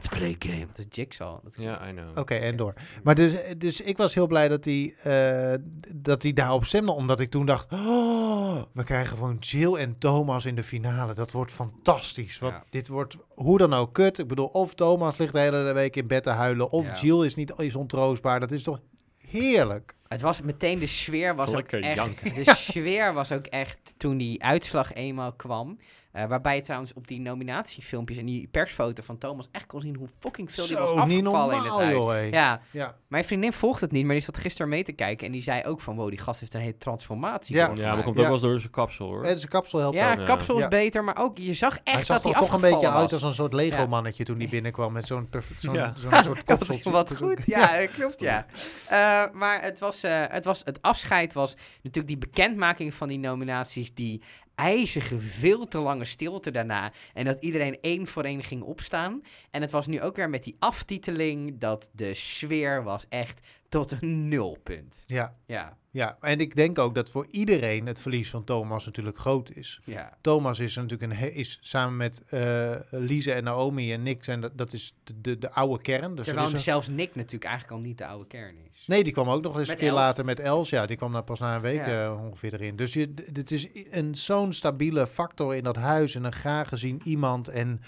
to 0.00 0.08
play 0.16 0.36
game. 0.38 0.66
Dat 0.66 0.78
is 0.78 0.84
Jigsaw. 0.90 1.38
Ja, 1.56 1.88
I 1.88 1.92
know. 1.92 2.18
Oké, 2.18 2.34
en 2.34 2.56
door. 2.56 2.74
Maar 3.02 3.14
dus, 3.14 3.32
dus 3.58 3.80
ik 3.80 3.96
was 3.96 4.14
heel 4.14 4.26
blij 4.26 4.48
dat 4.48 4.64
hij 4.64 4.94
eh, 5.02 5.58
dat 5.94 6.22
hij 6.22 6.32
daarop 6.32 6.64
stemde. 6.64 6.92
Omdat 6.92 7.20
ik 7.20 7.30
toen 7.30 7.46
dacht, 7.46 7.72
oh, 7.72 8.62
we 8.72 8.84
krijgen 8.84 9.16
gewoon 9.16 9.36
Jill 9.40 9.74
en 9.74 9.96
Thomas 9.98 10.44
in 10.44 10.54
de 10.54 10.62
finale. 10.62 11.12
Dat 11.12 11.32
wordt 11.32 11.52
fantastisch. 11.52 12.38
Want 12.38 12.52
Ja. 12.52 12.64
dit 12.70 12.88
wordt 12.88 13.16
hoe 13.28 13.58
dan 13.58 13.74
ook 13.74 13.92
kut. 13.92 14.18
Ik 14.18 14.26
bedoel, 14.28 14.46
of 14.46 14.74
Thomas 14.74 15.16
ligt 15.16 15.32
de 15.32 15.38
hele 15.38 15.72
week 15.72 15.96
in 15.96 16.06
bed 16.06 16.22
te 16.22 16.30
huilen. 16.30 16.70
Of 16.70 16.86
Ja. 16.86 16.94
Jill 17.00 17.24
is 17.24 17.34
niet 17.34 17.52
is 17.56 17.74
ontroostbaar. 17.74 18.40
Dat 18.40 18.52
is 18.52 18.62
toch 18.62 18.80
heerlijk. 19.16 19.96
Het 20.08 20.20
was 20.20 20.40
meteen, 20.40 20.78
de 20.78 20.86
sfeer 20.86 21.34
was 21.34 21.54
ook 21.54 21.72
echt... 21.72 21.96
janken. 21.96 22.34
De 22.34 22.54
sfeer 22.70 23.12
was 23.12 23.32
ook 23.32 23.46
echt 23.46 23.94
toen 23.96 24.16
die 24.16 24.42
uitslag 24.44 24.94
eenmaal 24.94 25.32
kwam. 25.32 25.78
Eh, 26.12 26.24
waarbij 26.24 26.56
je 26.56 26.62
trouwens 26.62 26.92
op 26.92 27.06
die 27.08 27.20
nominatiefilmpjes 27.20 28.18
en 28.18 28.26
die 28.26 28.48
persfoto 28.50 29.02
van 29.02 29.18
Thomas 29.18 29.48
echt 29.52 29.66
kon 29.66 29.80
zien 29.80 29.96
hoe 29.96 30.08
fucking 30.18 30.52
veel 30.52 30.66
die 30.66 30.76
was 30.76 30.90
afgevallen 30.90 31.56
in 31.56 31.62
het 31.62 31.72
huis. 31.72 31.92
joh. 31.92 32.30
Ja, 32.30 32.60
ja. 32.70 32.96
mijn 33.08 33.24
vriendin 33.24 33.52
volgt 33.52 33.80
het 33.80 33.92
niet, 33.92 34.04
maar 34.04 34.14
die 34.14 34.24
zat 34.24 34.38
gisteren 34.38 34.68
mee 34.68 34.84
te 34.84 34.92
kijken. 34.92 35.26
En 35.26 35.32
die 35.32 35.42
zei 35.42 35.64
ook 35.64 35.80
van, 35.80 35.96
wow, 35.96 36.08
die 36.08 36.18
gast 36.18 36.40
heeft 36.40 36.54
een 36.54 36.60
hele 36.60 36.78
transformatie 36.78 37.56
Ja. 37.56 37.70
Ja, 37.74 37.94
maar 37.94 38.02
komt 38.02 38.16
Ja. 38.16 38.20
ook 38.22 38.26
wel 38.28 38.36
eens 38.36 38.40
door 38.46 38.58
zijn 38.60 38.72
kapsel 38.72 39.06
hoor. 39.06 39.24
Het 39.24 39.36
is 39.36 39.42
een 39.42 39.48
kapsel 39.48 39.78
helpt 39.78 39.96
Ja, 39.96 40.12
ook. 40.12 40.18
Ja. 40.18 40.24
kapsel 40.24 40.54
is 40.56 40.62
Ja. 40.62 40.68
beter, 40.68 41.04
maar 41.04 41.16
ook, 41.18 41.38
je 41.38 41.54
zag 41.54 41.74
echt 41.84 41.96
Hij 41.96 42.04
zag 42.04 42.16
dat 42.22 42.24
hij 42.24 42.32
er 42.32 42.38
toch 42.48 42.52
een 42.54 42.70
beetje 42.70 42.90
uit 42.90 43.12
als 43.12 43.22
een 43.22 43.32
soort 43.34 43.52
Lego-mannetje 43.52 44.24
toen 44.24 44.38
hij 44.38 44.48
binnenkwam 44.48 44.92
met 44.92 45.06
zo'n 45.06 45.28
perf- 45.28 45.52
zo'n 45.56 45.74
Ja. 45.74 45.92
zo'n 45.96 46.12
soort 46.24 46.44
kopseltje. 46.54 46.90
Wat 46.90 47.16
goed, 47.16 47.46
ja, 47.46 47.86
klopt, 47.86 48.20
ja. 48.20 48.46
Eh, 48.88 49.34
maar 49.34 49.62
het 49.62 49.78
was, 49.78 50.02
eh, 50.02 50.22
het 50.28 50.44
was, 50.44 50.62
het 50.64 50.82
afscheid 50.82 51.32
was 51.32 51.56
natuurlijk 51.82 52.06
die 52.06 52.18
bekendmaking 52.18 52.94
van 52.94 53.08
die 53.08 53.18
nominaties, 53.18 53.94
die 53.94 54.22
ijzige, 54.58 55.18
veel 55.18 55.68
te 55.68 55.78
lange 55.78 56.04
stilte 56.04 56.50
daarna. 56.50 56.92
En 57.14 57.24
dat 57.24 57.42
iedereen 57.42 57.78
één 57.80 58.06
voor 58.06 58.24
één 58.24 58.42
ging 58.42 58.62
opstaan. 58.62 59.22
En 59.50 59.60
het 59.60 59.70
was 59.70 59.86
nu 59.86 60.02
ook 60.02 60.16
weer 60.16 60.30
met 60.30 60.44
die 60.44 60.56
aftiteling 60.58 61.58
dat 61.58 61.90
de 61.92 62.14
sfeer 62.14 62.82
was 62.82 63.06
echt 63.08 63.40
tot 63.68 63.96
een 64.00 64.28
nulpunt. 64.28 65.02
Ja, 65.06 65.34
Ja, 65.46 65.76
ja, 65.90 66.16
en 66.20 66.40
ik 66.40 66.54
denk 66.56 66.78
ook 66.78 66.94
dat 66.94 67.10
voor 67.10 67.26
iedereen 67.30 67.86
het 67.86 68.00
verlies 68.00 68.30
van 68.30 68.44
Thomas 68.44 68.84
natuurlijk 68.84 69.18
groot 69.18 69.50
is. 69.50 69.80
ja. 69.84 70.16
Thomas 70.20 70.58
is 70.58 70.74
natuurlijk 70.76 71.12
een 71.12 71.34
is 71.34 71.58
samen 71.60 71.96
met 71.96 72.24
eh 72.28 72.74
Lise 72.90 73.32
en 73.32 73.44
Naomi 73.44 73.92
en 73.92 74.02
Nick 74.02 74.24
zijn 74.24 74.40
dat, 74.40 74.58
dat 74.58 74.72
is 74.72 74.94
de, 75.04 75.20
de, 75.20 75.38
de 75.38 75.50
oude 75.50 75.82
kern. 75.82 76.14
Dus 76.14 76.26
er 76.26 76.34
Terwijl 76.34 76.56
zelfs 76.56 76.88
Nick 76.88 77.14
natuurlijk 77.14 77.44
eigenlijk 77.44 77.80
al 77.80 77.86
niet 77.88 77.98
de 77.98 78.06
oude 78.06 78.26
kern 78.26 78.56
is. 78.72 78.84
Nee, 78.86 79.04
die 79.04 79.12
kwam 79.12 79.28
ook 79.28 79.42
nog 79.42 79.58
eens 79.58 79.68
een 79.68 79.76
keer 79.76 79.92
later 79.92 80.24
met 80.24 80.40
Els. 80.40 80.70
Ja, 80.70 80.86
die 80.86 80.96
kwam 80.96 81.12
daar 81.12 81.24
pas 81.24 81.40
na 81.40 81.54
een 81.54 81.60
week 81.60 81.86
Ja. 81.86 82.04
eh, 82.04 82.24
ongeveer 82.24 82.52
erin. 82.52 82.76
Dus 82.76 82.92
je, 82.92 83.14
dit 83.32 83.50
is 83.50 83.68
een 83.90 84.14
zo'n 84.14 84.52
stabiele 84.52 85.06
factor 85.06 85.54
in 85.56 85.62
dat 85.62 85.76
huis 85.76 86.14
en 86.14 86.24
een 86.24 86.32
graag 86.32 86.68
gezien 86.68 87.00
iemand. 87.04 87.48
En 87.48 87.80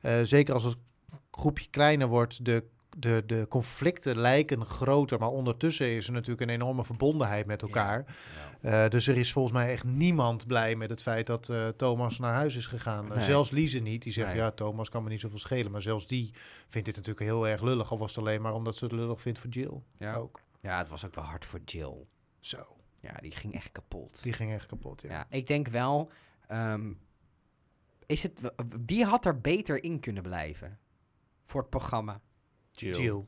eh, 0.00 0.12
zeker 0.22 0.54
als 0.54 0.64
het 0.64 0.76
groepje 1.30 1.66
kleiner 1.70 2.06
wordt, 2.06 2.44
de, 2.44 2.64
de, 2.98 3.22
de 3.26 3.46
conflicten 3.48 4.16
lijken 4.18 4.64
groter. 4.64 5.18
Maar 5.18 5.28
ondertussen 5.28 5.90
is 5.90 6.06
er 6.06 6.12
natuurlijk 6.12 6.40
een 6.40 6.54
enorme 6.54 6.84
verbondenheid 6.84 7.46
met 7.46 7.62
elkaar. 7.62 8.04
Eh, 8.60 8.88
dus 8.88 9.06
er 9.06 9.16
is 9.16 9.32
volgens 9.32 9.54
mij 9.54 9.70
echt 9.70 9.84
niemand 9.84 10.46
blij 10.46 10.76
met 10.76 10.90
het 10.90 11.02
feit 11.02 11.26
dat 11.26 11.48
eh, 11.48 11.68
Thomas 11.68 12.18
naar 12.18 12.34
huis 12.34 12.56
is 12.56 12.66
gegaan. 12.66 13.08
Nee. 13.08 13.20
Zelfs 13.20 13.50
Lise 13.50 13.78
niet. 13.78 14.02
Die 14.02 14.12
zegt, 14.12 14.26
Nee. 14.28 14.36
ja, 14.36 14.50
Thomas 14.50 14.88
kan 14.88 15.02
me 15.02 15.08
niet 15.08 15.20
zoveel 15.20 15.38
schelen. 15.38 15.72
Maar 15.72 15.82
zelfs 15.82 16.06
die 16.06 16.30
vindt 16.68 16.86
dit 16.86 16.96
natuurlijk 16.96 17.26
heel 17.26 17.48
erg 17.48 17.62
lullig. 17.62 17.90
Al 17.90 17.98
was 17.98 18.14
het 18.14 18.18
alleen 18.24 18.42
maar 18.42 18.54
omdat 18.54 18.76
ze 18.76 18.84
het 18.84 18.92
lullig 18.92 19.20
vindt 19.20 19.38
voor 19.38 19.50
Jill. 19.50 19.82
Ja. 19.98 20.14
Ook. 20.14 20.40
ja, 20.60 20.78
het 20.78 20.88
was 20.88 21.04
ook 21.06 21.14
wel 21.14 21.24
hard 21.24 21.44
voor 21.44 21.60
Jill. 21.64 22.06
Zo, 22.40 22.76
Ja, 23.00 23.12
die 23.20 23.30
ging 23.30 23.54
echt 23.54 23.72
kapot. 23.72 24.22
die 24.22 24.32
ging 24.32 24.52
echt 24.52 24.66
kapot, 24.66 25.02
ja. 25.02 25.08
Ja, 25.10 25.26
ik 25.30 25.46
denk 25.46 25.68
wel. 25.68 26.10
ehm, 26.48 26.92
is 28.06 28.22
het, 28.22 28.40
wie 28.86 29.04
had 29.04 29.24
er 29.24 29.40
beter 29.40 29.84
in 29.84 30.00
kunnen 30.00 30.22
blijven 30.22 30.78
voor 31.44 31.60
het 31.60 31.70
programma? 31.70 32.20
Jill. 32.80 33.00
Jill. 33.00 33.24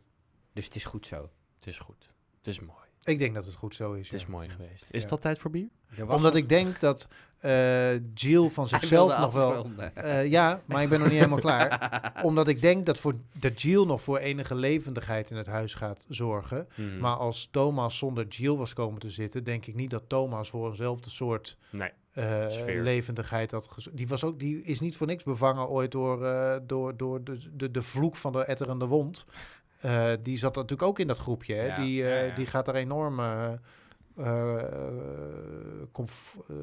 Dus 0.53 0.65
het 0.65 0.77
is 0.77 0.85
goed 0.85 1.07
zo. 1.07 1.31
Het 1.59 1.67
is 1.67 1.79
goed. 1.79 2.11
Het 2.37 2.47
is 2.47 2.61
mooi. 2.61 2.87
Ik 3.05 3.19
denk 3.19 3.35
dat 3.35 3.45
het 3.45 3.55
goed 3.55 3.75
zo 3.75 3.93
is. 3.93 4.05
Het 4.05 4.15
is 4.15 4.23
ja. 4.23 4.29
mooi 4.29 4.49
geweest. 4.49 4.87
Is 4.91 5.03
Ja. 5.03 5.09
dat 5.09 5.21
tijd 5.21 5.39
voor 5.39 5.51
bier? 5.51 5.69
Er 5.97 6.09
Omdat 6.09 6.35
ik 6.35 6.49
denk 6.49 6.81
dat 6.81 7.09
eh, 7.39 8.15
Jill 8.15 8.49
van 8.49 8.69
zichzelf 8.69 9.19
nog 9.19 9.33
wel... 9.33 9.71
Eh, 9.95 10.27
ja, 10.27 10.63
maar 10.65 10.83
ik 10.83 10.89
ben 10.89 10.99
nog 10.99 11.09
niet 11.09 11.17
helemaal 11.17 11.39
klaar. 11.39 12.03
Omdat 12.23 12.49
ik 12.49 12.63
denk 12.63 12.87
dat, 12.87 12.99
voor, 12.99 13.15
dat 13.33 13.63
Jill 13.63 13.85
nog 13.85 14.03
voor 14.03 14.19
enige 14.19 14.55
levendigheid 14.55 15.31
in 15.31 15.37
het 15.37 15.47
huis 15.47 15.75
gaat 15.75 16.07
zorgen. 16.09 16.69
Hmm. 16.75 16.99
Maar 16.99 17.17
als 17.17 17.49
Thomas 17.51 17.99
zonder 17.99 18.27
Jill 18.27 18.55
was 18.57 18.73
komen 18.73 19.01
te 19.01 19.11
zitten, 19.11 19.45
denk 19.45 19.67
ik 19.67 19.75
niet 19.75 19.91
dat 19.91 20.03
Thomas 20.07 20.51
voor 20.51 20.69
eenzelfde 20.69 21.11
soort 21.11 21.57
Nee. 21.71 21.91
Eh, 22.19 22.83
levendigheid 22.83 23.51
had 23.51 23.89
Die, 23.93 24.09
was 24.09 24.25
ook, 24.25 24.39
die 24.39 24.63
is 24.63 24.81
niet 24.81 24.97
voor 24.97 25.07
niks 25.07 25.25
bevangen 25.25 25.69
ooit 25.69 25.91
door, 25.91 26.25
eh, 26.27 26.57
door, 26.63 26.97
door 26.97 27.25
de, 27.25 27.39
de, 27.57 27.71
de 27.71 27.83
vloek 27.83 28.17
van 28.17 28.33
de 28.33 28.45
etterende 28.45 28.87
wond. 28.87 29.25
Eh, 29.81 30.07
die 30.23 30.37
zat 30.37 30.55
natuurlijk 30.55 30.89
ook 30.89 30.99
in 30.99 31.07
dat 31.07 31.19
groepje. 31.19 31.55
Hè? 31.55 31.67
Ja, 31.67 31.77
die, 31.77 32.05
eh, 32.05 32.21
ja, 32.21 32.27
ja. 32.27 32.35
die 32.35 32.47
gaat 32.47 32.69
er 32.69 32.75
enorm. 32.75 33.19
eh, 33.19 33.53
eh, 34.17 34.63
conf- 35.93 36.37
eh, 36.49 36.57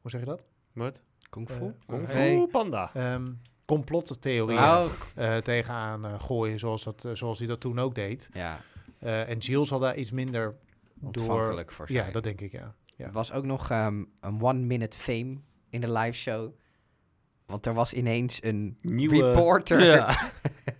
hoe 0.00 0.10
zeg 0.10 0.20
je 0.20 0.26
dat? 0.26 0.42
Wat? 0.72 1.00
Kung 1.30 1.50
Fu? 1.50 1.72
Kung 1.86 2.08
Fu 2.08 2.16
Nee. 2.16 2.46
Panda. 2.46 2.90
Ehm 2.94 3.26
complottheorieën 3.64 4.58
Oh, 4.62 4.84
eh, 5.14 5.36
tegenaan 5.36 6.20
gooien, 6.20 6.58
zoals, 6.58 6.84
dat, 6.84 7.08
zoals 7.12 7.38
hij 7.38 7.46
dat 7.48 7.60
toen 7.60 7.78
ook 7.78 7.94
deed. 7.94 8.28
ja, 8.32 8.60
Eh, 8.98 9.28
en 9.28 9.38
Jill 9.38 9.64
zal 9.66 9.78
daar 9.78 9.96
iets 9.96 10.10
minder 10.10 10.54
door. 10.94 11.06
ontvankelijk 11.22 11.72
voor 11.72 11.86
zijn. 11.86 12.06
Ja, 12.06 12.12
dat 12.12 12.22
denk 12.22 12.40
ik, 12.40 12.52
ja. 12.52 12.74
Ja. 12.96 13.04
Er 13.06 13.12
was 13.12 13.32
ook 13.32 13.44
nog 13.44 13.70
ehm, 13.70 14.02
een 14.20 14.40
one-minute 14.42 14.96
fame 14.98 15.36
in 15.70 15.80
de 15.80 15.92
live 15.92 16.18
show. 16.18 16.50
Want 17.46 17.66
er 17.66 17.74
was 17.74 17.92
ineens 17.92 18.38
een 18.42 18.76
Nieuwe- 18.82 19.26
reporter. 19.26 19.84
Ja. 19.84 20.16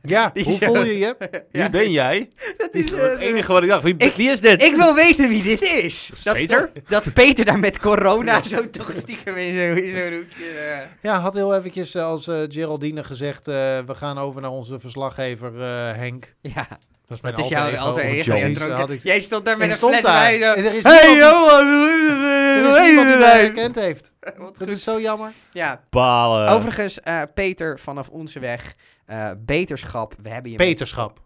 Ja, 0.03 0.31
hoe 0.35 0.53
zo- 0.53 0.67
voel 0.67 0.85
je 0.85 0.99
je? 0.99 1.17
Wie 1.53 1.71
ben 1.71 1.91
jij? 1.91 2.31
Dat 2.57 2.75
is, 2.75 2.91
het 2.91 3.01
eh, 3.01 3.21
enige 3.27 3.53
wat 3.53 3.62
ik 3.62 3.69
dacht. 3.69 3.83
Wie, 3.83 3.95
Ik- 3.97 4.14
wie 4.14 4.31
is 4.31 4.41
dit? 4.41 4.62
Ik 4.62 4.75
wil 4.77 4.95
weten 4.95 5.29
wie 5.29 5.43
dit 5.43 5.62
is. 5.62 6.11
Dat 6.23 6.35
Peter? 6.37 6.73
Dat 6.89 7.12
Peter 7.12 7.45
daar 7.45 7.59
met 7.59 7.79
corona 7.79 8.43
zo 8.43 8.71
toch 8.71 8.93
stiekem 8.97 9.37
in 9.37 9.53
zo'n 9.53 9.85
in 9.85 9.91
zo'n 9.99 10.12
hoekje. 10.19 10.45
eh. 10.59 10.79
Ja, 11.03 11.19
had 11.21 11.35
heel 11.35 11.55
eventjes 11.55 11.95
eh, 11.95 12.05
als 12.05 12.29
eh, 12.29 12.39
Geraldine 12.49 13.05
gezegd, 13.05 13.49
eh, 13.49 13.55
we 13.79 13.95
gaan 13.95 14.19
over 14.19 14.41
naar 14.41 14.51
onze 14.51 14.79
verslaggever 14.79 15.61
eh, 15.61 15.93
Henk. 15.97 16.35
Ja, 16.41 16.69
Dat 17.07 17.17
is 17.17 17.23
mijn 17.23 17.35
dat 17.35 17.45
is 17.45 17.51
alter 17.55 17.71
jouw 17.73 17.75
ego. 17.79 17.87
alter 17.89 18.03
ego. 18.03 18.33
Jij 18.37 18.43
had 18.43 18.55
dronken- 18.55 18.95
ik- 18.95 19.03
Jij 19.03 19.21
stond 19.21 19.45
daar 19.45 19.59
met 19.59 19.69
een 19.71 19.77
stond 19.77 19.95
fles 19.95 20.05
wijn. 20.13 20.43
En 20.43 20.65
er 20.65 20.75
is 20.75 20.83
Hey 20.83 21.09
niemand- 21.09 21.19
Johan, 21.19 21.67
Er 21.67 22.69
is 22.69 22.87
niemand 22.89 23.09
die 23.09 23.17
mij 23.17 23.41
herkend 23.41 23.75
heeft. 23.75 24.13
Dat 24.59 24.69
is 24.69 24.83
zo 24.83 25.01
jammer. 25.01 25.33
Ja, 25.53 25.83
Balen. 25.91 26.49
overigens, 26.49 27.01
eh, 27.01 27.23
Peter, 27.35 27.79
vanaf 27.79 28.09
onze 28.09 28.39
weg, 28.39 28.75
eh, 29.07 29.31
beterschap. 29.39 30.15
We 30.23 30.29
hebben 30.29 30.51
je 30.51 30.57
Peterschap. 30.57 31.21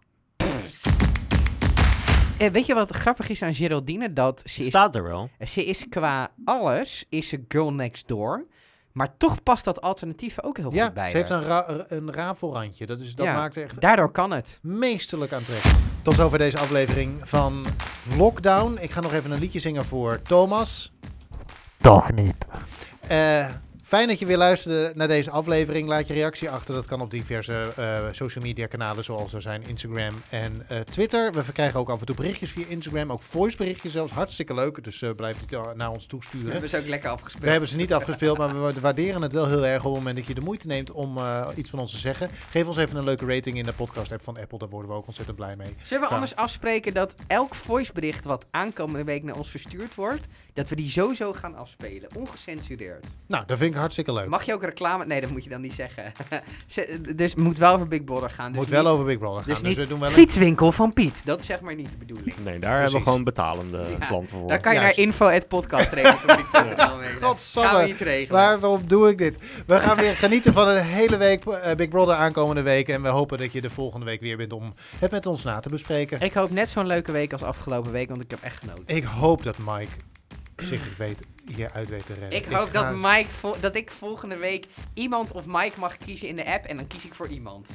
eh, 2.37 2.49
weet 2.51 2.65
je 2.65 2.73
wat 2.73 2.91
grappig 2.91 3.29
is 3.29 3.41
aan 3.41 3.53
Geraldine? 3.53 4.13
Dat 4.13 4.41
ze 4.45 4.59
is, 4.61 4.65
Staat 4.67 4.95
er 4.95 5.03
wel. 5.03 5.29
ze 5.47 5.65
is 5.65 5.85
qua 5.89 6.31
alles, 6.45 7.05
is 7.09 7.27
ze 7.27 7.43
girl 7.47 7.73
next 7.73 8.07
door. 8.07 8.45
Maar 8.93 9.17
toch 9.17 9.43
past 9.43 9.65
dat 9.65 9.81
alternatief 9.81 10.41
ook 10.41 10.57
heel 10.57 10.73
Ja, 10.73 10.85
goed 10.85 10.93
bij 10.93 11.09
ze 11.09 11.17
heeft 11.17 11.29
haar. 11.29 11.41
een, 11.41 11.47
ra 11.47 11.85
een 11.87 12.13
rafelrandje. 12.13 12.85
Dat, 12.85 12.99
is, 12.99 13.15
dat 13.15 13.25
Ja. 13.25 13.33
maakt 13.33 13.57
echt 13.57 13.81
Daardoor 13.81 14.11
kan 14.11 14.31
het. 14.31 14.59
meesterlijk 14.61 15.33
aantrekkelijk. 15.33 15.77
Tot 16.01 16.15
zover 16.15 16.39
deze 16.39 16.59
aflevering 16.59 17.29
van 17.29 17.65
Lockdown. 18.17 18.77
Ik 18.79 18.91
ga 18.91 18.99
nog 18.99 19.13
even 19.13 19.31
een 19.31 19.39
liedje 19.39 19.59
zingen 19.59 19.85
voor 19.85 20.21
Thomas. 20.21 20.91
Toch 21.81 22.11
niet. 22.11 22.35
Eh, 23.07 23.47
fijn 23.91 24.07
dat 24.07 24.19
je 24.19 24.25
weer 24.25 24.37
luisterde 24.37 24.91
naar 24.95 25.07
deze 25.07 25.31
aflevering. 25.31 25.87
Laat 25.87 26.07
je 26.07 26.13
reactie 26.13 26.49
achter. 26.49 26.73
Dat 26.73 26.85
kan 26.85 27.01
op 27.01 27.11
diverse 27.11 27.71
eh, 27.75 27.99
social 28.11 28.43
media 28.43 28.67
kanalen 28.67 29.03
zoals 29.03 29.33
er 29.33 29.41
zijn 29.41 29.63
Instagram 29.67 30.13
en 30.29 30.65
eh, 30.67 30.79
Twitter. 30.79 31.33
We 31.33 31.51
krijgen 31.51 31.79
ook 31.79 31.89
af 31.89 31.99
en 31.99 32.05
toe 32.05 32.15
berichtjes 32.15 32.51
via 32.51 32.65
Instagram. 32.67 33.11
Ook 33.11 33.21
voice 33.21 33.57
berichtjes 33.57 33.91
zelfs. 33.91 34.11
Hartstikke 34.11 34.53
leuk. 34.53 34.83
Dus 34.83 35.01
eh, 35.01 35.09
blijf 35.15 35.37
die 35.45 35.57
naar 35.75 35.91
ons 35.91 36.03
We 36.03 36.09
toesturen. 36.09 36.51
hebben 36.51 36.69
ze 36.69 36.77
ook 36.77 36.87
lekker 36.87 37.09
afgespeeld. 37.09 37.43
We 37.43 37.49
hebben 37.49 37.69
ze 37.69 37.75
niet 37.75 37.93
afgespeeld, 37.93 38.37
maar 38.37 38.63
we 38.73 38.79
waarderen 38.79 39.21
het 39.21 39.33
wel 39.33 39.47
heel 39.47 39.65
erg 39.65 39.85
op 39.85 39.93
het 39.93 39.97
moment 39.97 40.17
dat 40.17 40.25
je 40.25 40.33
de 40.33 40.41
moeite 40.41 40.67
neemt 40.67 40.91
om 40.91 41.19
iets 41.55 41.69
van 41.69 41.79
ons 41.79 41.91
te 41.91 41.97
zeggen. 41.97 42.29
Geef 42.49 42.67
ons 42.67 42.77
even 42.77 42.97
een 42.97 43.03
leuke 43.03 43.25
rating 43.25 43.57
in 43.57 43.63
de 43.63 43.73
podcast-app 43.73 44.23
van 44.23 44.37
Apple. 44.37 44.57
Daar 44.57 44.69
worden 44.69 44.89
we 44.89 44.95
ook 44.95 45.07
ontzettend 45.07 45.37
blij 45.37 45.55
mee. 45.55 45.75
Zullen 45.83 46.07
we 46.07 46.13
anders 46.13 46.35
afspreken 46.35 46.93
dat 46.93 47.15
elk 47.27 47.55
voicebericht 47.55 48.25
wat 48.25 48.45
aankomende 48.51 49.03
week 49.03 49.23
naar 49.23 49.35
ons 49.35 49.49
verstuurd 49.49 49.95
wordt, 49.95 50.25
dat 50.53 50.69
we 50.69 50.75
die 50.75 50.89
sowieso 50.89 51.33
gaan 51.33 51.55
afspelen, 51.55 52.15
ongecensureerd. 52.15 53.05
Nou, 53.27 53.45
dat 53.45 53.57
vind 53.57 53.73
ik 53.73 53.80
hartstikke 53.81 54.13
leuk. 54.13 54.27
Mag 54.27 54.43
je 54.43 54.53
ook 54.53 54.63
reclame? 54.63 55.05
Nee, 55.05 55.21
dat 55.21 55.29
moet 55.29 55.43
je 55.43 55.49
dan 55.49 55.61
niet 55.61 55.73
zeggen. 55.73 56.11
Ze- 56.67 57.01
dus 57.15 57.29
het 57.31 57.39
moet 57.39 57.57
wel 57.57 57.73
over 57.73 57.87
Big 57.87 58.03
Brother 58.03 58.29
gaan. 58.29 58.51
Dus 58.51 58.61
Moet 58.61 58.69
wel 58.69 58.83
niet- 58.83 58.91
over 58.91 59.05
Big 59.05 59.17
Brother 59.17 59.37
gaan. 59.43 59.49
Dus 59.53 59.59
Dus, 59.59 59.67
niet 59.69 59.77
we 59.77 59.87
doen 59.87 59.99
wel 59.99 60.07
een... 60.09 60.13
Fietswinkel 60.13 60.71
van 60.71 60.93
Piet. 60.93 61.21
Dat 61.25 61.39
is 61.39 61.45
zeg 61.45 61.61
maar 61.61 61.75
niet 61.75 61.91
de 61.91 61.97
bedoeling. 61.97 62.33
Nee, 62.43 62.59
daar 62.59 62.75
hebben 62.75 62.93
we 62.97 63.01
gewoon 63.03 63.23
betalende 63.23 63.85
Ja, 63.99 64.05
klanten 64.05 64.35
voor. 64.37 64.47
Daar 64.47 64.59
kan 64.59 64.73
je 64.73 64.79
Juist. 64.79 64.97
naar 64.97 65.05
info.podcastregels.nl 65.05 66.97
mailen. 66.97 67.21
Godsamme. 67.27 67.69
Gaan 67.69 67.81
we 67.81 67.87
niet 67.87 67.99
regelen. 67.99 68.41
Waarom 68.61 68.87
doe 68.87 69.09
ik 69.09 69.17
dit? 69.17 69.37
We 69.65 69.79
gaan 69.79 69.97
weer 69.97 70.15
genieten 70.15 70.53
van 70.53 70.67
een 70.67 70.83
hele 70.85 71.17
week 71.17 71.45
eh, 71.45 71.75
Big 71.75 71.89
Brother 71.89 72.15
aankomende 72.15 72.61
week. 72.61 72.87
En 72.89 73.01
we 73.01 73.07
hopen 73.07 73.37
dat 73.37 73.53
je 73.53 73.61
de 73.61 73.69
volgende 73.69 74.05
week 74.05 74.21
weer 74.21 74.37
bent 74.37 74.53
om 74.53 74.73
het 74.99 75.11
met 75.11 75.25
ons 75.25 75.43
na 75.43 75.59
te 75.59 75.69
bespreken. 75.69 76.19
Ik 76.21 76.33
hoop 76.33 76.49
net 76.51 76.69
zo'n 76.69 76.87
leuke 76.87 77.11
week 77.11 77.31
als 77.31 77.43
afgelopen 77.43 77.91
week, 77.91 78.09
want 78.09 78.21
ik 78.21 78.29
heb 78.31 78.39
echt 78.41 78.57
genoten. 78.59 78.83
Ik 78.95 79.03
hoop 79.03 79.43
dat 79.43 79.57
Mike 79.57 79.91
zich 80.55 80.97
weet, 80.97 81.23
je 81.57 81.71
uit 81.71 81.89
weet 81.89 82.05
te 82.05 82.13
redden. 82.13 82.39
Ik 82.39 82.45
hoop 82.45 82.69
ga- 82.69 82.83
dat, 82.91 82.95
Mike 82.95 83.29
vol- 83.31 83.59
dat 83.59 83.75
ik 83.75 83.91
volgende 83.91 84.37
week 84.37 84.65
iemand 84.93 85.31
of 85.31 85.45
Mike 85.45 85.79
mag 85.79 85.97
kiezen 85.97 86.27
in 86.27 86.35
de 86.35 86.45
app 86.45 86.65
en 86.65 86.75
dan 86.75 86.87
kies 86.87 87.05
ik 87.05 87.13
voor 87.13 87.27
iemand. 87.27 87.67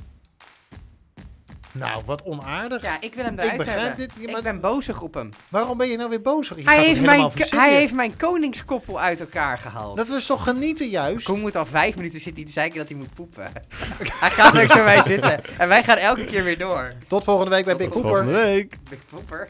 Nou, 1.72 2.02
wat 2.06 2.22
onaardig. 2.22 2.82
Ja, 2.82 3.00
ik 3.00 3.14
wil 3.14 3.24
hem 3.24 3.32
Ik 3.34 3.40
eruit 3.40 3.56
begrijp 3.56 3.78
hebben. 3.96 4.08
dit, 4.08 4.26
maar- 4.26 4.36
Ik 4.36 4.42
ben 4.42 4.60
bozig 4.60 5.02
op 5.02 5.14
hem. 5.14 5.28
Waarom 5.50 5.78
ben 5.78 5.88
je 5.88 5.96
nou 5.96 6.08
weer 6.10 6.20
gaat 6.22 6.74
Hij 6.76 6.84
heeft, 6.84 7.00
mijn, 7.00 7.30
hij 7.36 7.74
heeft 7.74 7.92
mijn 7.92 8.16
koningskoppel 8.16 9.00
uit 9.00 9.20
elkaar 9.20 9.58
gehaald. 9.58 9.96
Dat 9.96 10.08
was 10.08 10.26
toch 10.26 10.42
genieten 10.42 10.88
juist? 10.88 11.26
Koen 11.26 11.40
moet 11.40 11.56
al 11.56 11.64
vijf 11.66 11.96
minuten 11.96 12.20
zitten 12.20 12.44
te 12.44 12.52
zeiken 12.52 12.78
dat 12.78 12.88
hij 12.88 12.96
moet 12.96 13.14
poepen. 13.14 13.52
hij 14.20 14.30
gaat 14.30 14.52
niks 14.52 14.74
bij 14.74 14.84
mij 14.84 15.02
zitten. 15.02 15.40
En 15.58 15.68
wij 15.68 15.82
gaan 15.84 15.96
elke 15.96 16.24
keer 16.24 16.44
weer 16.44 16.58
door. 16.58 16.92
Tot 17.08 17.24
volgende 17.24 17.50
week 17.50 17.64
bij 17.64 17.76
Big 17.76 17.88
Tot 17.90 18.02
Cooper. 18.02 18.10
volgende 18.24 18.38
week. 18.44 18.78
Big 18.90 19.06
poeper. 19.08 19.48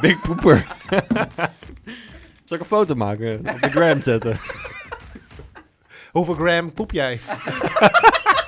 Big 0.00 0.20
Pooper. 0.20 0.66
Zal 2.54 2.62
ik 2.62 2.70
een 2.70 2.76
foto 2.76 2.94
maken? 2.94 3.38
Op 3.38 3.60
de 3.60 3.70
gram 3.70 4.02
zetten? 4.02 4.38
Hoeveel 6.12 6.34
gram 6.34 6.72
poep 6.72 6.92
jij? 6.92 7.20